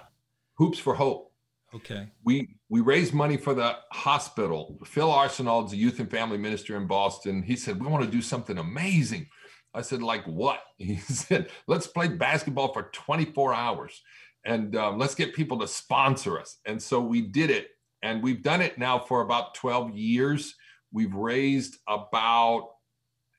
Hoops 0.54 0.78
for 0.78 0.94
Hope. 0.94 1.32
Okay. 1.74 2.08
We 2.24 2.56
we 2.68 2.80
raised 2.80 3.14
money 3.14 3.36
for 3.36 3.54
the 3.54 3.76
hospital. 3.92 4.78
Phil 4.84 5.08
Arsenault 5.08 5.66
is 5.66 5.72
a 5.72 5.76
youth 5.76 6.00
and 6.00 6.10
family 6.10 6.38
minister 6.38 6.76
in 6.76 6.86
Boston. 6.86 7.42
He 7.42 7.54
said, 7.54 7.80
We 7.80 7.86
want 7.86 8.04
to 8.04 8.10
do 8.10 8.22
something 8.22 8.58
amazing. 8.58 9.28
I 9.74 9.82
said, 9.82 10.02
like 10.02 10.24
what? 10.24 10.60
He 10.78 10.96
said, 10.96 11.50
let's 11.66 11.86
play 11.86 12.08
basketball 12.08 12.72
for 12.72 12.90
24 12.92 13.54
hours 13.54 14.00
and 14.44 14.74
um, 14.76 14.98
let's 14.98 15.14
get 15.14 15.34
people 15.34 15.58
to 15.58 15.68
sponsor 15.68 16.38
us. 16.38 16.58
And 16.64 16.82
so 16.82 17.00
we 17.00 17.20
did 17.20 17.50
it. 17.50 17.68
And 18.02 18.22
we've 18.22 18.42
done 18.42 18.62
it 18.62 18.78
now 18.78 18.98
for 18.98 19.20
about 19.20 19.54
12 19.54 19.90
years. 19.90 20.54
We've 20.90 21.14
raised 21.14 21.76
about 21.86 22.70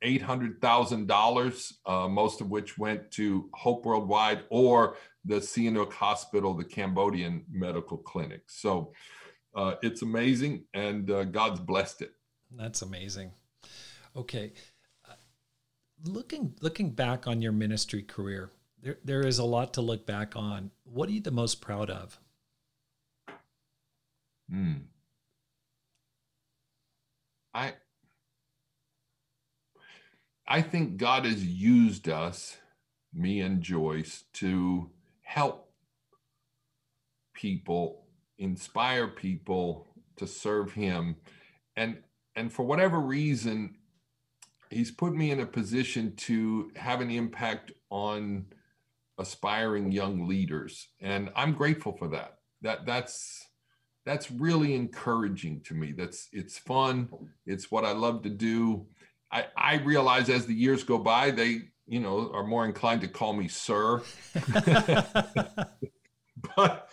$800,000, 0.03 1.73
uh, 1.86 2.07
most 2.07 2.41
of 2.41 2.49
which 2.49 2.77
went 2.77 3.09
to 3.11 3.49
Hope 3.55 3.86
Worldwide 3.86 4.43
or 4.49 4.97
the 5.25 5.36
Sihanouk 5.36 5.93
Hospital, 5.93 6.53
the 6.53 6.63
Cambodian 6.63 7.43
Medical 7.51 7.97
Clinic. 7.97 8.41
So 8.47 8.93
uh, 9.55 9.75
it's 9.82 10.01
amazing, 10.03 10.65
and 10.73 11.09
uh, 11.09 11.23
God's 11.25 11.59
blessed 11.59 12.03
it. 12.03 12.13
That's 12.55 12.84
amazing. 12.84 13.32
Okay 14.15 14.53
looking 16.04 16.56
looking 16.62 16.91
back 16.91 17.28
on 17.28 17.41
your 17.41 17.52
ministry 17.52 18.02
career, 18.04 18.52
there 18.82 18.97
there 19.04 19.26
is 19.26 19.39
a 19.39 19.43
lot 19.43 19.74
to 19.76 19.82
look 19.82 20.06
back 20.06 20.36
on. 20.36 20.72
What 20.84 21.10
are 21.10 21.14
you 21.14 21.22
the 21.22 21.32
most 21.32 21.62
proud 21.62 21.89
of? 21.89 22.20
Hmm. 24.49 24.74
I 27.54 27.74
I 30.47 30.62
think 30.62 30.97
God 30.97 31.26
has 31.26 31.45
used 31.45 32.10
us, 32.10 32.58
me 33.14 33.39
and 33.39 33.62
Joyce, 33.62 34.26
to 34.34 34.89
help 35.22 35.72
people, 37.34 38.06
inspire 38.38 39.08
people 39.08 39.88
to 40.18 40.28
serve 40.28 40.74
Him, 40.74 41.18
and 41.76 42.04
and 42.36 42.52
for 42.52 42.64
whatever 42.64 42.99
reason, 42.99 43.78
he's 44.72 44.91
put 44.91 45.13
me 45.13 45.32
in 45.32 45.39
a 45.39 45.45
position 45.45 46.15
to 46.15 46.72
have 46.76 47.01
an 47.01 47.11
impact 47.11 47.72
on 47.89 48.45
aspiring 49.19 49.91
young 49.91 50.28
leaders 50.28 50.88
and 50.99 51.30
i'm 51.36 51.53
grateful 51.53 51.91
for 51.93 52.07
that. 52.07 52.38
That 52.61 52.86
that's 52.86 53.47
that's 54.05 54.32
really 54.32 54.74
encouraging 54.74 55.61
to 55.61 55.74
me. 55.74 55.91
That's 55.91 56.30
it's 56.32 56.57
fun. 56.57 57.09
It's 57.45 57.72
what 57.72 57.86
i 57.86 57.91
love 57.91 58.24
to 58.24 58.30
do. 58.30 58.88
I 59.32 59.45
i 59.55 59.76
realize 59.76 60.30
as 60.30 60.45
the 60.45 60.53
years 60.53 60.84
go 60.84 60.97
by 60.97 61.32
they 61.32 61.61
you 61.88 61.99
know 61.99 62.32
are 62.34 62.45
more 62.45 62.65
inclined 62.65 63.01
to 63.01 63.07
call 63.07 63.34
me 63.34 63.47
sir. 63.47 64.01
But 66.55 66.89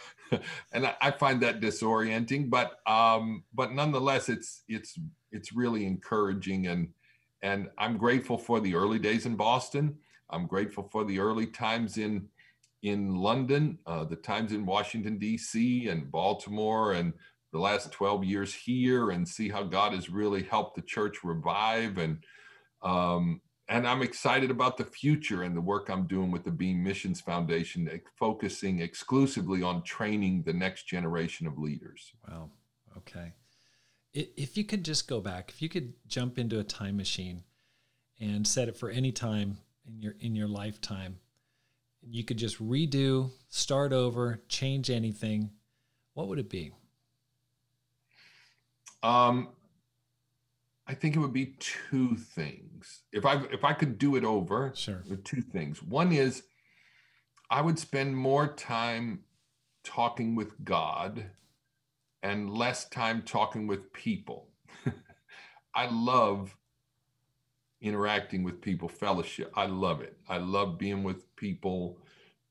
and 0.72 0.86
I, 0.86 0.94
I 1.00 1.10
find 1.10 1.40
that 1.40 1.60
disorienting 1.60 2.50
but 2.50 2.80
um 2.86 3.44
but 3.54 3.72
nonetheless 3.72 4.28
it's 4.28 4.62
it's 4.68 4.98
it's 5.32 5.54
really 5.54 5.86
encouraging 5.86 6.66
and 6.66 6.88
and 7.42 7.68
I'm 7.78 7.96
grateful 7.96 8.38
for 8.38 8.60
the 8.60 8.74
early 8.74 8.98
days 8.98 9.26
in 9.26 9.36
Boston. 9.36 9.96
I'm 10.30 10.46
grateful 10.46 10.88
for 10.90 11.04
the 11.04 11.18
early 11.18 11.46
times 11.46 11.98
in 11.98 12.28
in 12.82 13.16
London, 13.16 13.76
uh, 13.86 14.04
the 14.04 14.16
times 14.16 14.52
in 14.52 14.64
Washington 14.64 15.18
D.C. 15.18 15.88
and 15.88 16.12
Baltimore, 16.12 16.92
and 16.92 17.12
the 17.52 17.58
last 17.58 17.90
12 17.90 18.22
years 18.22 18.54
here, 18.54 19.10
and 19.10 19.28
see 19.28 19.48
how 19.48 19.64
God 19.64 19.92
has 19.94 20.08
really 20.08 20.44
helped 20.44 20.76
the 20.76 20.82
church 20.82 21.24
revive. 21.24 21.98
And 21.98 22.18
um, 22.82 23.40
and 23.68 23.86
I'm 23.86 24.02
excited 24.02 24.50
about 24.50 24.76
the 24.76 24.84
future 24.84 25.42
and 25.42 25.56
the 25.56 25.60
work 25.60 25.90
I'm 25.90 26.06
doing 26.06 26.30
with 26.30 26.44
the 26.44 26.50
Beam 26.50 26.82
Missions 26.82 27.20
Foundation, 27.20 27.90
focusing 28.18 28.80
exclusively 28.80 29.62
on 29.62 29.82
training 29.82 30.44
the 30.44 30.54
next 30.54 30.84
generation 30.84 31.46
of 31.46 31.58
leaders. 31.58 32.12
Wow. 32.28 32.50
Okay 32.96 33.34
if 34.12 34.56
you 34.56 34.64
could 34.64 34.84
just 34.84 35.08
go 35.08 35.20
back, 35.20 35.50
if 35.50 35.62
you 35.62 35.68
could 35.68 35.94
jump 36.06 36.38
into 36.38 36.58
a 36.58 36.64
time 36.64 36.96
machine 36.96 37.44
and 38.20 38.46
set 38.46 38.68
it 38.68 38.76
for 38.76 38.90
any 38.90 39.12
time 39.12 39.58
in 39.86 40.00
your 40.02 40.14
in 40.20 40.34
your 40.34 40.48
lifetime, 40.48 41.18
you 42.02 42.24
could 42.24 42.38
just 42.38 42.58
redo, 42.58 43.30
start 43.48 43.92
over, 43.92 44.42
change 44.48 44.90
anything, 44.90 45.50
what 46.14 46.28
would 46.28 46.38
it 46.38 46.50
be? 46.50 46.72
Um, 49.02 49.50
I 50.86 50.94
think 50.94 51.14
it 51.14 51.20
would 51.20 51.32
be 51.32 51.54
two 51.60 52.16
things. 52.16 53.02
If 53.12 53.26
I 53.26 53.42
if 53.52 53.64
I 53.64 53.72
could 53.72 53.98
do 53.98 54.16
it 54.16 54.24
over, 54.24 54.72
sure. 54.74 55.04
Two 55.24 55.42
things. 55.42 55.82
One 55.82 56.12
is 56.12 56.42
I 57.50 57.60
would 57.60 57.78
spend 57.78 58.16
more 58.16 58.48
time 58.48 59.20
talking 59.84 60.34
with 60.34 60.64
God 60.64 61.30
and 62.22 62.50
less 62.50 62.88
time 62.88 63.22
talking 63.22 63.66
with 63.66 63.92
people. 63.92 64.48
I 65.74 65.88
love 65.90 66.56
interacting 67.80 68.42
with 68.42 68.60
people, 68.60 68.88
fellowship. 68.88 69.52
I 69.54 69.66
love 69.66 70.00
it. 70.00 70.16
I 70.28 70.38
love 70.38 70.78
being 70.78 71.02
with 71.02 71.34
people. 71.36 71.98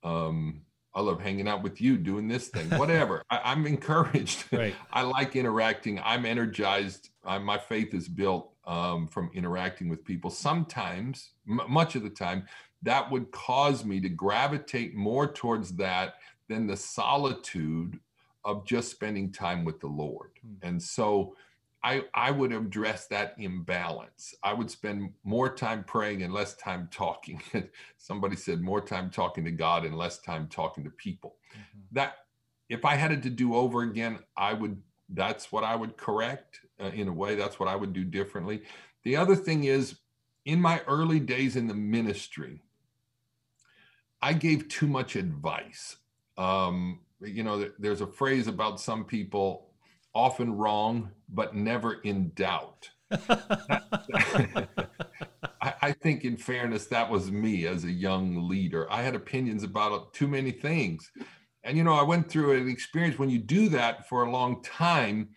Um, 0.04 0.62
I 0.94 1.02
love 1.02 1.22
hanging 1.22 1.48
out 1.48 1.62
with 1.62 1.80
you, 1.80 1.98
doing 1.98 2.28
this 2.28 2.48
thing, 2.48 2.70
whatever. 2.80 3.22
I, 3.30 3.52
am 3.52 3.68
encouraged. 3.68 4.46
Right. 4.52 4.74
I 4.92 5.02
like 5.04 5.36
interacting. 5.36 6.00
I'm 6.04 6.26
energized. 6.26 7.10
I, 7.26 7.38
my 7.38 7.58
faith 7.58 7.94
is 7.94 8.08
built 8.08 8.54
um, 8.66 9.08
from 9.08 9.30
interacting 9.34 9.90
with 9.90 10.04
people. 10.04 10.32
Sometimes, 10.32 11.32
m- 11.48 11.62
much 11.70 11.96
of 11.96 12.04
the 12.04 12.10
time, 12.10 12.48
that 12.82 13.12
would 13.12 13.32
cause 13.32 13.86
me 13.86 14.00
to 14.00 14.10
gravitate 14.10 14.96
more 14.96 15.32
towards 15.32 15.76
that 15.76 16.16
than 16.48 16.66
the 16.66 16.78
solitude 16.78 18.00
of 18.46 18.66
just 18.66 18.92
spending 18.92 19.32
time 19.32 19.66
with 19.66 19.80
the 19.80 19.88
Lord. 19.88 20.32
Mm. 20.46 20.68
And 20.68 20.82
so 20.82 21.36
I, 21.84 22.04
I 22.14 22.32
would 22.32 22.52
address 22.52 23.08
that 23.08 23.36
imbalance. 23.38 24.34
I 24.44 24.54
would 24.54 24.70
spend 24.70 25.14
more 25.24 25.54
time 25.54 25.84
praying 25.84 26.24
and 26.24 26.34
less 26.34 26.56
time 26.56 26.90
talking. 26.92 27.42
Somebody 27.98 28.36
said 28.36 28.62
more 28.62 28.82
time 28.82 29.10
talking 29.10 29.46
to 29.46 29.52
God 29.52 29.86
and 29.86 29.96
less 29.96 30.20
time 30.20 30.48
talking 30.50 30.84
to 30.84 30.90
people. 30.90 31.36
Mm-hmm. 31.54 31.80
That 31.94 32.16
if 32.70 32.84
I 32.84 32.96
had 32.96 33.12
it 33.12 33.24
to 33.24 33.30
do 33.30 33.56
over 33.56 33.84
again, 33.84 34.20
I 34.36 34.54
would 34.54 34.82
that's 35.10 35.52
what 35.52 35.64
I 35.64 35.76
would 35.76 35.96
correct 35.96 36.60
uh, 36.82 36.88
in 36.88 37.08
a 37.08 37.14
way. 37.14 37.36
That's 37.36 37.60
what 37.60 37.70
I 37.70 37.76
would 37.76 37.94
do 37.94 38.04
differently. 38.04 38.64
The 39.04 39.16
other 39.16 39.36
thing 39.36 39.64
is 39.64 40.00
in 40.46 40.60
my 40.60 40.82
early 40.88 41.20
days 41.20 41.56
in 41.56 41.68
the 41.68 41.74
ministry, 41.74 42.62
I 44.22 44.34
gave 44.34 44.68
too 44.68 44.88
much 44.88 45.16
advice. 45.16 45.98
Um, 46.38 47.00
you 47.22 47.44
know, 47.44 47.70
there's 47.80 48.02
a 48.02 48.08
phrase 48.08 48.48
about 48.48 48.80
some 48.80 49.04
people 49.06 49.70
often 50.14 50.56
wrong, 50.56 51.12
but 51.30 51.56
never 51.56 51.96
in 52.02 52.32
doubt. 52.36 52.90
I, 55.62 55.74
I, 55.82 55.92
think, 55.94 56.24
in 56.24 56.38
fairness, 56.38 56.86
that 56.88 57.10
was 57.10 57.32
me 57.32 57.66
as 57.66 57.84
a 57.84 57.92
young 57.92 58.48
leader. 58.48 58.92
I 58.92 59.02
had 59.02 59.16
opinions 59.16 59.64
about 59.64 60.14
too 60.14 60.28
many 60.28 60.52
things. 60.52 61.12
And, 61.64 61.78
you 61.78 61.84
know, 61.84 61.94
I 61.94 62.04
went 62.04 62.30
through 62.30 62.60
an 62.60 62.70
experience 62.70 63.18
when 63.20 63.30
you 63.30 63.40
do 63.40 63.70
that 63.70 64.08
for 64.08 64.24
a 64.24 64.32
long 64.32 64.62
time, 64.64 65.30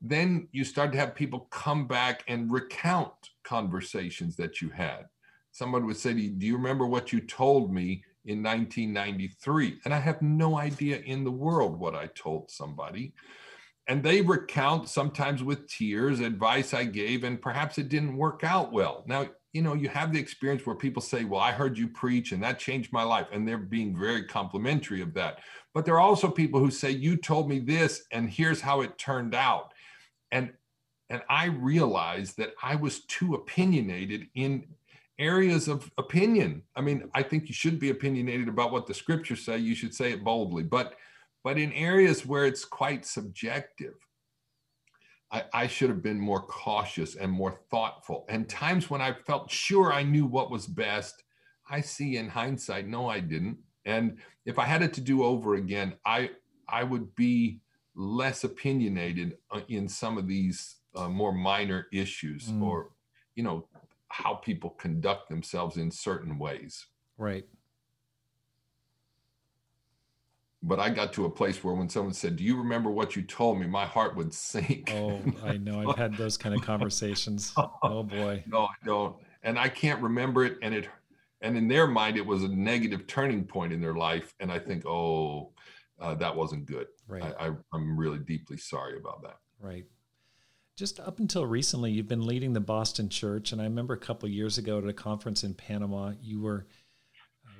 then 0.00 0.48
you 0.52 0.64
start 0.64 0.92
to 0.92 0.98
have 0.98 1.14
people 1.14 1.48
come 1.50 1.86
back 1.86 2.24
and 2.28 2.52
recount 2.52 3.12
conversations 3.42 4.36
that 4.36 4.60
you 4.60 4.68
had. 4.70 5.06
Someone 5.52 5.86
would 5.86 5.96
say 5.96 6.12
you, 6.12 6.30
Do 6.30 6.46
you 6.46 6.56
remember 6.56 6.86
what 6.86 7.12
you 7.12 7.20
told 7.20 7.72
me 7.72 8.02
in 8.24 8.42
1993? 8.42 9.80
And 9.84 9.94
I 9.94 9.98
have 9.98 10.20
no 10.22 10.58
idea 10.58 10.98
in 10.98 11.24
the 11.24 11.30
world 11.30 11.78
what 11.78 11.94
I 11.94 12.06
told 12.14 12.50
somebody 12.50 13.14
and 13.86 14.02
they 14.02 14.22
recount 14.22 14.88
sometimes 14.88 15.42
with 15.42 15.68
tears 15.68 16.20
advice 16.20 16.72
I 16.72 16.84
gave, 16.84 17.24
and 17.24 17.40
perhaps 17.40 17.76
it 17.78 17.88
didn't 17.88 18.16
work 18.16 18.42
out 18.42 18.72
well. 18.72 19.04
Now, 19.06 19.28
you 19.52 19.62
know, 19.62 19.74
you 19.74 19.88
have 19.90 20.12
the 20.12 20.18
experience 20.18 20.64
where 20.66 20.74
people 20.74 21.02
say, 21.02 21.24
Well, 21.24 21.40
I 21.40 21.52
heard 21.52 21.78
you 21.78 21.88
preach 21.88 22.32
and 22.32 22.42
that 22.42 22.58
changed 22.58 22.92
my 22.92 23.02
life. 23.02 23.28
And 23.30 23.46
they're 23.46 23.58
being 23.58 23.96
very 23.96 24.24
complimentary 24.24 25.00
of 25.00 25.14
that. 25.14 25.40
But 25.74 25.84
there 25.84 25.94
are 25.94 26.00
also 26.00 26.28
people 26.28 26.60
who 26.60 26.70
say, 26.70 26.90
You 26.90 27.16
told 27.16 27.48
me 27.48 27.60
this, 27.60 28.04
and 28.10 28.28
here's 28.28 28.60
how 28.60 28.80
it 28.80 28.98
turned 28.98 29.34
out. 29.34 29.72
And 30.32 30.52
and 31.10 31.22
I 31.28 31.46
realized 31.46 32.38
that 32.38 32.54
I 32.62 32.76
was 32.76 33.04
too 33.04 33.34
opinionated 33.34 34.26
in 34.34 34.64
areas 35.18 35.68
of 35.68 35.90
opinion. 35.98 36.62
I 36.76 36.80
mean, 36.80 37.10
I 37.14 37.22
think 37.22 37.48
you 37.48 37.54
should 37.54 37.78
be 37.78 37.90
opinionated 37.90 38.48
about 38.48 38.72
what 38.72 38.86
the 38.86 38.94
scriptures 38.94 39.44
say. 39.44 39.58
You 39.58 39.74
should 39.74 39.94
say 39.94 40.12
it 40.12 40.24
boldly. 40.24 40.62
But 40.62 40.94
but 41.42 41.58
in 41.58 41.72
areas 41.72 42.24
where 42.24 42.46
it's 42.46 42.64
quite 42.64 43.04
subjective, 43.04 43.94
I, 45.30 45.44
I, 45.52 45.66
should 45.66 45.90
have 45.90 46.02
been 46.02 46.18
more 46.18 46.40
cautious 46.40 47.16
and 47.16 47.30
more 47.30 47.60
thoughtful. 47.70 48.24
And 48.30 48.48
times 48.48 48.88
when 48.88 49.02
I 49.02 49.12
felt 49.12 49.50
sure 49.50 49.92
I 49.92 50.04
knew 50.04 50.24
what 50.24 50.50
was 50.50 50.66
best, 50.66 51.22
I 51.68 51.82
see 51.82 52.16
in 52.16 52.30
hindsight, 52.30 52.86
no, 52.88 53.10
I 53.10 53.20
didn't. 53.20 53.58
And 53.84 54.16
if 54.46 54.58
I 54.58 54.64
had 54.64 54.82
it 54.82 54.94
to 54.94 55.02
do 55.02 55.22
over 55.22 55.56
again, 55.56 55.94
I 56.06 56.30
I 56.68 56.82
would 56.82 57.14
be 57.14 57.60
less 57.94 58.44
opinionated 58.44 59.36
uh, 59.50 59.60
in 59.68 59.88
some 59.88 60.18
of 60.18 60.26
these 60.26 60.76
uh, 60.96 61.08
more 61.08 61.32
minor 61.32 61.86
issues, 61.92 62.48
mm. 62.48 62.62
or 62.62 62.90
you 63.34 63.42
know 63.42 63.66
how 64.14 64.34
people 64.34 64.70
conduct 64.70 65.28
themselves 65.28 65.76
in 65.76 65.90
certain 65.90 66.38
ways. 66.38 66.86
Right 67.18 67.44
but 70.64 70.80
I 70.80 70.88
got 70.88 71.12
to 71.14 71.26
a 71.26 71.30
place 71.30 71.62
where 71.62 71.74
when 71.74 71.88
someone 71.88 72.14
said, 72.14 72.36
"Do 72.36 72.44
you 72.44 72.56
remember 72.56 72.90
what 72.90 73.14
you 73.14 73.22
told 73.22 73.60
me?" 73.60 73.66
my 73.66 73.84
heart 73.84 74.16
would 74.16 74.32
sink. 74.32 74.90
Oh, 74.94 75.20
I 75.44 75.58
know. 75.58 75.90
I've 75.90 75.98
had 75.98 76.16
those 76.16 76.36
kind 76.38 76.54
of 76.54 76.62
conversations. 76.66 77.52
Oh 77.56 78.02
boy. 78.02 78.42
No, 78.46 78.62
I 78.62 78.74
don't. 78.84 79.16
And 79.42 79.58
I 79.58 79.68
can't 79.68 80.00
remember 80.02 80.44
it. 80.44 80.56
And 80.62 80.74
it, 80.74 80.88
and 81.42 81.56
in 81.56 81.68
their 81.68 81.86
mind, 81.86 82.16
it 82.16 82.24
was 82.24 82.44
a 82.44 82.48
negative 82.48 83.06
turning 83.06 83.44
point 83.44 83.74
in 83.74 83.80
their 83.80 83.94
life. 83.94 84.34
And 84.40 84.50
I 84.50 84.58
think, 84.58 84.86
oh, 84.86 85.52
uh, 86.00 86.14
that 86.14 86.34
wasn't 86.34 86.64
good. 86.64 86.86
Right. 87.06 87.22
I, 87.22 87.48
I, 87.48 87.52
I'm 87.74 87.96
really 87.98 88.18
deeply 88.18 88.56
sorry 88.56 88.96
about 88.96 89.22
that. 89.22 89.36
Right. 89.60 89.84
Just 90.76 90.98
up 90.98 91.20
until 91.20 91.46
recently, 91.46 91.92
you've 91.92 92.08
been 92.08 92.26
leading 92.26 92.52
the 92.52 92.60
Boston 92.60 93.08
Church, 93.08 93.52
and 93.52 93.60
I 93.60 93.64
remember 93.64 93.94
a 93.94 93.98
couple 93.98 94.28
years 94.28 94.58
ago 94.58 94.78
at 94.78 94.84
a 94.84 94.92
conference 94.92 95.44
in 95.44 95.54
Panama, 95.54 96.12
you 96.20 96.40
were 96.40 96.66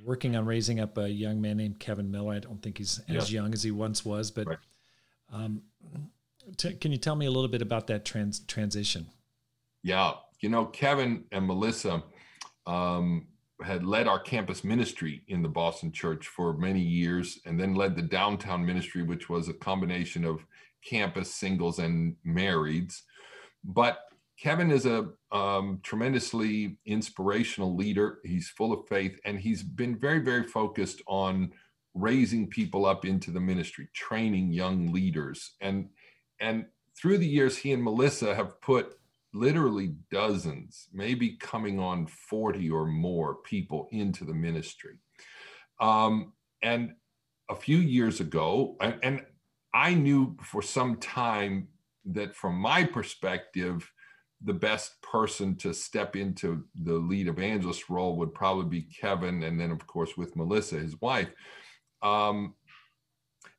working 0.05 0.35
on 0.35 0.45
raising 0.47 0.81
up 0.81 0.99
a 0.99 1.09
young 1.09 1.41
man 1.41 1.59
named 1.59 1.79
Kevin 1.79 2.11
Miller. 2.11 2.35
I 2.35 2.41
don't 2.41 2.61
think 2.61 2.79
he's 2.79 3.01
yeah. 3.09 3.19
as 3.19 3.33
young 3.33 3.55
as 3.55 3.63
he 3.63 3.71
once 3.71 4.05
was, 4.05 4.33
but 4.33 4.49
right. 4.49 4.59
um, 5.33 5.63
t- 6.57 6.75
can 6.75 6.91
you 6.91 6.99
tell 6.99 7.15
me 7.15 7.27
a 7.27 7.31
little 7.31 7.49
bit 7.49 7.63
about 7.63 7.87
that 7.87 8.05
trans- 8.05 8.41
transition? 8.41 9.07
Yeah, 9.85 10.15
you 10.41 10.49
know, 10.49 10.67
Kevin 10.67 11.25
and 11.31 11.47
Melissa 11.47 12.03
um, 12.67 13.29
had 13.63 13.85
led 13.85 14.09
our 14.09 14.19
campus 14.19 14.65
ministry 14.65 15.23
in 15.29 15.41
the 15.41 15.49
Boston 15.49 15.93
church 15.93 16.27
for 16.27 16.53
many 16.55 16.81
years, 16.81 17.39
and 17.47 17.61
then 17.61 17.75
led 17.75 17.95
the 17.95 18.03
downtown 18.03 18.67
ministry, 18.67 19.05
which 19.05 19.29
was 19.29 19.49
a 19.49 19.55
combination 19.55 20.25
of 20.25 20.45
campus 20.85 21.35
singles 21.35 21.79
and 21.79 22.17
marrieds. 22.27 23.03
But 23.65 23.99
Kevin 24.39 24.71
is 24.71 24.85
a 24.85 25.11
um, 25.33 25.81
tremendously 25.83 26.79
inspirational 26.87 27.75
leader. 27.75 28.19
He's 28.25 28.49
full 28.49 28.73
of 28.73 28.87
faith, 28.89 29.19
and 29.25 29.39
he's 29.39 29.63
been 29.63 29.99
very, 29.99 30.19
very 30.19 30.45
focused 30.45 31.03
on 31.07 31.53
raising 31.95 32.49
people 32.49 32.85
up 32.85 33.05
into 33.05 33.31
the 33.31 33.41
ministry, 33.41 33.89
training 33.95 34.53
young 34.53 34.93
leaders, 34.93 35.55
and 35.61 35.89
and 36.41 36.67
through 37.01 37.19
the 37.19 37.27
years, 37.27 37.57
he 37.57 37.73
and 37.73 37.83
Melissa 37.83 38.35
have 38.35 38.61
put 38.61 38.99
literally 39.33 39.95
dozens, 40.11 40.89
maybe 40.93 41.37
coming 41.37 41.79
on 41.79 42.07
forty 42.07 42.69
or 42.71 42.87
more 42.87 43.37
people 43.37 43.89
into 43.93 44.25
the 44.25 44.35
ministry. 44.35 44.97
Um, 45.81 46.33
and 46.63 46.95
a 47.49 47.55
few 47.55 47.79
years 47.79 48.21
ago, 48.21 48.77
and, 48.81 48.99
and 49.03 49.27
I 49.75 49.95
knew 49.95 50.37
for 50.41 50.63
some 50.63 50.97
time 50.97 51.69
that, 52.07 52.35
from 52.35 52.55
my 52.55 52.85
perspective 52.85 53.91
the 54.43 54.53
best 54.53 55.01
person 55.01 55.57
to 55.57 55.73
step 55.73 56.17
into 56.17 56.65
the 56.83 56.93
lead 56.95 57.29
evangelist 57.29 57.89
role 57.89 58.17
would 58.17 58.35
probably 58.35 58.67
be 58.67 58.83
Kevin, 58.83 59.43
and 59.43 59.59
then 59.59 59.71
of 59.71 59.87
course 59.87 60.17
with 60.17 60.37
Melissa, 60.37 60.77
his 60.77 61.01
wife. 61.01 61.31
Um, 62.03 62.55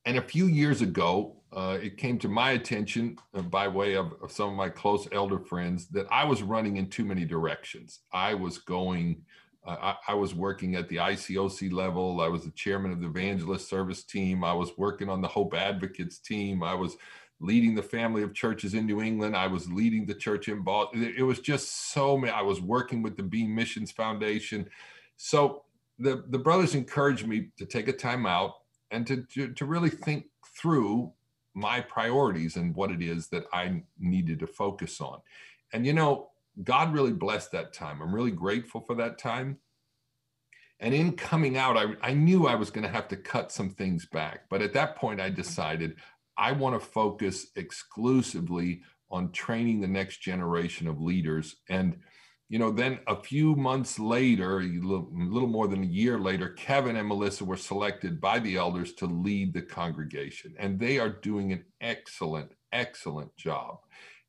and 0.06 0.18
a 0.18 0.22
few 0.22 0.46
years 0.46 0.82
ago, 0.82 1.38
uh, 1.52 1.80
it 1.82 1.98
came 1.98 2.20
to 2.20 2.30
my 2.30 2.52
attention 2.52 3.18
uh, 3.34 3.42
by 3.42 3.68
way 3.68 3.96
of, 3.96 4.14
of, 4.22 4.32
some 4.32 4.50
of 4.50 4.56
my 4.56 4.70
close 4.70 5.08
elder 5.12 5.40
friends 5.40 5.88
that 5.88 6.06
I 6.12 6.24
was 6.24 6.44
running 6.44 6.78
in 6.78 6.90
too 6.90 7.06
many 7.06 7.26
directions. 7.26 8.02
I 8.14 8.36
was 8.36 8.60
going, 8.60 9.24
I, 9.68 9.96
I, 10.10 10.14
was 10.14 10.36
working 10.36 10.76
at 10.76 10.90
the 10.90 10.98
ICOC 10.98 11.72
level. 11.72 12.22
I 12.22 12.28
was 12.28 12.44
the 12.44 12.52
chairman 12.52 12.92
of 12.92 13.02
the 13.02 13.08
evangelist 13.08 13.68
service 13.68 14.04
team. 14.04 14.44
I 14.44 14.54
was 14.54 14.78
working 14.78 15.10
on 15.10 15.22
the 15.22 15.28
Hope 15.28 15.56
Advocates 15.56 16.20
team. 16.20 16.62
I 16.62 16.76
was 16.76 16.98
leading 17.40 17.76
the 17.76 17.84
family 17.84 18.24
of 18.24 18.34
churches 18.34 18.74
in 18.74 18.86
New 18.86 19.02
England. 19.02 19.36
I 19.36 19.48
was 19.48 19.70
leading 19.72 20.06
the 20.06 20.14
church 20.14 20.48
in 20.48 20.62
Boston. 20.62 21.14
It 21.18 21.24
was 21.24 21.40
just 21.40 21.92
so 21.92 22.18
many. 22.18 22.32
I 22.32 22.42
was 22.42 22.62
working 22.62 23.02
with 23.02 23.18
the 23.18 23.24
Beam 23.24 23.54
Missions 23.54 23.92
Foundation. 23.92 24.70
So 25.18 25.64
the, 26.00 26.24
the 26.30 26.40
brothers 26.40 26.76
encouraged 26.76 27.28
me 27.28 27.50
to 27.58 27.66
take 27.66 27.88
a 27.88 27.94
time 27.94 28.26
out 28.26 28.54
and 28.92 29.06
to, 29.08 29.24
to, 29.34 29.54
to 29.54 29.66
really 29.66 29.90
think 29.90 30.26
through 30.58 31.12
my 31.54 31.82
priorities 31.82 32.56
and 32.56 32.76
what 32.76 32.92
it 32.92 33.02
is 33.02 33.28
that 33.30 33.46
I 33.52 33.84
needed 34.00 34.40
to 34.40 34.48
focus 34.48 35.02
on. 35.02 35.20
And, 35.74 35.86
you 35.86 35.94
know, 35.94 36.30
God 36.64 36.94
really 36.94 37.14
blessed 37.14 37.52
that 37.52 37.74
time. 37.74 38.02
I'm 38.02 38.14
really 38.14 38.32
grateful 38.32 38.82
for 38.82 38.96
that 38.96 39.18
time. 39.18 39.58
And 40.80 40.94
in 40.94 41.14
coming 41.14 41.58
out, 41.58 41.78
I, 41.78 41.94
I 42.02 42.14
knew 42.14 42.48
I 42.48 42.56
was 42.56 42.70
going 42.70 42.84
to 42.86 42.94
have 42.94 43.08
to 43.10 43.16
cut 43.16 43.52
some 43.52 43.70
things 43.70 44.06
back. 44.08 44.42
But 44.50 44.62
at 44.62 44.74
that 44.74 44.96
point, 44.96 45.22
I 45.22 45.30
decided 45.30 45.96
I 46.38 46.52
want 46.52 46.80
to 46.80 46.86
focus 46.86 47.48
exclusively 47.56 48.82
on 49.10 49.32
training 49.32 49.80
the 49.80 49.88
next 49.88 50.18
generation 50.18 50.88
of 50.88 51.00
leaders. 51.00 51.56
And, 51.70 51.98
you 52.50 52.60
know, 52.60 52.72
then 52.72 53.00
a 53.08 53.16
few 53.16 53.56
months 53.56 54.00
later, 54.00 54.60
a 54.60 54.64
little, 54.64 55.10
a 55.18 55.24
little 55.24 55.48
more 55.48 55.68
than 55.68 55.84
a 55.84 55.88
year 55.88 56.20
later, 56.20 56.50
Kevin 56.50 56.98
and 56.98 57.08
Melissa 57.08 57.46
were 57.46 57.56
selected 57.56 58.20
by 58.20 58.40
the 58.40 58.58
elders 58.58 58.94
to 58.96 59.06
lead 59.06 59.54
the 59.54 59.62
congregation. 59.62 60.56
And 60.60 60.78
they 60.78 61.00
are 61.00 61.10
doing 61.10 61.54
an 61.54 61.64
excellent, 61.80 62.52
excellent 62.74 63.36
job. 63.38 63.78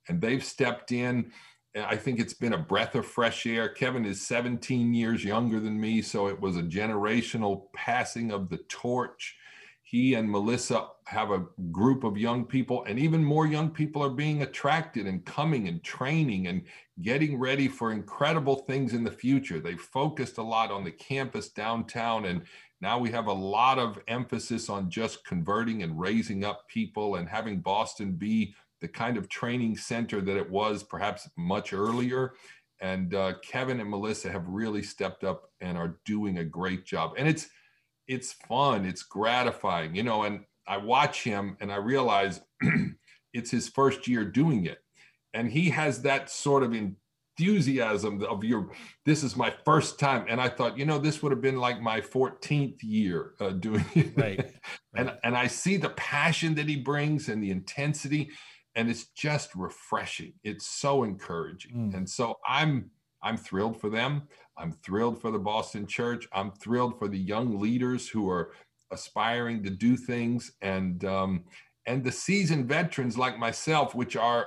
And 0.09 0.21
they've 0.21 0.45
stepped 0.45 0.93
in 0.93 1.33
I 1.77 1.97
think 1.97 2.19
it's 2.19 2.35
been 2.35 2.55
a 2.55 2.59
breath 2.59 2.95
of 2.95 3.05
fresh 3.05 3.47
air. 3.47 3.69
Kevin 3.69 4.07
is 4.07 4.27
17 4.27 4.95
years 4.95 5.25
younger 5.25 5.61
than 5.61 5.79
me, 5.79 6.01
so 6.01 6.29
it 6.29 6.41
was 6.41 6.57
a 6.57 6.63
generational 6.63 7.73
passing 7.75 8.31
of 8.31 8.49
the 8.49 8.59
torch. 8.69 9.37
He 9.83 10.15
and 10.15 10.29
Melissa 10.29 10.89
have 11.05 11.31
a 11.31 11.47
group 11.71 12.03
of 12.03 12.17
young 12.17 12.45
people, 12.45 12.85
and 12.85 12.99
even 12.99 13.23
more 13.23 13.47
young 13.47 13.71
people 13.71 14.03
are 14.03 14.11
being 14.11 14.43
attracted 14.43 15.07
and 15.07 15.25
coming 15.25 15.69
and 15.69 15.83
training 15.85 16.49
and 16.49 16.63
getting 17.03 17.39
ready 17.39 17.69
for 17.69 17.93
incredible 17.93 18.57
things 18.57 18.95
in 18.95 19.05
the 19.05 19.11
future. 19.11 19.61
They've 19.61 19.81
focused 19.81 20.39
a 20.39 20.43
lot 20.43 20.71
on 20.71 20.83
the 20.83 20.91
campus 20.91 21.51
downtown, 21.51 22.25
and 22.25 22.43
now 22.81 22.99
we 22.99 23.11
have 23.11 23.27
a 23.27 23.33
lot 23.33 23.79
of 23.79 23.99
emphasis 24.09 24.69
on 24.69 24.91
just 24.91 25.25
converting 25.25 25.83
and 25.83 26.01
raising 26.01 26.45
up 26.45 26.69
people 26.69 27.17
and 27.17 27.29
having 27.29 27.61
Boston 27.61 28.13
be 28.13 28.55
the 28.81 28.89
kind 28.89 29.17
of 29.17 29.29
training 29.29 29.77
center 29.77 30.21
that 30.21 30.37
it 30.37 30.51
was 30.51 30.83
perhaps 30.83 31.29
much 31.37 31.73
earlier. 31.73 32.35
And 32.81 33.15
uh, 33.15 33.35
Kevin 33.43 33.81
and 33.81 33.89
Melissa 33.89 34.31
have 34.31 34.47
really 34.47 34.83
stepped 34.83 35.25
up 35.25 35.51
and 35.61 35.79
are 35.79 35.99
doing 36.05 36.39
a 36.39 36.45
great 36.45 36.85
job. 36.85 37.15
And 37.17 37.27
it's 37.27 37.49
it's 38.09 38.33
fun, 38.33 38.85
it's 38.85 39.03
gratifying, 39.03 39.95
you 39.95 40.03
know. 40.03 40.25
And 40.25 40.45
I 40.67 40.77
watch 40.77 41.23
him 41.23 41.57
and 41.61 41.73
I 41.73 41.77
realize 41.77 42.41
it's 43.33 43.51
his 43.51 43.69
first 43.69 44.07
year 44.07 44.25
doing 44.25 44.67
it, 44.67 44.79
and 45.35 45.51
he 45.51 45.71
has 45.71 46.03
that 46.03 46.31
sort 46.31 46.63
of 46.63 46.75
enthusiasm 46.75 48.23
of 48.23 48.45
your. 48.45 48.71
This 49.05 49.23
is 49.23 49.37
my 49.37 49.53
first 49.65 49.99
time, 49.99 50.27
and 50.29 50.41
I 50.41 50.49
thought, 50.49 50.79
you 50.79 50.85
know, 50.85 50.99
this 50.99 51.23
would 51.23 51.33
have 51.33 51.41
been 51.41 51.59
like 51.59 51.81
my 51.81 52.01
14th 52.01 52.79
year 52.83 53.33
uh, 53.41 53.51
doing 53.51 53.85
it. 53.95 54.13
Right. 54.17 54.39
right. 54.39 54.53
And 54.95 55.13
and 55.25 55.37
I 55.37 55.47
see 55.47 55.77
the 55.77 55.91
passion 55.91 56.55
that 56.57 56.69
he 56.69 56.77
brings 56.77 57.29
and 57.29 57.43
the 57.43 57.51
intensity 57.51 58.31
and 58.77 58.89
it's 58.91 59.07
just 59.17 59.55
refreshing. 59.55 60.35
It's 60.45 60.67
so 60.67 61.03
encouraging. 61.03 61.91
Mm. 61.91 61.97
And 61.97 62.09
so 62.09 62.37
I'm 62.47 62.91
I'm 63.23 63.37
thrilled 63.37 63.81
for 63.81 63.91
them. 63.91 64.29
I'm 64.57 64.73
thrilled 64.73 65.21
for 65.21 65.31
the 65.31 65.39
Boston 65.39 65.87
Church. 65.87 66.29
I'm 66.33 66.53
thrilled 66.53 66.99
for 66.99 67.09
the 67.09 67.19
young 67.19 67.59
leaders 67.59 68.09
who 68.09 68.31
are 68.31 68.53
aspiring 68.93 69.65
to 69.65 69.71
do 69.71 69.97
things 69.97 70.53
and 70.63 71.05
um, 71.05 71.45
and 71.87 72.05
the 72.05 72.13
seasoned 72.13 72.69
veterans 72.69 73.17
like 73.17 73.39
myself, 73.39 73.95
which 73.95 74.17
are 74.17 74.47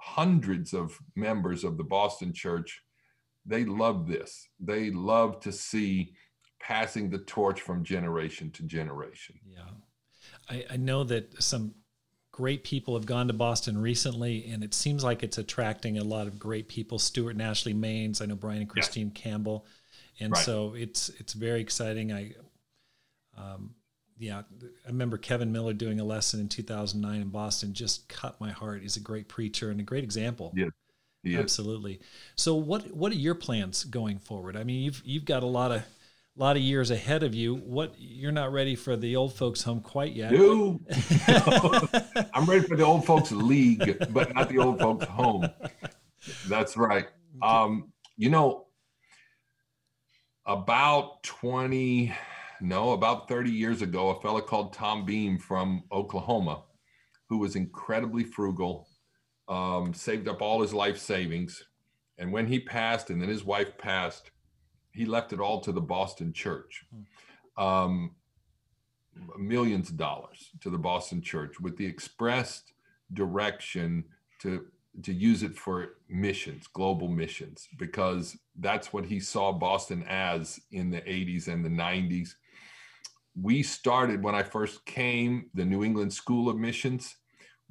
hundreds 0.00 0.74
of 0.74 0.98
members 1.16 1.64
of 1.64 1.76
the 1.76 1.84
Boston 1.84 2.32
Church, 2.32 2.82
they 3.46 3.64
love 3.64 4.08
this. 4.08 4.48
They 4.58 4.90
love 4.90 5.40
to 5.40 5.52
see 5.52 6.14
passing 6.60 7.08
the 7.08 7.18
torch 7.18 7.60
from 7.60 7.84
generation 7.84 8.50
to 8.52 8.64
generation. 8.64 9.36
Yeah. 9.46 9.70
I, 10.50 10.64
I 10.70 10.76
know 10.76 11.04
that 11.04 11.42
some 11.42 11.74
great 12.32 12.64
people 12.64 12.94
have 12.94 13.06
gone 13.06 13.28
to 13.28 13.34
Boston 13.34 13.80
recently, 13.80 14.46
and 14.50 14.64
it 14.64 14.72
seems 14.74 15.04
like 15.04 15.22
it's 15.22 15.38
attracting 15.38 15.98
a 15.98 16.04
lot 16.04 16.26
of 16.26 16.38
great 16.38 16.66
people. 16.66 16.98
Stuart 16.98 17.32
and 17.32 17.42
Ashley 17.42 17.74
Maines, 17.74 18.22
I 18.22 18.26
know 18.26 18.34
Brian 18.34 18.62
and 18.62 18.68
Christine 18.68 19.12
yeah. 19.14 19.22
Campbell, 19.22 19.66
and 20.18 20.32
right. 20.32 20.44
so 20.44 20.74
it's 20.74 21.10
it's 21.20 21.34
very 21.34 21.60
exciting. 21.60 22.12
I, 22.12 22.32
um, 23.36 23.74
yeah, 24.18 24.42
I 24.62 24.88
remember 24.88 25.18
Kevin 25.18 25.52
Miller 25.52 25.74
doing 25.74 26.00
a 26.00 26.04
lesson 26.04 26.40
in 26.40 26.48
2009 26.48 27.20
in 27.20 27.28
Boston. 27.28 27.74
Just 27.74 28.08
cut 28.08 28.40
my 28.40 28.50
heart. 28.50 28.82
He's 28.82 28.96
a 28.96 29.00
great 29.00 29.28
preacher 29.28 29.70
and 29.70 29.80
a 29.80 29.84
great 29.84 30.04
example. 30.04 30.52
Yeah. 30.56 30.68
Yeah. 31.24 31.38
Absolutely. 31.38 32.00
So 32.34 32.54
what 32.54 32.90
what 32.92 33.12
are 33.12 33.16
your 33.16 33.34
plans 33.34 33.84
going 33.84 34.18
forward? 34.18 34.56
I 34.56 34.64
mean, 34.64 34.82
you've 34.82 35.02
you've 35.04 35.24
got 35.24 35.42
a 35.42 35.46
lot 35.46 35.70
of 35.70 35.82
a 36.36 36.40
lot 36.40 36.56
of 36.56 36.62
years 36.62 36.90
ahead 36.90 37.22
of 37.22 37.34
you. 37.34 37.54
What 37.56 37.94
you're 37.98 38.32
not 38.32 38.52
ready 38.52 38.74
for 38.74 38.96
the 38.96 39.16
old 39.16 39.34
folks 39.34 39.62
home 39.62 39.80
quite 39.80 40.12
yet. 40.12 40.32
No, 40.32 40.80
I'm 42.34 42.46
ready 42.46 42.66
for 42.66 42.76
the 42.76 42.84
old 42.84 43.04
folks 43.04 43.32
league, 43.32 44.06
but 44.10 44.34
not 44.34 44.48
the 44.48 44.58
old 44.58 44.78
folks 44.78 45.06
home. 45.06 45.46
That's 46.48 46.76
right. 46.76 47.06
Um, 47.42 47.92
you 48.16 48.30
know, 48.30 48.66
about 50.46 51.22
20, 51.22 52.12
no, 52.60 52.92
about 52.92 53.28
30 53.28 53.50
years 53.50 53.82
ago, 53.82 54.10
a 54.10 54.20
fellow 54.20 54.40
called 54.40 54.72
Tom 54.72 55.04
Beam 55.04 55.38
from 55.38 55.84
Oklahoma, 55.92 56.64
who 57.28 57.38
was 57.38 57.56
incredibly 57.56 58.24
frugal, 58.24 58.88
um, 59.48 59.92
saved 59.94 60.28
up 60.28 60.40
all 60.40 60.62
his 60.62 60.72
life 60.72 60.98
savings. 60.98 61.62
And 62.18 62.32
when 62.32 62.46
he 62.46 62.60
passed, 62.60 63.10
and 63.10 63.20
then 63.20 63.28
his 63.28 63.44
wife 63.44 63.76
passed, 63.78 64.31
he 64.92 65.06
left 65.06 65.32
it 65.32 65.40
all 65.40 65.60
to 65.60 65.72
the 65.72 65.80
Boston 65.80 66.32
church. 66.32 66.84
Um, 67.56 68.14
millions 69.38 69.90
of 69.90 69.96
dollars 69.96 70.50
to 70.60 70.70
the 70.70 70.78
Boston 70.78 71.20
church 71.20 71.60
with 71.60 71.76
the 71.76 71.86
expressed 71.86 72.72
direction 73.12 74.04
to 74.40 74.66
to 75.04 75.12
use 75.12 75.42
it 75.42 75.56
for 75.56 75.94
missions, 76.08 76.66
global 76.66 77.08
missions, 77.08 77.66
because 77.78 78.36
that's 78.58 78.92
what 78.92 79.06
he 79.06 79.18
saw 79.18 79.50
Boston 79.50 80.04
as 80.06 80.60
in 80.70 80.90
the 80.90 81.00
80s 81.00 81.48
and 81.48 81.64
the 81.64 81.70
90s. 81.70 82.34
We 83.40 83.62
started 83.62 84.22
when 84.22 84.34
I 84.34 84.42
first 84.42 84.84
came 84.84 85.46
the 85.54 85.64
New 85.64 85.82
England 85.82 86.12
School 86.12 86.50
of 86.50 86.58
Missions, 86.58 87.16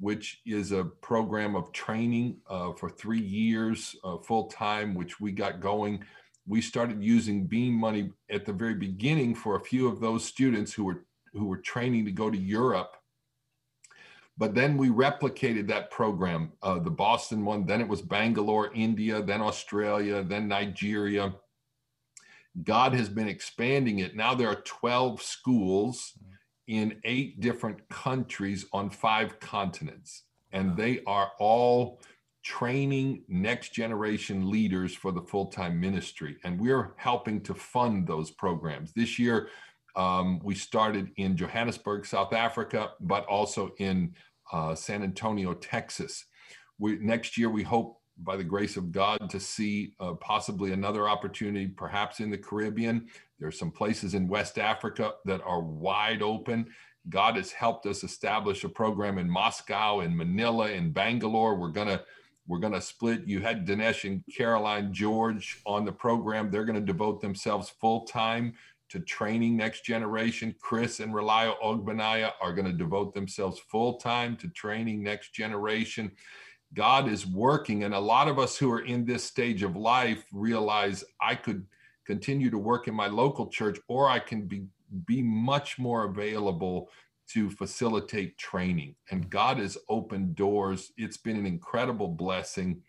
which 0.00 0.40
is 0.44 0.72
a 0.72 0.84
program 0.84 1.54
of 1.54 1.70
training 1.70 2.38
uh, 2.50 2.72
for 2.72 2.90
three 2.90 3.20
years 3.20 3.94
uh, 4.02 4.18
full 4.18 4.48
time, 4.48 4.92
which 4.92 5.20
we 5.20 5.30
got 5.30 5.60
going 5.60 6.04
we 6.46 6.60
started 6.60 7.02
using 7.02 7.46
beam 7.46 7.72
money 7.72 8.10
at 8.30 8.44
the 8.44 8.52
very 8.52 8.74
beginning 8.74 9.34
for 9.34 9.56
a 9.56 9.60
few 9.60 9.88
of 9.88 10.00
those 10.00 10.24
students 10.24 10.72
who 10.72 10.84
were 10.84 11.04
who 11.32 11.46
were 11.46 11.58
training 11.58 12.04
to 12.04 12.12
go 12.12 12.30
to 12.30 12.36
europe. 12.36 12.96
But 14.36 14.54
then 14.54 14.76
we 14.76 14.88
replicated 14.88 15.66
that 15.68 15.90
program 15.90 16.52
uh, 16.62 16.78
the 16.78 16.90
boston 16.90 17.44
one. 17.44 17.66
Then 17.66 17.80
it 17.80 17.88
was 17.88 18.02
bangalore 18.02 18.72
india 18.74 19.22
then 19.22 19.40
australia 19.40 20.22
then 20.22 20.48
nigeria. 20.48 21.34
God 22.64 22.92
has 22.92 23.08
been 23.08 23.28
expanding 23.28 24.00
it. 24.00 24.14
Now 24.14 24.34
there 24.34 24.48
are 24.48 24.62
12 24.62 25.22
schools 25.22 26.12
in 26.66 27.00
eight 27.04 27.40
different 27.40 27.88
countries 27.88 28.66
on 28.72 28.90
five 28.90 29.40
continents 29.40 30.24
and 30.52 30.76
they 30.76 31.00
are 31.06 31.32
all 31.38 32.00
training 32.42 33.22
next 33.28 33.72
generation 33.72 34.50
leaders 34.50 34.94
for 34.94 35.12
the 35.12 35.22
full 35.22 35.46
time 35.46 35.80
ministry. 35.80 36.36
And 36.44 36.60
we're 36.60 36.94
helping 36.96 37.40
to 37.42 37.54
fund 37.54 38.06
those 38.06 38.30
programs. 38.30 38.92
This 38.92 39.18
year, 39.18 39.48
um, 39.94 40.40
we 40.42 40.54
started 40.54 41.10
in 41.16 41.36
Johannesburg, 41.36 42.06
South 42.06 42.32
Africa, 42.32 42.92
but 43.00 43.24
also 43.26 43.72
in 43.78 44.14
uh, 44.52 44.74
San 44.74 45.02
Antonio, 45.02 45.54
Texas. 45.54 46.24
We, 46.78 46.98
next 46.98 47.38
year, 47.38 47.50
we 47.50 47.62
hope, 47.62 47.98
by 48.18 48.36
the 48.36 48.44
grace 48.44 48.76
of 48.76 48.92
God, 48.92 49.30
to 49.30 49.40
see 49.40 49.94
uh, 50.00 50.14
possibly 50.14 50.72
another 50.72 51.08
opportunity, 51.08 51.68
perhaps 51.68 52.20
in 52.20 52.30
the 52.30 52.38
Caribbean. 52.38 53.06
There 53.38 53.48
are 53.48 53.52
some 53.52 53.70
places 53.70 54.14
in 54.14 54.28
West 54.28 54.58
Africa 54.58 55.12
that 55.24 55.42
are 55.44 55.60
wide 55.60 56.22
open. 56.22 56.66
God 57.08 57.36
has 57.36 57.52
helped 57.52 57.86
us 57.86 58.04
establish 58.04 58.64
a 58.64 58.68
program 58.68 59.18
in 59.18 59.28
Moscow, 59.28 60.00
in 60.00 60.16
Manila, 60.16 60.70
in 60.70 60.92
Bangalore. 60.92 61.56
We're 61.56 61.68
going 61.68 61.88
to 61.88 62.02
we're 62.46 62.58
going 62.58 62.72
to 62.72 62.80
split. 62.80 63.26
You 63.26 63.40
had 63.40 63.66
Dinesh 63.66 64.04
and 64.04 64.22
Caroline 64.34 64.92
George 64.92 65.60
on 65.64 65.84
the 65.84 65.92
program. 65.92 66.50
They're 66.50 66.64
going 66.64 66.80
to 66.80 66.84
devote 66.84 67.20
themselves 67.20 67.70
full 67.80 68.04
time 68.04 68.54
to 68.90 69.00
training 69.00 69.56
next 69.56 69.84
generation. 69.84 70.54
Chris 70.60 71.00
and 71.00 71.14
Relia 71.14 71.54
Ogbenaya 71.64 72.32
are 72.42 72.52
going 72.52 72.66
to 72.66 72.76
devote 72.76 73.14
themselves 73.14 73.58
full 73.58 73.94
time 73.94 74.36
to 74.36 74.48
training 74.48 75.02
next 75.02 75.32
generation. 75.32 76.10
God 76.74 77.08
is 77.08 77.26
working. 77.26 77.84
And 77.84 77.94
a 77.94 78.00
lot 78.00 78.28
of 78.28 78.38
us 78.38 78.56
who 78.56 78.70
are 78.70 78.84
in 78.84 79.04
this 79.04 79.24
stage 79.24 79.62
of 79.62 79.76
life 79.76 80.24
realize 80.32 81.04
I 81.20 81.34
could 81.36 81.64
continue 82.06 82.50
to 82.50 82.58
work 82.58 82.88
in 82.88 82.94
my 82.94 83.06
local 83.06 83.46
church 83.46 83.78
or 83.88 84.08
I 84.08 84.18
can 84.18 84.42
be, 84.42 84.64
be 85.06 85.22
much 85.22 85.78
more 85.78 86.04
available 86.04 86.90
to 87.32 87.50
facilitate 87.50 88.38
training. 88.38 88.94
And 89.10 89.30
God 89.30 89.58
has 89.58 89.78
opened 89.88 90.34
doors. 90.34 90.92
It's 90.96 91.16
been 91.16 91.36
an 91.36 91.46
incredible 91.46 92.08
blessing. 92.08 92.82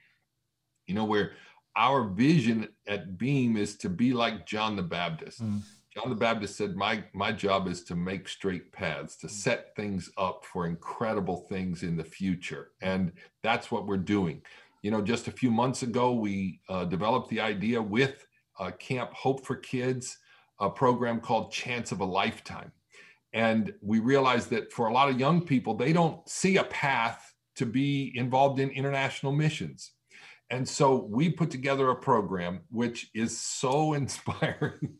You 0.87 0.95
know, 0.95 1.05
where 1.05 1.31
our 1.75 2.03
vision 2.03 2.67
at 2.87 3.17
Beam 3.17 3.57
is 3.57 3.77
to 3.77 3.89
be 3.89 4.13
like 4.13 4.45
John 4.45 4.75
the 4.75 4.83
Baptist. 4.83 5.43
Mm. 5.43 5.61
John 5.93 6.09
the 6.09 6.15
Baptist 6.15 6.55
said, 6.55 6.75
my, 6.75 7.03
my 7.13 7.31
job 7.31 7.67
is 7.67 7.83
to 7.83 7.95
make 7.95 8.27
straight 8.27 8.71
paths, 8.71 9.15
to 9.17 9.29
set 9.29 9.75
things 9.75 10.09
up 10.17 10.43
for 10.43 10.65
incredible 10.65 11.45
things 11.49 11.83
in 11.83 11.95
the 11.95 12.03
future. 12.03 12.71
And 12.81 13.11
that's 13.43 13.71
what 13.71 13.85
we're 13.85 13.97
doing. 13.97 14.41
You 14.81 14.91
know, 14.91 15.01
just 15.01 15.27
a 15.27 15.31
few 15.31 15.51
months 15.51 15.83
ago, 15.83 16.13
we 16.13 16.61
uh, 16.67 16.85
developed 16.85 17.29
the 17.29 17.41
idea 17.41 17.81
with 17.81 18.25
uh, 18.59 18.71
Camp 18.71 19.13
Hope 19.13 19.45
for 19.45 19.55
Kids, 19.55 20.17
a 20.59 20.69
program 20.69 21.19
called 21.19 21.51
Chance 21.51 21.91
of 21.91 21.99
a 22.01 22.05
Lifetime. 22.05 22.71
And 23.33 23.73
we 23.81 23.99
realized 23.99 24.49
that 24.51 24.71
for 24.71 24.87
a 24.87 24.93
lot 24.93 25.09
of 25.09 25.19
young 25.19 25.41
people, 25.41 25.73
they 25.73 25.91
don't 25.91 26.27
see 26.29 26.57
a 26.57 26.63
path 26.63 27.33
to 27.55 27.65
be 27.65 28.11
involved 28.15 28.59
in 28.59 28.69
international 28.69 29.31
missions. 29.31 29.91
And 30.49 30.67
so 30.67 31.07
we 31.09 31.29
put 31.29 31.49
together 31.49 31.89
a 31.89 31.95
program 31.95 32.61
which 32.69 33.09
is 33.13 33.37
so 33.37 33.93
inspiring. 34.01 34.95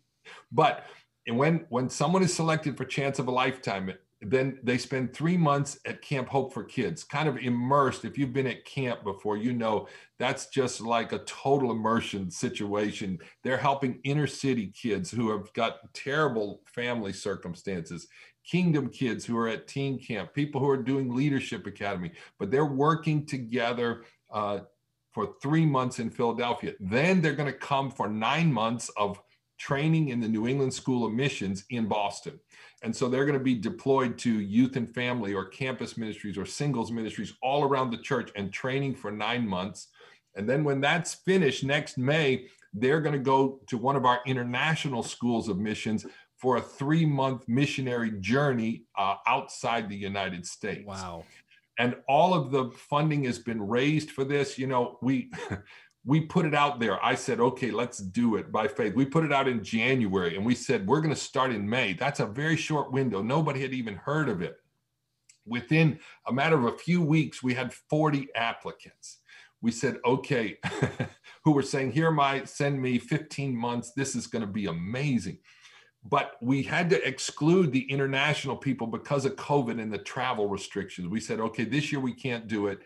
but 0.52 0.86
when 1.28 1.66
when 1.70 1.90
someone 1.90 2.24
is 2.24 2.34
selected 2.34 2.76
for 2.76 2.86
chance 2.86 3.20
of 3.20 3.28
a 3.28 3.32
lifetime, 3.32 3.92
then 4.26 4.60
they 4.64 4.78
spend 4.78 5.14
three 5.14 5.38
months 5.38 5.80
at 5.86 6.02
Camp 6.02 6.30
Hope 6.30 6.54
for 6.54 6.64
Kids, 6.64 7.04
kind 7.04 7.28
of 7.28 7.38
immersed. 7.38 8.06
If 8.06 8.18
you've 8.18 8.34
been 8.34 8.48
at 8.48 8.66
camp 8.66 9.04
before, 9.04 9.38
you 9.38 9.54
know 9.54 9.88
that's 10.20 10.48
just 10.48 10.82
like 10.82 11.12
a 11.12 11.20
total 11.20 11.72
immersion 11.72 12.32
situation. 12.32 13.20
They're 13.44 13.58
helping 13.58 14.00
inner 14.04 14.28
city 14.28 14.68
kids 14.68 15.12
who 15.12 15.32
have 15.32 15.52
got 15.54 15.94
terrible 15.94 16.62
family 16.66 17.14
circumstances, 17.14 18.08
kingdom 18.46 18.90
kids 18.90 19.26
who 19.26 19.38
are 19.38 19.48
at 19.48 19.68
teen 19.68 20.00
camp, 20.00 20.34
people 20.34 20.62
who 20.62 20.70
are 20.70 20.82
doing 20.82 21.14
leadership 21.14 21.68
academy, 21.68 22.12
but 22.40 22.52
they're 22.52 22.66
working 22.66 23.26
together 23.26 24.04
uh, 24.32 24.60
for 25.12 25.36
three 25.42 25.66
months 25.66 26.00
in 26.00 26.10
Philadelphia. 26.10 26.74
Then 26.80 27.22
they're 27.22 27.34
going 27.36 27.52
to 27.52 27.58
come 27.58 27.92
for 27.92 28.08
nine 28.08 28.52
months 28.52 28.90
of 28.98 29.22
training 29.64 30.10
in 30.10 30.20
the 30.20 30.28
New 30.28 30.46
England 30.46 30.74
School 30.74 31.06
of 31.06 31.14
Missions 31.14 31.64
in 31.70 31.88
Boston. 31.88 32.38
And 32.84 32.94
so 32.94 33.08
they're 33.08 33.24
going 33.24 33.40
to 33.40 33.44
be 33.44 33.56
deployed 33.56 34.18
to 34.20 34.42
youth 34.42 34.76
and 34.76 34.94
family 34.94 35.34
or 35.34 35.46
campus 35.46 35.96
ministries 35.98 36.38
or 36.38 36.46
singles 36.46 36.92
ministries 36.92 37.34
all 37.42 37.64
around 37.64 37.90
the 37.90 37.98
church 37.98 38.30
and 38.36 38.52
training 38.52 38.94
for 38.96 39.10
nine 39.10 39.48
months. 39.48 39.88
And 40.36 40.50
then 40.50 40.66
when 40.66 40.82
that's 40.82 41.14
finished 41.14 41.64
next 41.64 41.98
May, 41.98 42.48
they're 42.74 43.00
going 43.00 43.14
to 43.14 43.20
go 43.20 43.62
to 43.68 43.78
one 43.78 43.96
of 43.96 44.04
our 44.04 44.20
international 44.26 45.02
schools 45.02 45.48
of 45.48 45.58
missions 45.58 46.06
for 46.36 46.58
a 46.58 46.62
three 46.62 47.06
month 47.06 47.48
missionary 47.48 48.12
journey 48.20 48.84
uh, 48.98 49.16
outside 49.26 49.88
the 49.88 49.96
United 49.96 50.46
States. 50.46 50.86
Wow. 50.86 51.24
And 51.80 51.96
all 52.10 52.34
of 52.34 52.52
the 52.52 52.70
funding 52.72 53.24
has 53.24 53.40
been 53.40 53.66
raised 53.66 54.12
for 54.12 54.26
this. 54.26 54.58
You 54.58 54.68
know, 54.68 55.00
we 55.02 55.32
we 56.06 56.22
put 56.22 56.46
it 56.46 56.54
out 56.54 56.80
there. 56.80 57.04
I 57.04 57.16
said, 57.16 57.40
okay, 57.40 57.72
let's 57.72 57.98
do 57.98 58.36
it 58.36 58.52
by 58.52 58.68
faith. 58.68 58.94
We 58.94 59.06
put 59.06 59.24
it 59.24 59.32
out 59.32 59.48
in 59.48 59.64
January 59.64 60.36
and 60.36 60.46
we 60.46 60.56
said, 60.56 60.86
we're 60.86 61.02
going 61.02 61.14
to 61.14 61.20
start 61.20 61.52
in 61.52 61.70
May. 61.70 61.94
That's 61.94 62.20
a 62.20 62.26
very 62.26 62.58
short 62.58 62.92
window. 62.92 63.22
Nobody 63.22 63.62
had 63.62 63.74
even 63.74 63.96
heard 63.96 64.28
of 64.28 64.42
it. 64.42 64.58
Within 65.46 66.00
a 66.28 66.34
matter 66.34 66.58
of 66.58 66.66
a 66.66 66.78
few 66.78 67.02
weeks, 67.02 67.42
we 67.42 67.54
had 67.54 67.74
40 67.74 68.28
applicants. 68.36 69.20
We 69.62 69.72
said, 69.72 69.98
okay, 70.06 70.58
who 71.46 71.52
were 71.52 71.62
saying, 71.62 71.94
here, 71.94 72.12
my 72.12 72.44
send 72.44 72.82
me 72.82 72.98
15 72.98 73.56
months. 73.56 73.92
This 73.92 74.16
is 74.16 74.28
going 74.28 74.42
to 74.42 74.48
be 74.48 74.66
amazing. 74.66 75.38
But 76.06 76.34
we 76.42 76.64
had 76.64 76.90
to 76.90 77.08
exclude 77.08 77.72
the 77.72 77.90
international 77.90 78.58
people 78.58 78.88
because 78.88 79.24
of 79.24 79.38
COVID 79.38 79.82
and 79.82 79.92
the 79.92 80.00
travel 80.00 80.50
restrictions. 80.50 81.08
We 81.08 81.22
said, 81.22 81.40
okay, 81.40 81.64
this 81.64 81.94
year 81.94 82.02
we 82.02 82.14
can't 82.14 82.48
do 82.48 82.68
it 82.68 82.80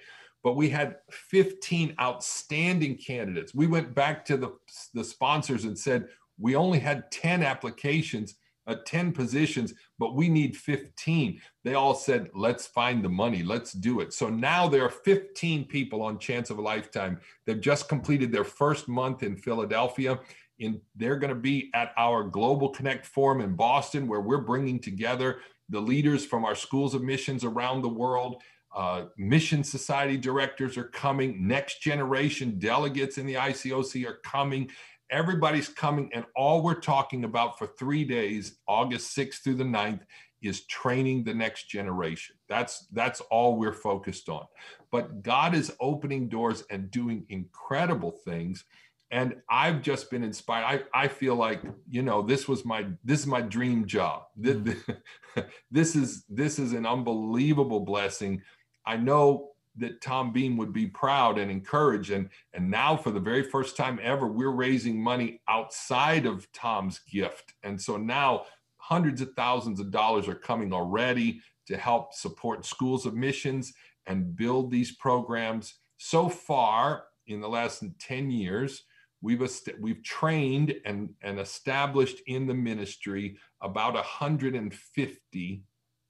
but 0.47 0.55
we 0.55 0.69
had 0.69 0.95
15 1.11 1.93
outstanding 1.99 2.95
candidates. 2.95 3.53
We 3.53 3.67
went 3.67 3.93
back 3.93 4.23
to 4.27 4.37
the, 4.37 4.53
the 4.93 5.03
sponsors 5.03 5.65
and 5.65 5.77
said, 5.77 6.07
we 6.39 6.55
only 6.55 6.79
had 6.79 7.11
10 7.11 7.43
applications, 7.43 8.35
uh, 8.65 8.75
10 8.85 9.11
positions, 9.11 9.73
but 9.99 10.15
we 10.15 10.29
need 10.29 10.55
15. 10.55 11.41
They 11.65 11.73
all 11.73 11.93
said, 11.93 12.29
let's 12.33 12.65
find 12.65 13.03
the 13.03 13.09
money, 13.09 13.43
let's 13.43 13.73
do 13.73 13.99
it. 13.99 14.13
So 14.13 14.29
now 14.29 14.69
there 14.69 14.85
are 14.85 14.89
15 14.89 15.65
people 15.65 16.01
on 16.01 16.17
Chance 16.17 16.49
of 16.49 16.59
a 16.59 16.61
Lifetime. 16.61 17.19
They've 17.45 17.59
just 17.59 17.89
completed 17.89 18.31
their 18.31 18.45
first 18.45 18.87
month 18.87 19.23
in 19.23 19.35
Philadelphia. 19.35 20.17
In, 20.59 20.79
they're 20.95 21.17
going 21.17 21.35
to 21.35 21.41
be 21.41 21.69
at 21.73 21.91
our 21.97 22.23
Global 22.23 22.69
Connect 22.69 23.05
Forum 23.05 23.41
in 23.41 23.53
Boston, 23.53 24.07
where 24.07 24.21
we're 24.21 24.37
bringing 24.37 24.79
together 24.79 25.41
the 25.67 25.81
leaders 25.81 26.25
from 26.25 26.45
our 26.45 26.55
schools 26.55 26.93
of 26.93 27.03
missions 27.03 27.43
around 27.43 27.81
the 27.81 27.89
world 27.89 28.41
uh, 28.77 29.05
mission 29.17 29.63
society 29.63 30.17
directors 30.17 30.77
are 30.77 30.89
coming. 30.89 31.47
Next 31.47 31.81
generation 31.81 32.59
delegates 32.59 33.17
in 33.17 33.25
the 33.25 33.33
ICOC 33.33 34.07
are 34.07 34.19
coming. 34.23 34.69
Everybody's 35.09 35.67
coming. 35.67 36.11
And 36.13 36.25
all 36.35 36.61
we're 36.61 36.79
talking 36.79 37.23
about 37.23 37.57
for 37.57 37.65
three 37.65 38.03
days, 38.03 38.59
August 38.67 39.17
6th 39.17 39.41
through 39.43 39.55
the 39.55 39.63
9th, 39.63 40.01
is 40.43 40.67
training 40.67 41.23
the 41.23 41.33
next 41.33 41.67
generation. 41.67 42.35
That's 42.47 42.85
that's 42.91 43.19
all 43.31 43.57
we're 43.57 43.73
focused 43.73 44.29
on. 44.29 44.45
But 44.91 45.23
God 45.23 45.55
is 45.55 45.73
opening 45.79 46.29
doors 46.29 46.63
and 46.69 46.91
doing 46.91 47.25
incredible 47.29 48.11
things. 48.11 48.63
And 49.09 49.37
I've 49.49 49.81
just 49.81 50.11
been 50.11 50.23
inspired. 50.23 50.85
I, 50.93 51.05
I 51.05 51.07
feel 51.07 51.35
like, 51.35 51.63
you 51.89 52.03
know, 52.03 52.21
this 52.21 52.47
was 52.47 52.63
my 52.63 52.85
this 53.03 53.21
is 53.21 53.27
my 53.27 53.41
dream 53.41 53.87
job. 53.87 54.25
This, 54.35 54.57
mm. 54.57 54.97
this 55.71 55.95
is 55.95 56.25
this 56.29 56.59
is 56.59 56.73
an 56.73 56.85
unbelievable 56.85 57.79
blessing 57.79 58.43
I 58.87 58.95
know 58.95 59.51
that 59.75 60.01
Tom 60.01 60.33
Beam 60.33 60.57
would 60.57 60.73
be 60.73 60.87
proud 60.87 61.37
and 61.37 61.51
encouraged. 61.51 62.09
And, 62.11 62.29
and 62.53 62.71
now, 62.71 62.97
for 62.97 63.11
the 63.11 63.19
very 63.19 63.43
first 63.43 63.77
time 63.77 63.99
ever, 64.01 64.27
we're 64.27 64.49
raising 64.49 65.01
money 65.01 65.41
outside 65.47 66.25
of 66.25 66.51
Tom's 66.51 66.99
gift. 66.99 67.53
And 67.63 67.79
so 67.79 67.97
now 67.97 68.45
hundreds 68.77 69.21
of 69.21 69.33
thousands 69.35 69.79
of 69.79 69.91
dollars 69.91 70.27
are 70.27 70.35
coming 70.35 70.73
already 70.73 71.41
to 71.67 71.77
help 71.77 72.13
support 72.13 72.65
schools 72.65 73.05
of 73.05 73.13
missions 73.13 73.73
and 74.07 74.35
build 74.35 74.71
these 74.71 74.95
programs. 74.95 75.75
So 75.97 76.29
far, 76.29 77.03
in 77.27 77.41
the 77.41 77.49
last 77.49 77.83
10 77.99 78.31
years, 78.31 78.83
we've, 79.21 79.43
we've 79.79 80.03
trained 80.03 80.73
and, 80.85 81.09
and 81.21 81.39
established 81.39 82.21
in 82.25 82.47
the 82.47 82.53
ministry 82.53 83.37
about 83.61 83.95
150 83.95 85.63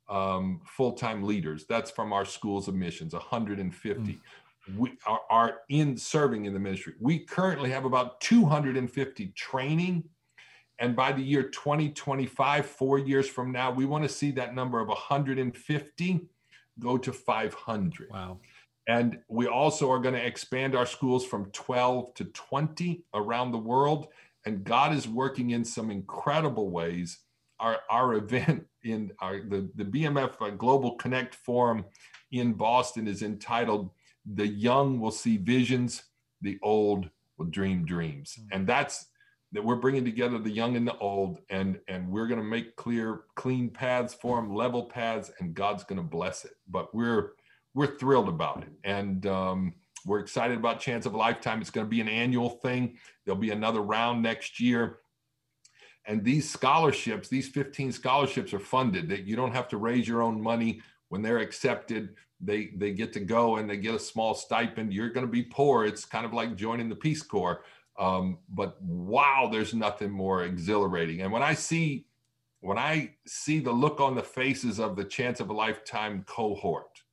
um, 0.09 0.61
full-time 0.65 1.23
leaders. 1.23 1.65
That's 1.67 1.91
from 1.91 2.13
our 2.13 2.25
schools 2.25 2.67
of 2.67 2.75
missions, 2.75 3.13
150. 3.13 4.01
Mm. 4.01 4.19
We 4.77 4.93
are, 5.05 5.21
are 5.29 5.59
in 5.69 5.97
serving 5.97 6.45
in 6.45 6.53
the 6.53 6.59
ministry. 6.59 6.93
We 6.99 7.19
currently 7.19 7.69
have 7.71 7.85
about 7.85 8.19
250 8.21 9.27
training. 9.27 10.03
And 10.79 10.95
by 10.95 11.11
the 11.11 11.21
year 11.21 11.43
2025, 11.43 12.65
four 12.65 12.99
years 12.99 13.27
from 13.27 13.51
now, 13.51 13.71
we 13.71 13.85
want 13.85 14.03
to 14.03 14.09
see 14.09 14.31
that 14.31 14.53
number 14.53 14.79
of 14.79 14.87
150 14.89 16.21
go 16.79 16.97
to 16.97 17.11
500. 17.11 18.09
Wow. 18.11 18.39
And 18.87 19.19
we 19.27 19.47
also 19.47 19.91
are 19.91 19.99
going 19.99 20.15
to 20.15 20.25
expand 20.25 20.75
our 20.75 20.85
schools 20.85 21.25
from 21.25 21.51
12 21.51 22.13
to 22.15 22.25
20 22.25 23.03
around 23.13 23.51
the 23.51 23.57
world. 23.57 24.07
And 24.45 24.63
God 24.63 24.95
is 24.95 25.07
working 25.07 25.49
in 25.49 25.65
some 25.65 25.91
incredible 25.91 26.69
ways. 26.69 27.19
Our, 27.59 27.77
our 27.89 28.15
event 28.15 28.65
in 28.83 29.11
our, 29.19 29.41
the, 29.41 29.69
the 29.75 29.85
BMF 29.85 30.41
uh, 30.41 30.49
Global 30.51 30.95
Connect 30.95 31.35
Forum 31.35 31.85
in 32.31 32.53
Boston 32.53 33.07
is 33.07 33.21
entitled 33.21 33.89
The 34.25 34.47
Young 34.47 34.99
Will 34.99 35.11
See 35.11 35.37
Visions, 35.37 36.03
the 36.41 36.59
Old 36.61 37.09
Will 37.37 37.47
Dream 37.47 37.85
Dreams. 37.85 38.37
Mm-hmm. 38.39 38.55
And 38.55 38.67
that's 38.67 39.07
that 39.53 39.63
we're 39.63 39.75
bringing 39.75 40.03
together 40.03 40.37
the 40.37 40.51
young 40.51 40.75
and 40.75 40.85
the 40.85 40.97
old 40.97 41.39
and 41.49 41.79
and 41.87 42.09
we're 42.09 42.27
going 42.27 42.39
to 42.39 42.45
make 42.45 42.75
clear 42.75 43.21
clean 43.35 43.69
paths 43.69 44.13
for 44.13 44.35
them 44.35 44.53
level 44.53 44.83
paths 44.83 45.31
and 45.39 45.53
god's 45.53 45.85
going 45.85 45.97
to 45.97 46.03
bless 46.03 46.43
it. 46.43 46.51
But 46.67 46.93
we're 46.93 47.31
we're 47.73 47.97
thrilled 47.97 48.27
about 48.27 48.63
it. 48.63 48.73
And 48.83 49.25
um, 49.27 49.73
we're 50.05 50.19
excited 50.19 50.57
about 50.57 50.79
chance 50.79 51.05
of 51.05 51.13
a 51.13 51.17
lifetime. 51.17 51.61
It's 51.61 51.69
going 51.69 51.85
to 51.85 51.89
be 51.89 52.01
an 52.01 52.07
annual 52.07 52.49
thing. 52.49 52.97
There'll 53.23 53.39
be 53.39 53.51
another 53.51 53.81
round 53.81 54.23
next 54.23 54.59
year 54.59 54.97
and 56.07 56.23
these 56.23 56.49
scholarships, 56.49 57.27
these 57.27 57.49
15 57.49 57.91
scholarships 57.91 58.53
are 58.53 58.59
funded 58.59 59.09
that 59.09 59.27
you 59.27 59.35
don't 59.35 59.51
have 59.51 59.67
to 59.67 59.77
raise 59.77 60.07
your 60.07 60.21
own 60.21 60.41
money 60.41 60.81
when 61.09 61.21
they're 61.21 61.39
accepted. 61.39 62.15
They, 62.39 62.67
they 62.77 62.91
get 62.91 63.11
to 63.13 63.19
go 63.19 63.57
and 63.57 63.69
they 63.69 63.75
get 63.75 63.93
a 63.93 63.99
small 63.99 64.33
stipend. 64.33 64.93
You're 64.93 65.09
going 65.09 65.25
to 65.25 65.31
be 65.31 65.43
poor. 65.43 65.85
It's 65.85 66.05
kind 66.05 66.25
of 66.25 66.33
like 66.33 66.55
joining 66.55 66.87
the 66.87 66.95
Peace 66.95 67.21
Corps. 67.21 67.63
Um, 67.99 68.37
but 68.49 68.81
wow, 68.81 69.49
there's 69.51 69.73
nothing 69.73 70.09
more 70.09 70.45
exhilarating. 70.45 71.21
And 71.21 71.31
when 71.31 71.43
I 71.43 71.53
see 71.53 72.05
when 72.61 72.77
I 72.77 73.11
see 73.27 73.59
the 73.59 73.71
look 73.71 73.99
on 73.99 74.15
the 74.15 74.23
faces 74.23 74.79
of 74.79 74.95
the 74.95 75.03
chance 75.03 75.39
of 75.39 75.49
a 75.49 75.53
lifetime 75.53 76.23
cohort, 76.25 77.03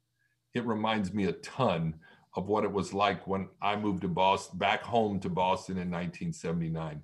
it 0.54 0.64
reminds 0.64 1.12
me 1.12 1.24
a 1.24 1.32
ton 1.32 1.94
of 2.34 2.48
what 2.48 2.64
it 2.64 2.72
was 2.72 2.94
like 2.94 3.26
when 3.26 3.48
I 3.60 3.76
moved 3.76 4.00
to 4.02 4.08
Boston, 4.08 4.58
back 4.58 4.82
home 4.82 5.20
to 5.20 5.28
Boston 5.28 5.74
in 5.74 5.90
1979 5.90 7.02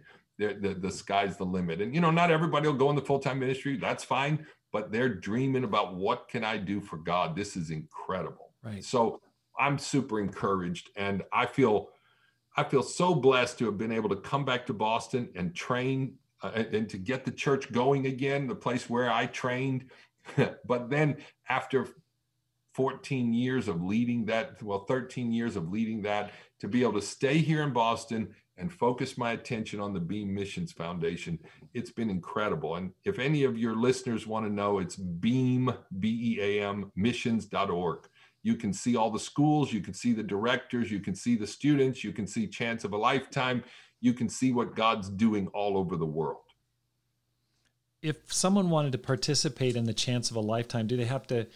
the, 0.49 0.75
the 0.75 0.91
sky's 0.91 1.37
the 1.37 1.45
limit. 1.45 1.81
And, 1.81 1.95
you 1.95 2.01
know, 2.01 2.11
not 2.11 2.31
everybody 2.31 2.67
will 2.67 2.75
go 2.75 2.91
in 2.91 2.97
the 2.97 3.03
full 3.03 3.19
time 3.19 3.39
ministry. 3.39 3.77
That's 3.77 4.05
fine. 4.05 4.47
But 4.73 4.93
they're 4.93 5.09
dreaming 5.09 5.65
about 5.65 5.97
what 5.97 6.29
can 6.29 6.45
I 6.45 6.57
do 6.57 6.81
for 6.81 6.97
God? 6.97 7.37
This 7.37 7.57
is 7.57 7.71
incredible. 7.71 8.53
Right. 8.63 8.85
So 8.85 9.21
I'm 9.59 9.79
super 9.79 10.21
encouraged. 10.21 10.91
And 10.97 11.23
I 11.33 11.47
feel, 11.47 11.91
I 12.57 12.65
feel 12.65 12.83
so 12.83 13.15
blessed 13.15 13.59
to 13.59 13.67
have 13.67 13.79
been 13.79 13.93
able 13.93 14.09
to 14.11 14.17
come 14.17 14.45
back 14.45 14.67
to 14.67 14.73
Boston 14.73 15.29
and 15.35 15.55
train 15.55 16.15
uh, 16.43 16.53
and, 16.55 16.75
and 16.75 16.89
to 16.91 16.99
get 16.99 17.25
the 17.25 17.33
church 17.33 17.71
going 17.73 18.07
again, 18.07 18.47
the 18.47 18.55
place 18.55 18.89
where 18.89 19.11
I 19.11 19.27
trained. 19.27 19.91
but 20.67 20.89
then 20.89 21.17
after 21.49 21.89
14 22.75 23.35
years 23.35 23.69
of 23.69 23.83
leading 23.83 24.27
that, 24.27 24.63
well, 24.63 24.85
13 24.87 25.33
years 25.33 25.57
of 25.57 25.71
leading 25.71 26.03
that, 26.03 26.31
to 26.61 26.69
be 26.69 26.83
able 26.83 26.95
to 26.95 27.03
stay 27.03 27.39
here 27.39 27.63
in 27.63 27.73
Boston 27.73 28.35
and 28.61 28.73
focus 28.73 29.19
my 29.19 29.33
attention 29.33 29.81
on 29.81 29.93
the 29.95 30.01
Beam 30.01 30.35
Missions 30.35 30.71
Foundation. 30.73 31.39
It's 31.75 31.91
been 31.91 32.11
incredible. 32.11 32.77
And 32.77 32.93
if 33.05 33.19
any 33.19 33.45
of 33.45 33.59
your 33.59 33.75
listeners 33.75 34.27
want 34.27 34.47
to 34.47 34.53
know, 34.53 34.79
it's 34.79 34.97
beam, 34.97 35.73
B 35.99 36.37
E 36.39 36.41
A 36.41 36.69
M, 36.69 36.93
missions.org. 36.95 38.09
You 38.43 38.57
can 38.57 38.73
see 38.73 38.97
all 38.97 39.11
the 39.11 39.19
schools, 39.19 39.73
you 39.73 39.81
can 39.81 39.95
see 39.95 40.13
the 40.13 40.23
directors, 40.23 40.91
you 40.91 41.01
can 41.01 41.15
see 41.15 41.37
the 41.37 41.47
students, 41.47 42.05
you 42.05 42.13
can 42.13 42.27
see 42.27 42.47
Chance 42.47 42.85
of 42.85 42.93
a 42.93 42.97
Lifetime, 42.97 43.65
you 44.01 44.13
can 44.15 44.29
see 44.29 44.53
what 44.53 44.77
God's 44.77 45.09
doing 45.09 45.49
all 45.49 45.77
over 45.77 45.97
the 45.97 46.07
world. 46.07 46.45
if 48.03 48.33
someone 48.33 48.71
wanted 48.71 48.93
to 48.93 48.99
participate 48.99 49.77
in 49.77 49.85
the 49.85 49.93
chance 49.95 50.31
of 50.31 50.37
a 50.37 50.41
lifetime, 50.41 50.87
do 50.87 50.97
they 50.97 51.05
have 51.05 51.27
to? 51.29 51.47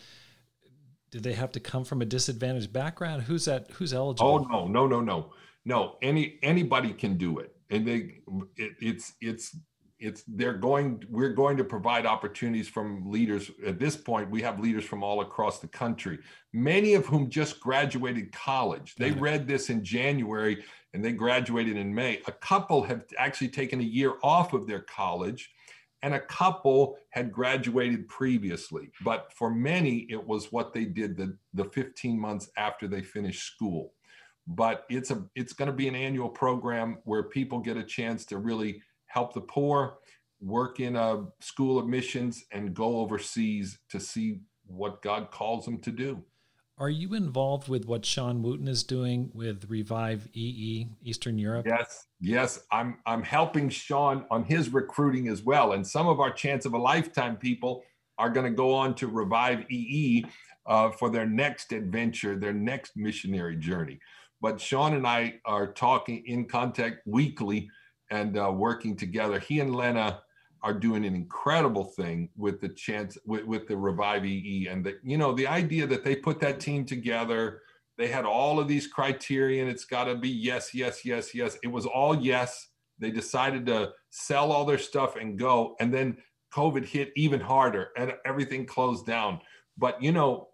Do 1.10 1.20
they 1.20 1.34
have 1.34 1.52
to 1.52 1.60
come 1.60 1.84
from 1.84 2.02
a 2.02 2.04
disadvantaged 2.04 2.72
background? 2.72 3.22
Who's 3.22 3.44
that? 3.44 3.70
Who's 3.72 3.94
eligible? 3.94 4.28
Oh 4.28 4.38
no, 4.50 4.66
no, 4.66 4.86
no, 4.86 5.00
no, 5.00 5.32
no. 5.64 5.96
Any 6.02 6.38
anybody 6.42 6.92
can 6.92 7.16
do 7.16 7.38
it, 7.38 7.54
and 7.70 7.86
they 7.86 8.20
it, 8.56 8.72
it's 8.80 9.14
it's 9.20 9.56
it's 9.98 10.22
they're 10.26 10.54
going 10.54 11.02
we're 11.08 11.32
going 11.32 11.56
to 11.56 11.64
provide 11.64 12.06
opportunities 12.06 12.68
from 12.68 13.10
leaders. 13.10 13.50
At 13.66 13.78
this 13.78 13.96
point 13.96 14.30
we 14.30 14.42
have 14.42 14.60
leaders 14.60 14.84
from 14.84 15.02
all 15.02 15.20
across 15.20 15.60
the 15.60 15.68
country 15.68 16.18
many 16.52 16.94
of 16.94 17.06
whom 17.06 17.28
just 17.28 17.58
graduated 17.58 18.30
college. 18.32 18.94
They 18.96 19.10
mm-hmm. 19.10 19.20
read 19.20 19.48
this 19.48 19.70
in 19.70 19.82
january 19.82 20.64
and 20.92 21.04
they 21.04 21.12
graduated 21.12 21.76
in 21.76 21.92
may. 21.94 22.20
A 22.26 22.32
couple 22.32 22.82
have 22.82 23.04
actually 23.18 23.48
taken 23.48 23.80
a 23.80 23.84
year 23.84 24.14
off 24.22 24.52
of 24.52 24.66
their 24.66 24.80
college 24.80 25.50
and 26.02 26.14
a 26.14 26.20
couple 26.20 26.96
had 27.10 27.32
graduated 27.32 28.06
previously. 28.08 28.90
But 29.02 29.32
for 29.32 29.50
many 29.50 30.06
it 30.10 30.24
was 30.24 30.52
what 30.52 30.72
they 30.72 30.84
did 30.84 31.16
the, 31.16 31.36
the 31.54 31.64
15 31.64 32.18
months 32.18 32.50
after 32.56 32.86
they 32.86 33.02
finished 33.02 33.46
school 33.46 33.94
but 34.46 34.84
it's 34.88 35.10
a 35.10 35.24
it's 35.34 35.52
going 35.52 35.70
to 35.70 35.76
be 35.76 35.88
an 35.88 35.94
annual 35.94 36.28
program 36.28 36.98
where 37.04 37.22
people 37.22 37.58
get 37.58 37.76
a 37.76 37.84
chance 37.84 38.24
to 38.26 38.38
really 38.38 38.82
help 39.06 39.32
the 39.32 39.40
poor, 39.40 39.98
work 40.40 40.80
in 40.80 40.96
a 40.96 41.24
school 41.40 41.78
of 41.78 41.86
missions, 41.86 42.44
and 42.52 42.74
go 42.74 42.98
overseas 42.98 43.78
to 43.88 44.00
see 44.00 44.40
what 44.66 45.02
God 45.02 45.30
calls 45.30 45.64
them 45.64 45.78
to 45.80 45.90
do. 45.90 46.22
Are 46.76 46.90
you 46.90 47.14
involved 47.14 47.68
with 47.68 47.86
what 47.86 48.04
Sean 48.04 48.42
Wooten 48.42 48.66
is 48.66 48.82
doing 48.82 49.30
with 49.32 49.70
Revive 49.70 50.28
EE 50.32 50.88
Eastern 51.04 51.38
Europe? 51.38 51.66
Yes, 51.68 52.06
yes. 52.20 52.60
I'm 52.72 52.98
I'm 53.06 53.22
helping 53.22 53.68
Sean 53.68 54.26
on 54.30 54.42
his 54.42 54.70
recruiting 54.70 55.28
as 55.28 55.42
well. 55.42 55.72
And 55.72 55.86
some 55.86 56.08
of 56.08 56.18
our 56.18 56.32
chance 56.32 56.66
of 56.66 56.74
a 56.74 56.78
lifetime 56.78 57.36
people 57.36 57.84
are 58.18 58.28
going 58.28 58.46
to 58.46 58.56
go 58.56 58.74
on 58.74 58.94
to 58.96 59.06
Revive 59.06 59.70
EE 59.70 60.24
uh, 60.66 60.90
for 60.90 61.10
their 61.10 61.26
next 61.26 61.72
adventure, 61.72 62.36
their 62.36 62.52
next 62.52 62.96
missionary 62.96 63.56
journey. 63.56 64.00
But 64.44 64.60
Sean 64.60 64.92
and 64.92 65.06
I 65.06 65.40
are 65.46 65.72
talking 65.72 66.22
in 66.26 66.44
contact 66.44 67.00
weekly 67.06 67.70
and 68.10 68.36
uh, 68.36 68.52
working 68.54 68.94
together. 68.94 69.38
He 69.38 69.60
and 69.60 69.74
Lena 69.74 70.20
are 70.62 70.74
doing 70.74 71.06
an 71.06 71.14
incredible 71.14 71.84
thing 71.84 72.28
with 72.36 72.60
the 72.60 72.68
chance 72.68 73.16
with, 73.24 73.46
with 73.46 73.66
the 73.66 73.74
Revive 73.78 74.26
EE, 74.26 74.68
and 74.70 74.84
that 74.84 74.96
you 75.02 75.16
know 75.16 75.32
the 75.32 75.46
idea 75.46 75.86
that 75.86 76.04
they 76.04 76.14
put 76.14 76.40
that 76.40 76.60
team 76.60 76.84
together. 76.84 77.62
They 77.96 78.08
had 78.08 78.26
all 78.26 78.60
of 78.60 78.68
these 78.68 78.86
criteria, 78.86 79.62
and 79.62 79.70
it's 79.70 79.86
got 79.86 80.04
to 80.04 80.14
be 80.14 80.28
yes, 80.28 80.74
yes, 80.74 81.06
yes, 81.06 81.34
yes. 81.34 81.56
It 81.62 81.68
was 81.68 81.86
all 81.86 82.14
yes. 82.14 82.68
They 82.98 83.10
decided 83.10 83.64
to 83.64 83.92
sell 84.10 84.52
all 84.52 84.66
their 84.66 84.76
stuff 84.76 85.16
and 85.16 85.38
go, 85.38 85.74
and 85.80 85.90
then 85.90 86.18
COVID 86.52 86.84
hit 86.84 87.12
even 87.16 87.40
harder, 87.40 87.92
and 87.96 88.12
everything 88.26 88.66
closed 88.66 89.06
down. 89.06 89.40
But 89.78 90.02
you 90.02 90.12
know, 90.12 90.48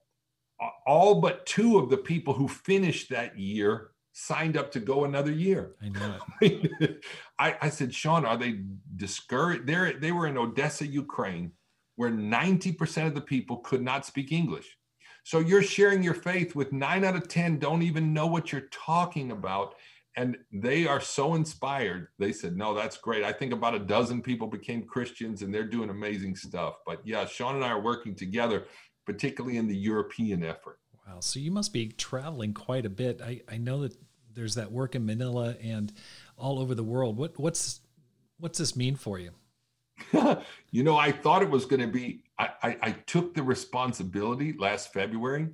all 0.86 1.20
but 1.20 1.46
two 1.46 1.78
of 1.78 1.90
the 1.90 1.96
people 1.96 2.34
who 2.34 2.48
finished 2.48 3.10
that 3.10 3.38
year 3.38 3.90
signed 4.12 4.56
up 4.56 4.70
to 4.72 4.80
go 4.80 5.04
another 5.04 5.32
year. 5.32 5.72
I 5.82 5.88
know 5.88 6.18
it. 6.40 7.04
I, 7.38 7.56
I 7.62 7.68
said, 7.70 7.94
Sean, 7.94 8.24
are 8.24 8.36
they 8.36 8.60
discouraged? 8.96 9.66
They 9.66 9.94
they 9.98 10.12
were 10.12 10.26
in 10.26 10.36
Odessa, 10.36 10.86
Ukraine, 10.86 11.52
where 11.96 12.10
90% 12.10 13.06
of 13.06 13.14
the 13.14 13.20
people 13.20 13.58
could 13.58 13.82
not 13.82 14.06
speak 14.06 14.32
English. 14.32 14.76
So 15.24 15.38
you're 15.38 15.62
sharing 15.62 16.02
your 16.02 16.14
faith 16.14 16.54
with 16.54 16.72
nine 16.72 17.04
out 17.04 17.14
of 17.14 17.28
10 17.28 17.58
don't 17.58 17.82
even 17.82 18.12
know 18.12 18.26
what 18.26 18.52
you're 18.52 18.68
talking 18.70 19.32
about. 19.32 19.74
And 20.16 20.36
they 20.52 20.86
are 20.86 21.00
so 21.00 21.34
inspired. 21.34 22.08
They 22.18 22.32
said, 22.32 22.56
No, 22.56 22.74
that's 22.74 22.96
great. 22.96 23.22
I 23.22 23.32
think 23.32 23.52
about 23.52 23.74
a 23.74 23.78
dozen 23.78 24.22
people 24.22 24.48
became 24.48 24.82
Christians 24.82 25.42
and 25.42 25.54
they're 25.54 25.64
doing 25.64 25.90
amazing 25.90 26.34
stuff. 26.36 26.76
But 26.84 27.00
yeah, 27.04 27.26
Sean 27.26 27.54
and 27.56 27.64
I 27.64 27.68
are 27.68 27.80
working 27.80 28.14
together, 28.14 28.66
particularly 29.12 29.56
in 29.56 29.66
the 29.66 29.76
European 29.76 30.44
effort. 30.44 30.78
Wow. 31.06 31.18
So 31.18 31.40
you 31.40 31.50
must 31.50 31.72
be 31.72 31.88
traveling 31.88 32.54
quite 32.54 32.86
a 32.86 32.90
bit. 32.90 33.20
I, 33.20 33.40
I 33.50 33.58
know 33.58 33.82
that 33.82 33.96
there's 34.32 34.54
that 34.54 34.70
work 34.70 34.94
in 34.94 35.04
Manila 35.04 35.56
and 35.60 35.92
all 36.38 36.60
over 36.60 36.76
the 36.76 36.84
world. 36.84 37.16
What 37.16 37.38
what's 37.38 37.80
what's 38.38 38.58
this 38.58 38.76
mean 38.76 38.94
for 38.94 39.18
you? 39.18 39.32
you 40.70 40.84
know, 40.84 40.96
I 40.96 41.10
thought 41.10 41.42
it 41.42 41.50
was 41.50 41.66
going 41.66 41.80
to 41.80 41.88
be. 41.88 42.22
I, 42.38 42.50
I, 42.62 42.76
I 42.82 42.90
took 42.92 43.34
the 43.34 43.42
responsibility 43.42 44.54
last 44.56 44.92
February, 44.92 45.48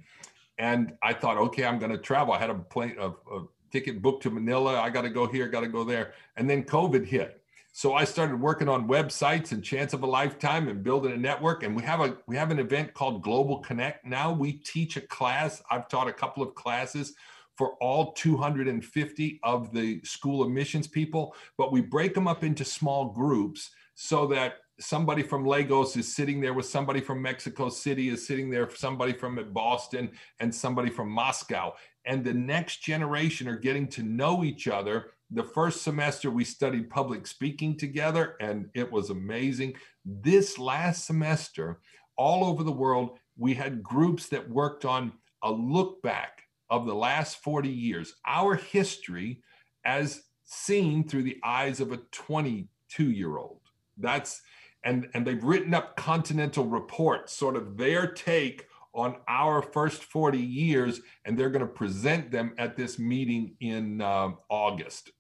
and 0.59 0.92
I 1.02 1.14
thought, 1.14 1.38
okay, 1.38 1.64
I'm 1.64 1.78
going 1.78 1.90
to 1.90 1.98
travel. 1.98 2.34
I 2.34 2.38
had 2.38 2.50
a 2.50 2.54
plane, 2.54 2.96
a, 3.00 3.09
a 3.09 3.46
ticket 3.72 4.02
booked 4.02 4.22
to 4.24 4.30
Manila. 4.30 4.78
I 4.78 4.90
got 4.90 5.02
to 5.02 5.11
go 5.11 5.26
here, 5.26 5.48
got 5.48 5.61
to 5.61 5.68
go 5.68 5.82
there, 5.82 6.12
and 6.36 6.48
then 6.48 6.62
COVID 6.62 7.07
hit. 7.07 7.42
So 7.77 7.93
I 7.93 8.05
started 8.05 8.41
working 8.41 8.70
on 8.70 8.89
websites 8.89 9.53
and 9.53 9.62
Chance 9.62 9.93
of 9.93 10.03
a 10.03 10.07
Lifetime 10.07 10.68
and 10.68 10.83
building 10.83 11.12
a 11.12 11.16
network. 11.18 11.62
And 11.62 11.77
we 11.77 11.83
have 11.83 12.01
a 12.01 12.16
we 12.27 12.35
have 12.35 12.51
an 12.51 12.59
event 12.59 12.95
called 12.95 13.22
Global 13.22 13.59
Connect. 13.59 14.03
Now 14.03 14.33
we 14.33 14.55
teach 14.55 14.97
a 14.97 15.03
class. 15.03 15.62
I've 15.70 15.87
taught 15.87 16.09
a 16.09 16.12
couple 16.14 16.43
of 16.43 16.55
classes 16.55 17.12
for 17.55 17.74
all 17.83 18.12
250 18.12 19.41
of 19.43 19.74
the 19.74 20.01
School 20.05 20.43
of 20.43 20.51
Missions 20.51 20.87
people, 20.87 21.35
but 21.59 21.70
we 21.70 21.83
break 21.83 22.14
them 22.14 22.27
up 22.27 22.45
into 22.45 22.64
small 22.64 23.11
groups 23.11 23.72
so 23.95 24.27
that 24.29 24.55
somebody 24.81 25.22
from 25.22 25.45
Lagos 25.45 25.99
is 25.99 26.16
sitting 26.16 26.41
there 26.41 26.55
with 26.55 26.66
somebody 26.66 27.03
from 27.03 27.20
Mexico 27.20 27.68
City 27.68 28.09
is 28.09 28.27
sitting 28.27 28.49
there, 28.49 28.70
somebody 28.74 29.12
from 29.12 29.39
Boston, 29.53 30.11
and 30.41 30.55
somebody 30.55 30.89
from 30.89 31.11
Moscow. 31.11 31.74
And 32.07 32.24
the 32.24 32.33
next 32.33 32.83
generation 32.83 33.49
are 33.49 33.59
getting 33.59 33.87
to 33.89 34.03
know 34.03 34.45
each 34.45 34.66
other. 34.66 35.11
The 35.31 35.43
first 35.43 35.83
semester 35.83 36.31
we 36.31 36.45
studied 36.45 36.89
public 36.89 37.27
speaking 37.27 37.77
together, 37.77 38.37
and 38.41 38.68
it 38.74 38.91
was 38.91 39.11
amazing. 39.11 39.74
This 40.05 40.59
last 40.59 41.05
semester, 41.05 41.81
all 42.16 42.45
over 42.45 42.62
the 42.62 42.72
world, 42.72 43.18
we 43.37 43.55
had 43.55 43.83
groups 43.83 44.29
that 44.29 44.49
worked 44.49 44.85
on 44.85 45.12
a 45.43 45.51
look 45.51 46.01
back 46.03 46.43
of 46.70 46.87
the 46.87 46.95
last 46.95 47.43
40 47.43 47.68
years, 47.68 48.14
our 48.27 48.55
history 48.55 49.43
as 49.85 50.22
seen 50.45 51.07
through 51.07 51.24
the 51.24 51.39
eyes 51.45 51.81
of 51.81 51.93
a 51.93 51.99
22 52.12 53.11
year 53.11 53.37
old. 53.37 53.61
That's 53.99 54.41
and 54.85 55.09
and 55.14 55.27
they've 55.27 55.43
written 55.43 55.74
up 55.74 55.97
continental 55.97 56.66
reports, 56.66 57.33
sort 57.33 57.57
of 57.57 57.77
their 57.77 58.07
take 58.07 58.66
on 58.97 59.16
our 59.28 59.62
first 59.62 60.03
40 60.05 60.38
years, 60.38 61.01
and 61.24 61.38
they're 61.38 61.51
going 61.51 61.61
to 61.61 61.72
present 61.72 62.30
them 62.30 62.55
at 62.59 62.76
this 62.76 62.99
meeting 62.99 63.55
in 63.61 64.01
uh, 64.01 64.30
August. 64.49 65.12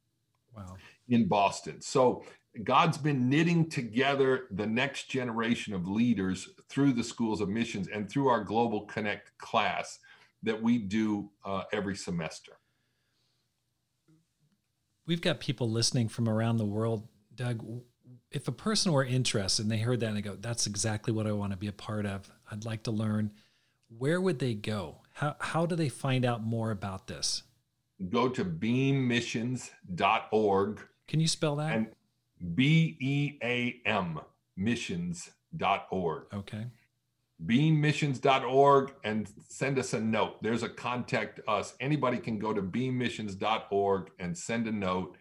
Wow. 0.56 0.76
In 1.08 1.28
Boston. 1.28 1.82
So 1.82 2.24
God's 2.64 2.98
been 2.98 3.28
knitting 3.28 3.68
together 3.68 4.46
the 4.50 4.66
next 4.66 5.08
generation 5.08 5.74
of 5.74 5.86
leaders 5.86 6.48
through 6.68 6.94
the 6.94 7.04
schools 7.04 7.40
of 7.40 7.48
missions 7.48 7.88
and 7.88 8.10
through 8.10 8.28
our 8.28 8.42
Global 8.42 8.86
Connect 8.86 9.36
class 9.38 9.98
that 10.42 10.60
we 10.60 10.78
do 10.78 11.30
uh, 11.44 11.64
every 11.72 11.94
semester. 11.94 12.52
We've 15.06 15.20
got 15.20 15.38
people 15.38 15.70
listening 15.70 16.08
from 16.08 16.28
around 16.28 16.56
the 16.56 16.64
world. 16.64 17.06
Doug, 17.34 17.64
if 18.30 18.48
a 18.48 18.52
person 18.52 18.92
were 18.92 19.04
interested 19.04 19.62
and 19.62 19.70
they 19.70 19.78
heard 19.78 20.00
that 20.00 20.08
and 20.08 20.16
they 20.16 20.22
go, 20.22 20.36
that's 20.36 20.66
exactly 20.66 21.12
what 21.12 21.26
I 21.26 21.32
want 21.32 21.52
to 21.52 21.56
be 21.56 21.68
a 21.68 21.72
part 21.72 22.06
of, 22.06 22.30
I'd 22.50 22.64
like 22.64 22.84
to 22.84 22.90
learn, 22.90 23.32
where 23.88 24.20
would 24.20 24.38
they 24.38 24.54
go? 24.54 25.02
How, 25.14 25.36
how 25.40 25.66
do 25.66 25.74
they 25.76 25.88
find 25.88 26.24
out 26.24 26.42
more 26.42 26.70
about 26.70 27.06
this? 27.06 27.42
Go 28.10 28.28
to 28.28 28.44
beammissions.org. 28.44 30.80
Can 31.08 31.20
you 31.20 31.28
spell 31.28 31.56
that? 31.56 31.74
And 31.74 31.86
B 32.54 32.98
E 33.00 33.38
A 33.42 33.80
M 33.86 34.20
missions.org. 34.56 36.24
Okay 36.34 36.66
beammissions.org 37.44 38.94
and 39.04 39.30
send 39.48 39.78
us 39.78 39.92
a 39.92 40.00
note. 40.00 40.42
There's 40.42 40.62
a 40.62 40.68
contact 40.68 41.40
us. 41.46 41.74
Anybody 41.80 42.18
can 42.18 42.38
go 42.38 42.54
to 42.54 42.62
beammissions.org 42.62 44.10
and 44.18 44.36
send 44.36 44.66
a 44.66 44.72
note, 44.72 45.16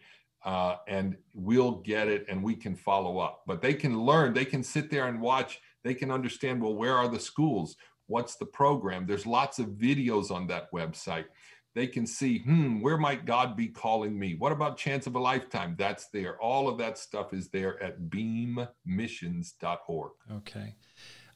uh, 0.46 0.78
and 0.88 1.18
we'll 1.34 1.82
get 1.82 2.08
it 2.08 2.26
and 2.30 2.42
we 2.42 2.56
can 2.56 2.76
follow 2.76 3.20
up. 3.20 3.44
But 3.46 3.62
they 3.62 3.74
can 3.74 4.00
learn, 4.00 4.34
they 4.34 4.46
can 4.46 4.64
sit 4.64 4.90
there 4.90 5.08
and 5.08 5.20
watch, 5.20 5.60
they 5.84 5.94
can 5.94 6.10
understand 6.10 6.62
well, 6.62 6.76
where 6.76 6.96
are 6.96 7.10
the 7.10 7.20
schools? 7.20 7.76
What's 8.08 8.36
the 8.36 8.46
program? 8.46 9.06
There's 9.06 9.26
lots 9.26 9.60
of 9.60 9.68
videos 9.68 10.32
on 10.32 10.48
that 10.48 10.72
website. 10.72 11.26
They 11.74 11.88
can 11.88 12.08
see, 12.08 12.40
hmm, 12.40 12.80
where 12.82 12.98
might 12.98 13.26
God 13.26 13.58
be 13.58 13.68
calling 13.68 14.18
me? 14.18 14.36
What 14.36 14.54
about 14.54 14.78
chance 14.78 15.08
of 15.08 15.16
a 15.16 15.20
lifetime? 15.20 15.76
That's 15.78 16.08
there. 16.10 16.40
All 16.40 16.70
of 16.70 16.78
that 16.78 16.98
stuff 16.98 17.34
is 17.34 17.50
there 17.50 17.84
at 17.84 18.10
beammissions.org. 18.10 20.12
Okay. 20.32 20.76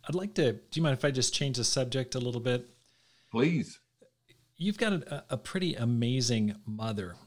I'd 0.07 0.15
like 0.15 0.33
to. 0.35 0.53
Do 0.53 0.59
you 0.73 0.81
mind 0.81 0.97
if 0.97 1.03
I 1.03 1.11
just 1.11 1.33
change 1.33 1.57
the 1.57 1.65
subject 1.65 2.15
a 2.15 2.19
little 2.19 2.39
bit? 2.39 2.69
Please. 3.31 3.79
You've 4.55 4.77
got 4.77 4.93
a, 4.93 5.25
a 5.29 5.37
pretty 5.37 5.75
amazing 5.75 6.55
mother, 6.65 7.17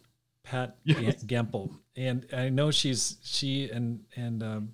Pat 0.43 0.79
yes. 0.85 1.23
Gempel, 1.25 1.77
and 1.97 2.27
I 2.33 2.49
know 2.49 2.71
she's 2.71 3.19
she 3.23 3.71
and 3.71 4.05
and 4.17 4.43
um, 4.43 4.73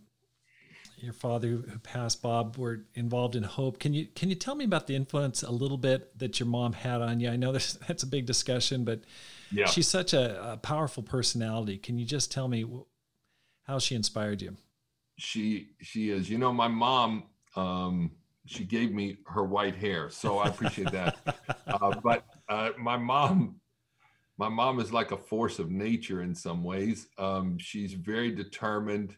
your 1.02 1.12
father 1.12 1.48
who 1.48 1.62
passed, 1.82 2.22
Bob, 2.22 2.56
were 2.56 2.84
involved 2.94 3.36
in 3.36 3.42
Hope. 3.42 3.78
Can 3.78 3.94
you 3.94 4.06
can 4.06 4.28
you 4.28 4.34
tell 4.34 4.54
me 4.54 4.64
about 4.64 4.86
the 4.86 4.94
influence 4.94 5.42
a 5.42 5.50
little 5.50 5.78
bit 5.78 6.18
that 6.18 6.40
your 6.40 6.48
mom 6.48 6.72
had 6.72 7.02
on 7.02 7.20
you? 7.20 7.30
I 7.30 7.36
know 7.36 7.52
that's 7.52 7.74
that's 7.74 8.02
a 8.02 8.06
big 8.06 8.26
discussion, 8.26 8.84
but 8.84 9.02
yeah. 9.50 9.66
she's 9.66 9.88
such 9.88 10.12
a, 10.12 10.52
a 10.52 10.56
powerful 10.56 11.02
personality. 11.02 11.78
Can 11.78 11.98
you 11.98 12.04
just 12.04 12.30
tell 12.32 12.48
me 12.48 12.64
how 13.64 13.78
she 13.78 13.94
inspired 13.94 14.42
you? 14.42 14.56
she 15.18 15.70
she 15.82 16.10
is. 16.10 16.30
You 16.30 16.38
know, 16.38 16.52
my 16.52 16.68
mom. 16.68 17.24
Um, 17.54 18.12
she 18.46 18.64
gave 18.64 18.94
me 18.94 19.18
her 19.26 19.44
white 19.44 19.76
hair, 19.76 20.08
so 20.08 20.38
I 20.38 20.48
appreciate 20.48 20.90
that. 20.92 21.18
uh, 21.66 22.00
but 22.02 22.24
uh, 22.48 22.70
my 22.78 22.96
mom, 22.96 23.60
my 24.38 24.48
mom 24.48 24.80
is 24.80 24.90
like 24.90 25.10
a 25.10 25.18
force 25.18 25.58
of 25.58 25.70
nature 25.70 26.22
in 26.22 26.34
some 26.34 26.64
ways. 26.64 27.08
Um, 27.18 27.58
she's 27.58 27.92
very 27.92 28.30
determined. 28.30 29.16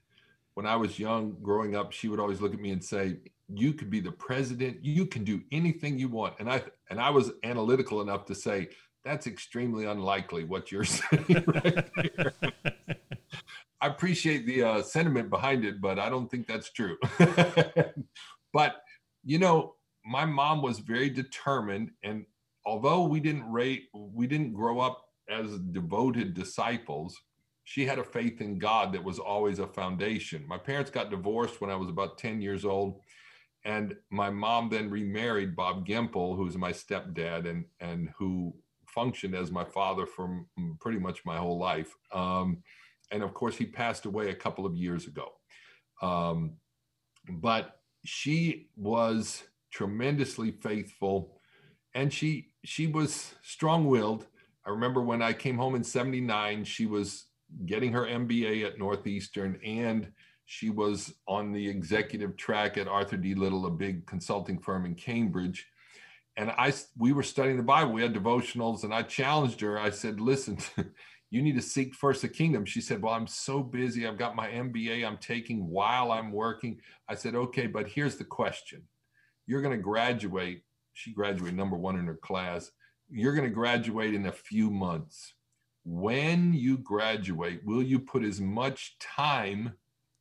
When 0.54 0.66
I 0.66 0.76
was 0.76 0.98
young, 0.98 1.36
growing 1.42 1.76
up, 1.76 1.92
she 1.92 2.08
would 2.08 2.20
always 2.20 2.40
look 2.40 2.52
at 2.52 2.60
me 2.60 2.70
and 2.70 2.84
say, 2.84 3.18
"You 3.48 3.72
could 3.72 3.90
be 3.90 4.00
the 4.00 4.12
president. 4.12 4.84
You 4.84 5.06
can 5.06 5.24
do 5.24 5.42
anything 5.52 5.98
you 5.98 6.08
want." 6.08 6.34
And 6.38 6.50
I 6.50 6.62
and 6.90 7.00
I 7.00 7.10
was 7.10 7.32
analytical 7.44 8.00
enough 8.00 8.26
to 8.26 8.34
say, 8.34 8.68
"That's 9.04 9.26
extremely 9.26 9.84
unlikely 9.86 10.44
what 10.44 10.70
you're 10.72 10.84
saying 10.98 11.44
right 11.46 11.90
here." 12.02 12.32
I 13.82 13.86
appreciate 13.86 14.44
the 14.44 14.62
uh, 14.62 14.82
sentiment 14.82 15.30
behind 15.30 15.64
it, 15.64 15.80
but 15.80 15.98
I 15.98 16.10
don't 16.10 16.30
think 16.30 16.46
that's 16.46 16.70
true. 16.70 16.98
but 18.52 18.82
you 19.24 19.38
know, 19.38 19.76
my 20.04 20.24
mom 20.24 20.62
was 20.62 20.80
very 20.80 21.08
determined, 21.08 21.92
and 22.02 22.26
although 22.66 23.04
we 23.04 23.20
didn't 23.20 23.50
rate, 23.50 23.88
we 23.94 24.26
didn't 24.26 24.52
grow 24.52 24.80
up 24.80 25.06
as 25.30 25.58
devoted 25.58 26.34
disciples. 26.34 27.16
She 27.70 27.86
had 27.86 28.00
a 28.00 28.04
faith 28.04 28.40
in 28.40 28.58
God 28.58 28.92
that 28.94 29.04
was 29.04 29.20
always 29.20 29.60
a 29.60 29.66
foundation. 29.68 30.44
My 30.48 30.58
parents 30.58 30.90
got 30.90 31.08
divorced 31.08 31.60
when 31.60 31.70
I 31.70 31.76
was 31.76 31.88
about 31.88 32.18
10 32.18 32.40
years 32.40 32.64
old. 32.64 33.00
And 33.64 33.94
my 34.10 34.28
mom 34.28 34.70
then 34.70 34.90
remarried 34.90 35.54
Bob 35.54 35.86
Gempel, 35.86 36.34
who's 36.34 36.56
my 36.56 36.72
stepdad 36.72 37.48
and, 37.48 37.64
and 37.78 38.08
who 38.18 38.52
functioned 38.88 39.36
as 39.36 39.52
my 39.52 39.62
father 39.62 40.04
for 40.04 40.44
pretty 40.80 40.98
much 40.98 41.24
my 41.24 41.36
whole 41.36 41.60
life. 41.60 41.94
Um, 42.12 42.64
and 43.12 43.22
of 43.22 43.34
course, 43.34 43.56
he 43.56 43.66
passed 43.66 44.04
away 44.04 44.30
a 44.30 44.34
couple 44.34 44.66
of 44.66 44.74
years 44.74 45.06
ago. 45.06 45.28
Um, 46.02 46.54
but 47.28 47.78
she 48.04 48.66
was 48.74 49.44
tremendously 49.70 50.50
faithful, 50.50 51.38
and 51.94 52.12
she 52.12 52.48
she 52.64 52.88
was 52.88 53.36
strong-willed. 53.42 54.26
I 54.66 54.70
remember 54.70 55.02
when 55.02 55.22
I 55.22 55.34
came 55.34 55.56
home 55.56 55.76
in 55.76 55.84
'79, 55.84 56.64
she 56.64 56.86
was 56.86 57.26
getting 57.66 57.92
her 57.92 58.06
MBA 58.06 58.66
at 58.66 58.78
Northeastern, 58.78 59.60
and 59.64 60.10
she 60.46 60.70
was 60.70 61.14
on 61.28 61.52
the 61.52 61.68
executive 61.68 62.36
track 62.36 62.76
at 62.76 62.88
Arthur 62.88 63.16
D. 63.16 63.34
Little, 63.34 63.66
a 63.66 63.70
big 63.70 64.06
consulting 64.06 64.58
firm 64.58 64.84
in 64.84 64.94
Cambridge. 64.94 65.66
And 66.36 66.50
I, 66.50 66.72
we 66.96 67.12
were 67.12 67.22
studying 67.22 67.56
the 67.56 67.62
Bible. 67.62 67.92
We 67.92 68.02
had 68.02 68.14
devotionals, 68.14 68.84
and 68.84 68.94
I 68.94 69.02
challenged 69.02 69.60
her. 69.60 69.78
I 69.78 69.90
said, 69.90 70.20
"Listen, 70.20 70.58
you 71.30 71.42
need 71.42 71.54
to 71.54 71.62
seek 71.62 71.94
first 71.94 72.22
the 72.22 72.28
kingdom. 72.28 72.64
She 72.64 72.80
said, 72.80 73.00
Well, 73.00 73.14
I'm 73.14 73.26
so 73.26 73.62
busy. 73.62 74.06
I've 74.06 74.18
got 74.18 74.36
my 74.36 74.48
MBA 74.48 75.06
I'm 75.06 75.16
taking 75.16 75.68
while 75.68 76.10
I'm 76.12 76.32
working. 76.32 76.80
I 77.08 77.14
said, 77.14 77.34
Okay, 77.34 77.66
but 77.66 77.88
here's 77.88 78.16
the 78.16 78.24
question 78.24 78.82
You're 79.46 79.62
going 79.62 79.76
to 79.76 79.82
graduate. 79.82 80.62
She 80.92 81.12
graduated 81.12 81.56
number 81.56 81.76
one 81.76 81.98
in 81.98 82.06
her 82.06 82.16
class. 82.16 82.70
You're 83.08 83.34
going 83.34 83.48
to 83.48 83.54
graduate 83.54 84.14
in 84.14 84.26
a 84.26 84.32
few 84.32 84.70
months. 84.70 85.34
When 85.92 86.54
you 86.54 86.78
graduate, 86.78 87.62
will 87.64 87.82
you 87.82 87.98
put 87.98 88.22
as 88.22 88.40
much 88.40 88.96
time 89.00 89.74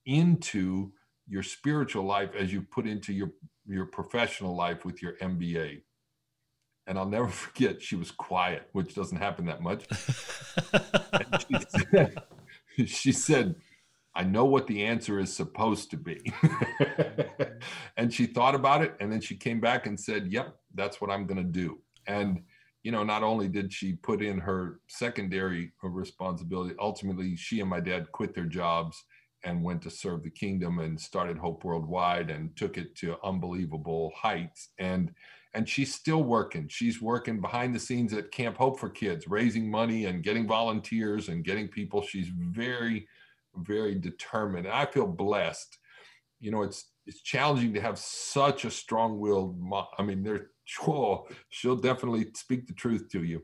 into 0.05 0.91
your 1.27 1.43
spiritual 1.43 2.05
life 2.05 2.31
as 2.35 2.51
you 2.51 2.63
put 2.63 2.87
into 2.87 3.13
your, 3.13 3.31
your 3.67 3.85
professional 3.85 4.55
life 4.55 4.83
with 4.83 5.01
your 5.01 5.13
MBA? 5.21 5.81
and 6.89 6.97
I'll 6.97 7.05
never 7.05 7.27
forget 7.29 7.81
she 7.81 7.95
was 7.95 8.11
quiet, 8.11 8.67
which 8.73 8.93
doesn't 8.95 9.17
happen 9.17 9.45
that 9.45 9.61
much. 9.61 9.85
she, 11.47 11.55
said, 11.69 12.23
she 12.87 13.11
said, 13.13 13.55
I 14.15 14.23
know 14.23 14.45
what 14.45 14.67
the 14.67 14.83
answer 14.83 15.19
is 15.19 15.33
supposed 15.33 15.91
to 15.91 15.97
be. 15.97 16.33
and 17.97 18.11
she 18.11 18.25
thought 18.25 18.55
about 18.55 18.81
it 18.81 18.95
and 18.99 19.11
then 19.11 19.21
she 19.21 19.35
came 19.35 19.61
back 19.61 19.85
and 19.85 19.97
said, 19.97 20.27
Yep, 20.27 20.55
that's 20.73 20.99
what 20.99 21.11
I'm 21.11 21.25
going 21.25 21.37
to 21.37 21.49
do. 21.49 21.79
And, 22.07 22.41
you 22.89 22.95
know, 22.95 23.03
not 23.03 23.21
only 23.21 23.47
did 23.47 23.71
she 23.71 23.93
put 23.93 24.19
in 24.19 24.39
her 24.39 24.79
secondary 24.87 25.71
responsibility, 25.83 26.73
ultimately, 26.79 27.35
she 27.35 27.59
and 27.59 27.69
my 27.69 27.79
dad 27.79 28.11
quit 28.11 28.33
their 28.33 28.47
jobs 28.47 29.05
and 29.43 29.63
went 29.63 29.83
to 29.83 29.91
serve 29.91 30.23
the 30.23 30.31
kingdom 30.31 30.79
and 30.79 30.99
started 30.99 31.37
Hope 31.37 31.63
Worldwide 31.63 32.31
and 32.31 32.57
took 32.57 32.79
it 32.79 32.95
to 32.95 33.17
unbelievable 33.23 34.11
heights. 34.15 34.69
And 34.79 35.11
and 35.53 35.69
she's 35.69 35.93
still 35.93 36.23
working. 36.23 36.67
She's 36.67 36.99
working 36.99 37.39
behind 37.39 37.75
the 37.75 37.79
scenes 37.79 38.11
at 38.11 38.31
Camp 38.31 38.57
Hope 38.57 38.79
for 38.79 38.89
Kids, 38.89 39.27
raising 39.27 39.69
money 39.69 40.05
and 40.05 40.23
getting 40.23 40.47
volunteers 40.47 41.29
and 41.29 41.45
getting 41.45 41.67
people. 41.67 42.01
She's 42.01 42.29
very, 42.29 43.07
very 43.57 43.99
determined. 43.99 44.65
And 44.65 44.73
I 44.73 44.87
feel 44.87 45.05
blessed. 45.05 45.77
You 46.39 46.49
know, 46.49 46.63
it's 46.63 46.87
it's 47.05 47.21
challenging 47.21 47.71
to 47.75 47.81
have 47.81 47.99
such 47.99 48.65
a 48.65 48.71
strong-willed 48.71 49.59
mom. 49.59 49.85
I 49.99 50.01
mean, 50.01 50.23
there, 50.23 50.47
oh, 50.87 51.27
she'll 51.49 51.75
definitely 51.75 52.27
speak 52.35 52.67
the 52.67 52.73
truth 52.73 53.09
to 53.11 53.23
you. 53.23 53.41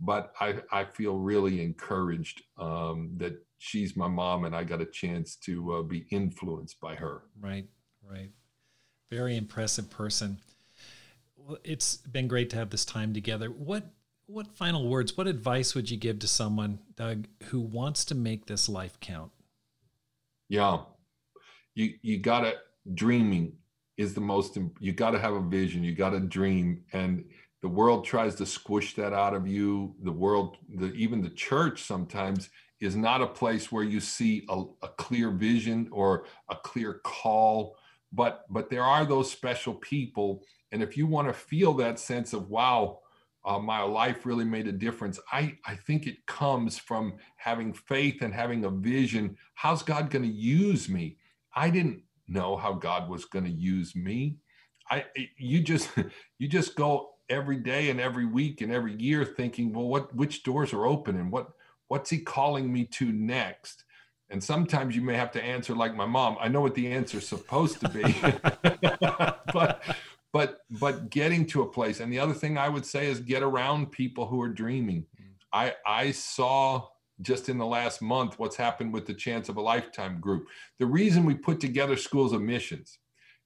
But 0.00 0.32
I, 0.40 0.60
I 0.70 0.84
feel 0.84 1.16
really 1.16 1.62
encouraged 1.62 2.42
um, 2.58 3.10
that 3.16 3.34
she's 3.58 3.96
my 3.96 4.06
mom 4.08 4.44
and 4.44 4.54
I 4.54 4.62
got 4.64 4.80
a 4.80 4.86
chance 4.86 5.34
to 5.36 5.74
uh, 5.74 5.82
be 5.82 6.06
influenced 6.10 6.80
by 6.80 6.94
her. 6.94 7.22
Right, 7.40 7.66
right. 8.08 8.30
Very 9.10 9.36
impressive 9.36 9.90
person 9.90 10.38
Well, 11.36 11.58
it's 11.64 11.96
been 11.96 12.28
great 12.28 12.50
to 12.50 12.56
have 12.56 12.70
this 12.70 12.84
time 12.84 13.12
together. 13.14 13.48
What 13.48 13.90
what 14.26 14.46
final 14.56 14.86
words, 14.88 15.16
what 15.16 15.26
advice 15.26 15.74
would 15.74 15.90
you 15.90 15.96
give 15.96 16.18
to 16.18 16.28
someone, 16.28 16.80
Doug, 16.96 17.28
who 17.44 17.60
wants 17.60 18.04
to 18.04 18.14
make 18.14 18.44
this 18.44 18.68
life 18.68 19.00
count? 19.00 19.32
Yeah. 20.48 20.80
You 21.74 21.94
you 22.02 22.18
gotta 22.18 22.54
dreaming 22.94 23.54
is 23.98 24.14
the 24.14 24.20
most 24.20 24.56
you 24.80 24.92
gotta 24.92 25.18
have 25.18 25.34
a 25.34 25.42
vision, 25.42 25.84
you 25.84 25.94
gotta 25.94 26.20
dream. 26.20 26.84
And 26.94 27.24
the 27.60 27.68
world 27.68 28.06
tries 28.06 28.36
to 28.36 28.46
squish 28.46 28.94
that 28.94 29.12
out 29.12 29.34
of 29.34 29.46
you. 29.46 29.94
The 30.02 30.12
world, 30.12 30.56
the 30.74 30.92
even 30.94 31.20
the 31.20 31.30
church 31.30 31.82
sometimes 31.82 32.48
is 32.80 32.96
not 32.96 33.20
a 33.20 33.26
place 33.26 33.70
where 33.70 33.84
you 33.84 34.00
see 34.00 34.46
a, 34.48 34.62
a 34.82 34.88
clear 34.96 35.30
vision 35.30 35.88
or 35.90 36.24
a 36.48 36.56
clear 36.56 37.00
call 37.04 37.76
but 38.12 38.44
but 38.50 38.70
there 38.70 38.82
are 38.82 39.04
those 39.04 39.30
special 39.30 39.74
people 39.74 40.42
and 40.72 40.82
if 40.82 40.96
you 40.96 41.06
want 41.06 41.28
to 41.28 41.34
feel 41.34 41.74
that 41.74 41.98
sense 41.98 42.32
of 42.32 42.48
wow 42.48 43.00
uh, 43.44 43.58
my 43.58 43.80
life 43.82 44.26
really 44.26 44.44
made 44.44 44.66
a 44.66 44.72
difference 44.72 45.20
i 45.32 45.54
i 45.66 45.74
think 45.74 46.06
it 46.06 46.24
comes 46.26 46.78
from 46.78 47.14
having 47.36 47.72
faith 47.72 48.22
and 48.22 48.32
having 48.32 48.64
a 48.64 48.70
vision 48.70 49.36
how's 49.54 49.82
god 49.82 50.10
going 50.10 50.24
to 50.24 50.28
use 50.28 50.88
me 50.88 51.16
i 51.54 51.68
didn't 51.68 52.02
know 52.28 52.56
how 52.56 52.72
god 52.72 53.08
was 53.08 53.24
going 53.24 53.44
to 53.44 53.50
use 53.50 53.94
me 53.96 54.36
i 54.90 55.04
eh, 55.16 55.26
you 55.36 55.60
just 55.60 55.90
you 56.38 56.48
just 56.48 56.74
go 56.74 57.10
every 57.28 57.58
day 57.58 57.90
and 57.90 58.00
every 58.00 58.24
week 58.24 58.60
and 58.60 58.72
every 58.72 58.94
year 58.94 59.24
thinking 59.24 59.72
well 59.72 59.86
what 59.86 60.14
which 60.14 60.42
doors 60.42 60.72
are 60.72 60.86
open 60.86 61.16
and 61.16 61.30
what 61.30 61.50
what's 61.88 62.10
he 62.10 62.18
calling 62.18 62.72
me 62.72 62.84
to 62.84 63.12
next 63.12 63.84
and 64.30 64.42
sometimes 64.42 64.94
you 64.94 65.02
may 65.02 65.14
have 65.14 65.30
to 65.32 65.42
answer 65.42 65.74
like 65.74 65.94
my 65.94 66.04
mom. 66.04 66.36
I 66.40 66.48
know 66.48 66.60
what 66.60 66.74
the 66.74 66.88
answer 66.88 67.18
is 67.18 67.26
supposed 67.26 67.80
to 67.80 67.88
be, 67.88 68.02
but 69.52 69.82
but 70.32 70.60
but 70.70 71.10
getting 71.10 71.46
to 71.46 71.62
a 71.62 71.66
place. 71.66 72.00
And 72.00 72.12
the 72.12 72.18
other 72.18 72.34
thing 72.34 72.58
I 72.58 72.68
would 72.68 72.84
say 72.84 73.06
is 73.06 73.20
get 73.20 73.42
around 73.42 73.90
people 73.90 74.26
who 74.26 74.40
are 74.42 74.48
dreaming. 74.48 75.06
Mm. 75.20 75.24
I 75.52 75.74
I 75.86 76.10
saw 76.10 76.88
just 77.20 77.48
in 77.48 77.58
the 77.58 77.66
last 77.66 78.00
month 78.00 78.38
what's 78.38 78.56
happened 78.56 78.92
with 78.92 79.06
the 79.06 79.14
Chance 79.14 79.48
of 79.48 79.56
a 79.56 79.62
Lifetime 79.62 80.20
group. 80.20 80.46
The 80.78 80.86
reason 80.86 81.24
we 81.24 81.34
put 81.34 81.60
together 81.60 81.96
schools 81.96 82.32
of 82.32 82.40
missions 82.40 82.98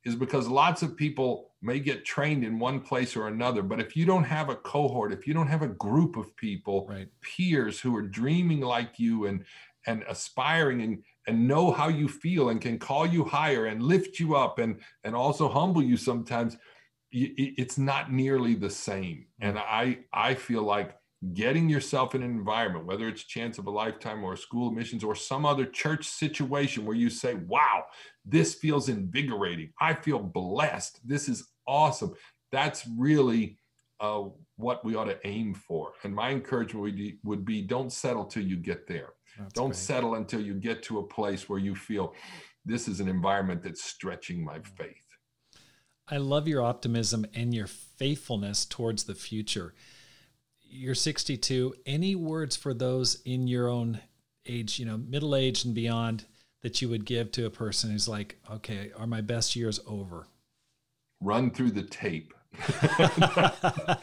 is 0.05 0.17
because 0.17 0.49
lots 0.49 0.83
of 0.83 0.97
people 0.97 1.53
may 1.61 1.79
get 1.79 2.05
trained 2.05 2.45
in 2.45 2.59
one 2.59 2.81
place 2.81 3.17
or 3.17 3.29
another 3.29 3.63
but 3.63 3.81
if 3.81 3.97
you 3.97 4.05
don't 4.05 4.25
have 4.25 4.49
a 4.49 4.57
cohort 4.57 5.13
if 5.13 5.27
you 5.27 5.35
don't 5.35 5.47
have 5.47 5.63
a 5.63 5.69
group 5.69 6.17
of 6.17 6.35
people 6.37 6.87
right. 6.89 7.09
peers 7.21 7.79
who 7.81 7.95
are 7.95 8.03
dreaming 8.03 8.61
like 8.61 8.99
you 8.99 9.27
and 9.27 9.45
and 9.87 10.05
aspiring 10.09 10.83
and 10.83 11.03
and 11.27 11.47
know 11.47 11.71
how 11.71 11.89
you 11.89 12.09
feel 12.09 12.49
and 12.49 12.61
can 12.61 12.79
call 12.79 13.07
you 13.07 13.25
higher 13.25 13.67
and 13.67 13.83
lift 13.83 14.19
you 14.19 14.35
up 14.35 14.59
and 14.59 14.81
and 15.05 15.15
also 15.15 15.49
humble 15.49 15.83
you 15.83 15.97
sometimes 15.97 16.57
it's 17.15 17.77
not 17.77 18.11
nearly 18.11 18.55
the 18.55 18.71
same 18.71 19.27
mm. 19.41 19.49
and 19.49 19.59
i 19.59 19.99
i 20.13 20.35
feel 20.35 20.63
like 20.63 20.97
getting 21.35 21.69
yourself 21.69 22.15
in 22.15 22.23
an 22.23 22.31
environment 22.31 22.85
whether 22.85 23.07
it's 23.09 23.23
chance 23.25 23.59
of 23.59 23.67
a 23.67 23.71
lifetime 23.71 24.25
or 24.25 24.33
a 24.33 24.37
school 24.37 24.69
of 24.69 24.75
missions 24.75 25.05
or 25.05 25.15
some 25.15 25.47
other 25.47 25.65
church 25.65 26.05
situation 26.07 26.85
where 26.85 26.97
you 26.97 27.09
say 27.09 27.35
wow 27.35 27.85
this 28.25 28.55
feels 28.55 28.89
invigorating 28.89 29.73
i 29.81 29.95
feel 29.95 30.19
blessed 30.19 31.01
this 31.07 31.29
is 31.29 31.49
awesome 31.67 32.13
that's 32.51 32.87
really 32.99 33.57
uh, 34.01 34.25
what 34.57 34.85
we 34.85 34.97
ought 34.97 35.05
to 35.05 35.19
aim 35.25 35.55
for 35.55 35.93
and 36.03 36.13
my 36.13 36.31
encouragement 36.31 36.83
would 36.83 36.97
be, 36.97 37.19
would 37.23 37.45
be 37.45 37.63
don't 37.63 37.93
settle 37.93 38.25
till 38.25 38.43
you 38.43 38.57
get 38.57 38.89
there 38.89 39.11
that's 39.39 39.53
Don't 39.55 39.71
great. 39.71 39.77
settle 39.77 40.15
until 40.15 40.41
you 40.41 40.55
get 40.55 40.83
to 40.85 40.99
a 40.99 41.03
place 41.03 41.49
where 41.49 41.59
you 41.59 41.75
feel 41.75 42.15
this 42.65 42.89
is 42.89 43.01
an 43.01 43.09
environment 43.09 43.63
that's 43.63 43.83
stretching 43.83 44.45
my 44.45 44.61
faith. 44.61 45.07
I 46.09 46.19
love 46.19 46.47
your 46.47 46.63
optimism 46.63 47.27
and 47.35 47.55
your 47.55 47.67
faithfulness 47.67 48.65
towards 48.65 49.05
the 49.05 49.15
future. 49.15 49.75
You're 50.75 50.95
62. 50.95 51.75
Any 51.85 52.15
words 52.15 52.57
for 52.57 52.73
those 52.73 53.21
in 53.27 53.47
your 53.47 53.69
own 53.69 54.01
age, 54.47 54.79
you 54.79 54.87
know, 54.87 54.97
middle 54.97 55.37
age 55.37 55.67
and 55.67 55.75
beyond, 55.75 56.25
that 56.63 56.81
you 56.81 56.89
would 56.89 57.05
give 57.05 57.31
to 57.33 57.45
a 57.45 57.51
person 57.51 57.91
who's 57.91 58.09
like, 58.09 58.39
okay, 58.51 58.91
are 58.97 59.07
my 59.07 59.21
best 59.21 59.55
years 59.55 59.81
over? 59.87 60.29
Run 61.21 61.51
through 61.51 61.73
the 61.73 61.83
tape. 61.83 62.33
the 62.69 63.99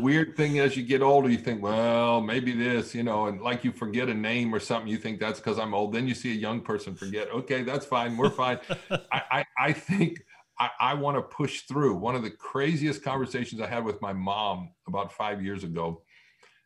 weird 0.00 0.36
thing 0.36 0.58
as 0.58 0.76
you 0.76 0.82
get 0.82 1.02
older, 1.02 1.28
you 1.28 1.38
think, 1.38 1.62
well, 1.62 2.20
maybe 2.20 2.52
this, 2.52 2.92
you 2.92 3.04
know, 3.04 3.26
and 3.26 3.40
like 3.40 3.62
you 3.62 3.70
forget 3.70 4.08
a 4.08 4.14
name 4.14 4.52
or 4.52 4.58
something, 4.58 4.90
you 4.90 4.98
think 4.98 5.20
that's 5.20 5.38
because 5.38 5.58
I'm 5.58 5.72
old. 5.72 5.92
Then 5.92 6.08
you 6.08 6.14
see 6.14 6.32
a 6.32 6.36
young 6.36 6.60
person 6.60 6.96
forget, 6.96 7.30
okay, 7.30 7.62
that's 7.62 7.86
fine, 7.86 8.16
we're 8.16 8.30
fine. 8.30 8.58
I, 8.90 9.22
I, 9.30 9.44
I 9.58 9.72
think 9.72 10.24
I, 10.60 10.70
I 10.78 10.94
want 10.94 11.16
to 11.16 11.22
push 11.22 11.62
through. 11.62 11.96
One 11.96 12.14
of 12.14 12.22
the 12.22 12.30
craziest 12.30 13.02
conversations 13.02 13.60
I 13.60 13.66
had 13.66 13.84
with 13.84 14.00
my 14.02 14.12
mom 14.12 14.70
about 14.86 15.10
five 15.10 15.42
years 15.42 15.64
ago, 15.64 16.02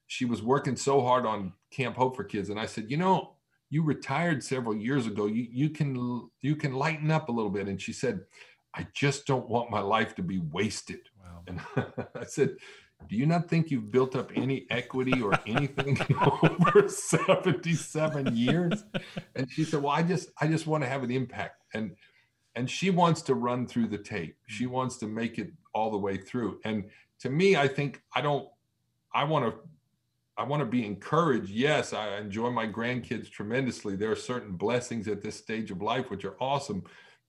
she 0.08 0.24
was 0.24 0.42
working 0.42 0.76
so 0.76 1.00
hard 1.00 1.24
on 1.24 1.52
Camp 1.70 1.96
Hope 1.96 2.16
for 2.16 2.24
Kids. 2.24 2.50
And 2.50 2.58
I 2.58 2.66
said, 2.66 2.90
you 2.90 2.96
know, 2.96 3.36
you 3.70 3.82
retired 3.82 4.42
several 4.42 4.76
years 4.76 5.06
ago. 5.06 5.26
You, 5.26 5.46
you 5.50 5.70
can 5.70 6.28
you 6.42 6.56
can 6.56 6.74
lighten 6.74 7.10
up 7.10 7.28
a 7.28 7.32
little 7.32 7.50
bit. 7.50 7.68
And 7.68 7.80
she 7.80 7.92
said, 7.92 8.20
I 8.74 8.86
just 8.92 9.26
don't 9.26 9.48
want 9.48 9.70
my 9.70 9.80
life 9.80 10.16
to 10.16 10.22
be 10.22 10.38
wasted. 10.38 11.00
Wow. 11.22 11.42
And 11.46 11.60
I 12.16 12.24
said, 12.24 12.56
do 13.08 13.16
you 13.16 13.26
not 13.26 13.48
think 13.48 13.70
you've 13.70 13.92
built 13.92 14.16
up 14.16 14.32
any 14.34 14.66
equity 14.70 15.22
or 15.22 15.38
anything 15.46 15.98
over 16.42 16.88
77 16.88 18.36
years? 18.36 18.84
And 19.36 19.50
she 19.50 19.64
said, 19.64 19.82
well, 19.82 19.92
I 19.92 20.02
just, 20.02 20.30
I 20.40 20.46
just 20.48 20.66
want 20.66 20.82
to 20.82 20.88
have 20.88 21.02
an 21.02 21.10
impact. 21.10 21.62
And, 21.74 21.96
and 22.56 22.70
she 22.70 22.90
wants 22.90 23.22
to 23.22 23.34
run 23.34 23.66
through 23.66 23.88
the 23.88 23.98
tape. 23.98 24.34
Mm. 24.34 24.54
She 24.54 24.66
wants 24.66 24.96
to 24.98 25.06
make 25.06 25.38
it 25.38 25.52
all 25.74 25.90
the 25.90 25.98
way 25.98 26.16
through. 26.16 26.60
And 26.64 26.84
to 27.20 27.30
me, 27.30 27.56
I 27.56 27.68
think 27.68 28.02
I 28.14 28.20
don't, 28.20 28.48
I 29.14 29.24
want 29.24 29.44
to, 29.44 29.54
I 30.36 30.42
want 30.42 30.60
to 30.60 30.66
be 30.66 30.84
encouraged. 30.84 31.50
Yes, 31.50 31.92
I 31.92 32.16
enjoy 32.16 32.50
my 32.50 32.66
grandkids 32.66 33.30
tremendously. 33.30 33.94
There 33.94 34.10
are 34.10 34.16
certain 34.16 34.52
blessings 34.56 35.06
at 35.06 35.22
this 35.22 35.36
stage 35.36 35.70
of 35.70 35.80
life, 35.80 36.10
which 36.10 36.24
are 36.24 36.36
awesome 36.40 36.82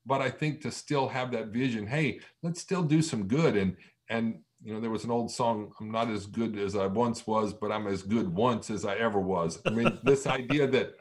but 0.06 0.22
I 0.22 0.30
think 0.30 0.62
to 0.62 0.72
still 0.72 1.08
have 1.08 1.32
that 1.32 1.48
vision, 1.48 1.88
hey, 1.88 2.20
let's 2.44 2.62
still 2.62 2.84
do 2.84 3.02
some 3.02 3.28
good. 3.28 3.58
And 3.58 3.76
and 4.10 4.40
you 4.64 4.74
know, 4.74 4.80
there 4.80 4.90
was 4.90 5.04
an 5.04 5.12
old 5.12 5.32
song, 5.32 5.72
I'm 5.80 5.92
not 5.92 6.10
as 6.10 6.26
good 6.26 6.58
as 6.58 6.76
I 6.76 6.88
once 6.88 7.28
was, 7.28 7.54
but 7.54 7.72
I'm 7.72 7.88
as 7.88 8.02
good 8.02 8.34
once 8.34 8.72
as 8.72 8.86
I 8.86 8.96
ever 8.96 9.20
was. 9.20 9.60
I 9.66 9.70
mean, 9.70 10.00
this 10.04 10.26
idea 10.28 10.68
that, 10.68 10.96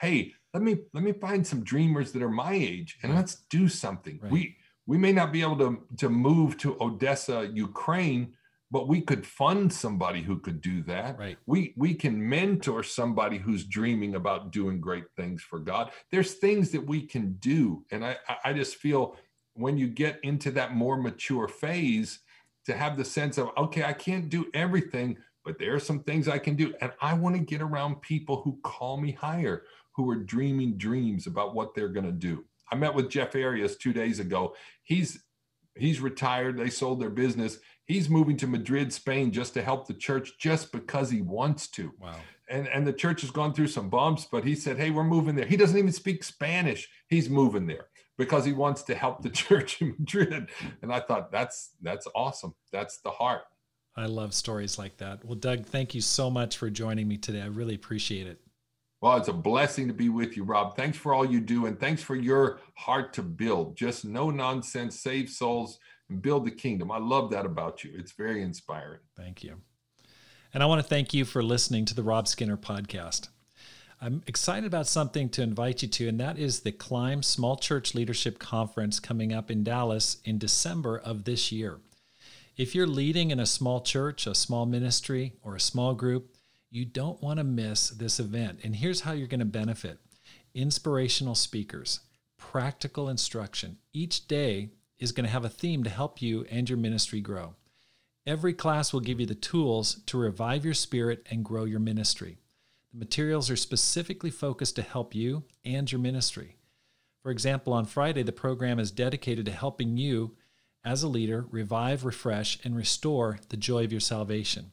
hey, 0.00 0.32
let 0.54 0.62
me 0.62 0.78
let 0.92 1.02
me 1.02 1.12
find 1.12 1.46
some 1.46 1.64
dreamers 1.64 2.12
that 2.12 2.22
are 2.22 2.30
my 2.30 2.52
age 2.52 2.98
and 3.02 3.14
let's 3.14 3.42
do 3.50 3.68
something. 3.68 4.20
Right. 4.22 4.32
We 4.32 4.56
we 4.86 4.96
may 4.96 5.12
not 5.12 5.32
be 5.32 5.42
able 5.42 5.58
to 5.58 5.82
to 5.98 6.08
move 6.08 6.56
to 6.58 6.76
Odessa, 6.80 7.50
Ukraine, 7.52 8.34
but 8.70 8.86
we 8.86 9.00
could 9.00 9.26
fund 9.26 9.72
somebody 9.72 10.22
who 10.22 10.38
could 10.38 10.60
do 10.60 10.82
that. 10.84 11.18
Right. 11.18 11.36
We 11.46 11.74
we 11.76 11.92
can 11.92 12.26
mentor 12.26 12.84
somebody 12.84 13.38
who's 13.38 13.64
dreaming 13.64 14.14
about 14.14 14.52
doing 14.52 14.80
great 14.80 15.06
things 15.16 15.42
for 15.42 15.58
God. 15.58 15.90
There's 16.12 16.34
things 16.34 16.70
that 16.70 16.86
we 16.86 17.02
can 17.02 17.32
do, 17.40 17.84
and 17.90 18.04
I 18.04 18.16
I 18.44 18.52
just 18.52 18.76
feel 18.76 19.16
when 19.54 19.76
you 19.76 19.88
get 19.88 20.20
into 20.22 20.52
that 20.52 20.74
more 20.74 20.96
mature 20.96 21.48
phase, 21.48 22.20
to 22.66 22.76
have 22.76 22.96
the 22.96 23.04
sense 23.04 23.38
of 23.38 23.50
okay, 23.58 23.82
I 23.82 23.92
can't 23.92 24.28
do 24.28 24.46
everything, 24.54 25.18
but 25.44 25.58
there 25.58 25.74
are 25.74 25.80
some 25.80 26.04
things 26.04 26.28
I 26.28 26.38
can 26.38 26.54
do, 26.54 26.74
and 26.80 26.92
I 27.00 27.14
want 27.14 27.34
to 27.34 27.42
get 27.42 27.60
around 27.60 28.02
people 28.02 28.40
who 28.42 28.58
call 28.62 29.00
me 29.00 29.12
higher, 29.12 29.64
who 29.94 30.10
are 30.10 30.16
dreaming 30.16 30.76
dreams 30.76 31.26
about 31.26 31.54
what 31.54 31.74
they're 31.74 31.88
going 31.88 32.06
to 32.06 32.12
do. 32.12 32.44
I 32.70 32.76
met 32.76 32.94
with 32.94 33.10
Jeff 33.10 33.34
Arias 33.34 33.76
two 33.76 33.92
days 33.92 34.20
ago. 34.20 34.54
He's 34.82 35.24
he's 35.76 36.00
retired. 36.00 36.58
They 36.58 36.70
sold 36.70 37.00
their 37.00 37.10
business 37.10 37.58
He's 37.86 38.08
moving 38.08 38.36
to 38.38 38.46
Madrid, 38.46 38.92
Spain, 38.92 39.30
just 39.30 39.52
to 39.54 39.62
help 39.62 39.86
the 39.86 39.94
church, 39.94 40.38
just 40.38 40.72
because 40.72 41.10
he 41.10 41.20
wants 41.20 41.68
to. 41.72 41.92
Wow. 42.00 42.16
And 42.48 42.66
and 42.68 42.86
the 42.86 42.92
church 42.92 43.20
has 43.22 43.30
gone 43.30 43.52
through 43.52 43.68
some 43.68 43.90
bumps, 43.90 44.26
but 44.30 44.44
he 44.44 44.54
said, 44.54 44.78
"Hey, 44.78 44.90
we're 44.90 45.04
moving 45.04 45.34
there." 45.34 45.46
He 45.46 45.56
doesn't 45.56 45.76
even 45.76 45.92
speak 45.92 46.24
Spanish. 46.24 46.88
He's 47.08 47.28
moving 47.28 47.66
there 47.66 47.86
because 48.16 48.44
he 48.44 48.52
wants 48.52 48.82
to 48.84 48.94
help 48.94 49.22
the 49.22 49.30
church 49.30 49.80
in 49.80 49.94
Madrid. 49.98 50.50
And 50.82 50.92
I 50.92 51.00
thought 51.00 51.30
that's 51.30 51.70
that's 51.82 52.06
awesome. 52.14 52.54
That's 52.72 52.98
the 52.98 53.10
heart. 53.10 53.42
I 53.96 54.06
love 54.06 54.34
stories 54.34 54.78
like 54.78 54.96
that. 54.98 55.24
Well, 55.24 55.36
Doug, 55.36 55.66
thank 55.66 55.94
you 55.94 56.00
so 56.00 56.28
much 56.28 56.56
for 56.56 56.68
joining 56.68 57.06
me 57.06 57.16
today. 57.16 57.42
I 57.42 57.46
really 57.46 57.76
appreciate 57.76 58.26
it. 58.26 58.40
Well, 59.04 59.18
it's 59.18 59.28
a 59.28 59.34
blessing 59.34 59.86
to 59.88 59.92
be 59.92 60.08
with 60.08 60.34
you, 60.34 60.44
Rob. 60.44 60.78
Thanks 60.78 60.96
for 60.96 61.12
all 61.12 61.26
you 61.26 61.38
do, 61.38 61.66
and 61.66 61.78
thanks 61.78 62.02
for 62.02 62.16
your 62.16 62.60
heart 62.72 63.12
to 63.12 63.22
build. 63.22 63.76
Just 63.76 64.06
no 64.06 64.30
nonsense, 64.30 64.98
save 64.98 65.28
souls 65.28 65.78
and 66.08 66.22
build 66.22 66.46
the 66.46 66.50
kingdom. 66.50 66.90
I 66.90 66.96
love 66.96 67.30
that 67.32 67.44
about 67.44 67.84
you. 67.84 67.92
It's 67.94 68.12
very 68.12 68.40
inspiring. 68.40 69.00
Thank 69.14 69.44
you. 69.44 69.56
And 70.54 70.62
I 70.62 70.66
want 70.66 70.80
to 70.80 70.88
thank 70.88 71.12
you 71.12 71.26
for 71.26 71.42
listening 71.42 71.84
to 71.84 71.94
the 71.94 72.02
Rob 72.02 72.26
Skinner 72.26 72.56
podcast. 72.56 73.28
I'm 74.00 74.22
excited 74.26 74.64
about 74.64 74.86
something 74.86 75.28
to 75.28 75.42
invite 75.42 75.82
you 75.82 75.88
to, 75.88 76.08
and 76.08 76.18
that 76.20 76.38
is 76.38 76.60
the 76.60 76.72
Climb 76.72 77.22
Small 77.22 77.56
Church 77.56 77.94
Leadership 77.94 78.38
Conference 78.38 79.00
coming 79.00 79.34
up 79.34 79.50
in 79.50 79.62
Dallas 79.62 80.16
in 80.24 80.38
December 80.38 80.96
of 80.96 81.24
this 81.24 81.52
year. 81.52 81.78
If 82.56 82.74
you're 82.74 82.86
leading 82.86 83.30
in 83.32 83.38
a 83.38 83.44
small 83.44 83.82
church, 83.82 84.26
a 84.26 84.34
small 84.34 84.64
ministry, 84.64 85.34
or 85.42 85.54
a 85.54 85.60
small 85.60 85.92
group, 85.92 86.33
you 86.74 86.84
don't 86.84 87.22
want 87.22 87.38
to 87.38 87.44
miss 87.44 87.90
this 87.90 88.18
event. 88.18 88.60
And 88.64 88.76
here's 88.76 89.02
how 89.02 89.12
you're 89.12 89.28
going 89.28 89.40
to 89.40 89.46
benefit 89.46 89.98
inspirational 90.54 91.34
speakers, 91.34 92.00
practical 92.36 93.08
instruction. 93.08 93.78
Each 93.92 94.26
day, 94.26 94.70
is 94.98 95.12
going 95.12 95.24
to 95.24 95.32
have 95.32 95.44
a 95.44 95.48
theme 95.48 95.84
to 95.84 95.90
help 95.90 96.22
you 96.22 96.46
and 96.50 96.68
your 96.68 96.78
ministry 96.78 97.20
grow. 97.20 97.54
Every 98.26 98.54
class 98.54 98.92
will 98.92 99.00
give 99.00 99.20
you 99.20 99.26
the 99.26 99.34
tools 99.34 100.00
to 100.06 100.18
revive 100.18 100.64
your 100.64 100.74
spirit 100.74 101.26
and 101.30 101.44
grow 101.44 101.64
your 101.64 101.80
ministry. 101.80 102.38
The 102.92 102.98
materials 102.98 103.50
are 103.50 103.56
specifically 103.56 104.30
focused 104.30 104.76
to 104.76 104.82
help 104.82 105.14
you 105.14 105.44
and 105.64 105.90
your 105.90 106.00
ministry. 106.00 106.56
For 107.22 107.30
example, 107.30 107.72
on 107.72 107.84
Friday, 107.84 108.22
the 108.22 108.32
program 108.32 108.78
is 108.78 108.90
dedicated 108.90 109.46
to 109.46 109.52
helping 109.52 109.96
you 109.96 110.36
as 110.84 111.02
a 111.02 111.08
leader 111.08 111.46
revive, 111.50 112.04
refresh, 112.04 112.58
and 112.64 112.76
restore 112.76 113.38
the 113.48 113.56
joy 113.56 113.84
of 113.84 113.92
your 113.92 114.00
salvation. 114.00 114.70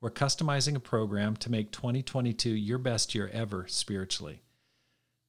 We're 0.00 0.10
customizing 0.10 0.76
a 0.76 0.80
program 0.80 1.36
to 1.36 1.50
make 1.50 1.72
2022 1.72 2.48
your 2.48 2.78
best 2.78 3.14
year 3.14 3.28
ever 3.34 3.66
spiritually. 3.68 4.40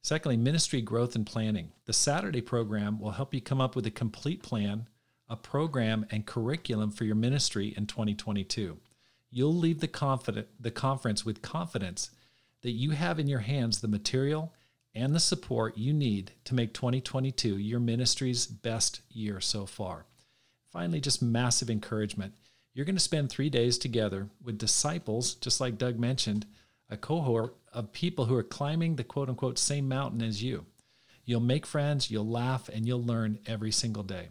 Secondly, 0.02 0.38
ministry 0.38 0.82
growth 0.82 1.14
and 1.14 1.26
planning. 1.26 1.74
The 1.86 1.94
Saturday 1.94 2.42
program 2.42 2.98
will 2.98 3.12
help 3.12 3.34
you 3.34 3.42
come 3.42 3.60
up 3.60 3.76
with 3.76 3.86
a 3.86 3.92
complete 3.92 4.42
plan, 4.42 4.88
a 5.28 5.36
program, 5.36 6.06
and 6.10 6.26
curriculum 6.26 6.90
for 6.90 7.04
your 7.04 7.16
ministry 7.16 7.74
in 7.76 7.86
2022. 7.86 8.78
You'll 9.30 9.54
leave 9.54 9.82
the, 9.82 9.90
confident, 9.90 10.48
the 10.58 10.72
conference 10.72 11.26
with 11.26 11.42
confidence 11.42 12.10
that 12.62 12.72
you 12.72 12.92
have 12.92 13.20
in 13.20 13.28
your 13.28 13.40
hands 13.40 13.82
the 13.82 13.90
material 13.90 14.54
and 14.96 15.14
the 15.14 15.20
support 15.20 15.78
you 15.78 15.92
need 15.92 16.32
to 16.46 16.56
make 16.56 16.74
2022 16.74 17.58
your 17.58 17.80
ministry's 17.82 18.46
best 18.46 19.02
year 19.10 19.42
so 19.42 19.66
far. 19.66 20.06
Finally, 20.72 21.02
just 21.02 21.22
massive 21.22 21.70
encouragement. 21.70 22.34
You're 22.74 22.86
going 22.86 22.96
to 22.96 23.02
spend 23.02 23.30
three 23.30 23.50
days 23.50 23.78
together 23.78 24.30
with 24.42 24.58
disciples, 24.58 25.34
just 25.36 25.60
like 25.60 25.78
Doug 25.78 26.00
mentioned, 26.00 26.46
a 26.90 26.98
cohort 26.98 27.56
of 27.74 27.92
people 27.92 28.26
who 28.26 28.36
are 28.36 28.44
climbing 28.44 28.96
the 28.96 29.04
quote 29.04 29.30
unquote 29.30 29.60
same 29.60 29.88
mountain 29.90 30.22
as 30.22 30.42
you. 30.42 30.66
You'll 31.26 31.42
make 31.42 31.66
friends, 31.66 32.10
you'll 32.10 32.28
laugh, 32.28 32.70
and 32.70 32.86
you'll 32.86 33.04
learn 33.04 33.40
every 33.46 33.72
single 33.72 34.04
day. 34.04 34.30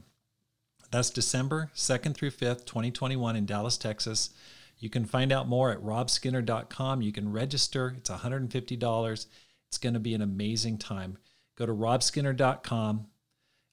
That's 0.91 1.11
December 1.11 1.71
2nd 1.75 2.15
through 2.15 2.33
5th, 2.33 2.65
2021 2.67 3.37
in 3.37 3.47
Dallas, 3.47 3.77
Texas. 3.77 4.31
You 4.79 4.91
can 4.91 5.05
find 5.05 5.31
out 5.31 5.47
more 5.47 5.71
at 5.71 5.83
robskinner.com. 5.83 7.03
You 7.03 7.13
can 7.13 7.31
register, 7.31 7.95
it's 7.97 8.11
$150. 8.11 9.27
It's 9.69 9.79
going 9.79 9.95
to 9.95 10.01
be 10.01 10.15
an 10.15 10.23
amazing 10.23 10.79
time. 10.79 11.19
Go 11.57 11.67
to 11.67 11.73
robskinner.com 11.73 13.07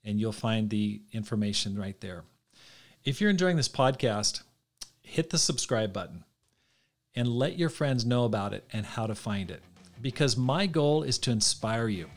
and 0.03 0.19
you'll 0.19 0.31
find 0.31 0.69
the 0.69 1.01
information 1.11 1.79
right 1.79 1.99
there. 2.01 2.25
If 3.03 3.19
you're 3.19 3.29
enjoying 3.29 3.57
this 3.57 3.69
podcast, 3.69 4.41
hit 5.07 5.29
the 5.29 5.37
subscribe 5.37 5.93
button 5.93 6.23
and 7.15 7.27
let 7.27 7.57
your 7.57 7.69
friends 7.69 8.05
know 8.05 8.25
about 8.25 8.53
it 8.53 8.65
and 8.73 8.85
how 8.85 9.07
to 9.07 9.15
find 9.15 9.49
it. 9.49 9.63
Because 10.01 10.37
my 10.37 10.67
goal 10.67 11.01
is 11.01 11.17
to 11.19 11.31
inspire 11.31 11.87
you 11.87 12.07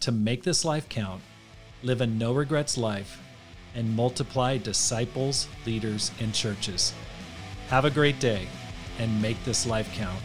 to 0.00 0.10
make 0.10 0.42
this 0.42 0.64
life 0.64 0.88
count, 0.88 1.20
live 1.82 2.00
a 2.00 2.06
no 2.06 2.32
regrets 2.32 2.76
life, 2.78 3.20
and 3.74 3.94
multiply 3.94 4.56
disciples, 4.56 5.46
leaders, 5.66 6.10
and 6.20 6.34
churches. 6.34 6.94
Have 7.68 7.84
a 7.84 7.90
great 7.90 8.18
day 8.18 8.48
and 8.98 9.22
make 9.22 9.42
this 9.44 9.66
life 9.66 9.92
count. 9.94 10.18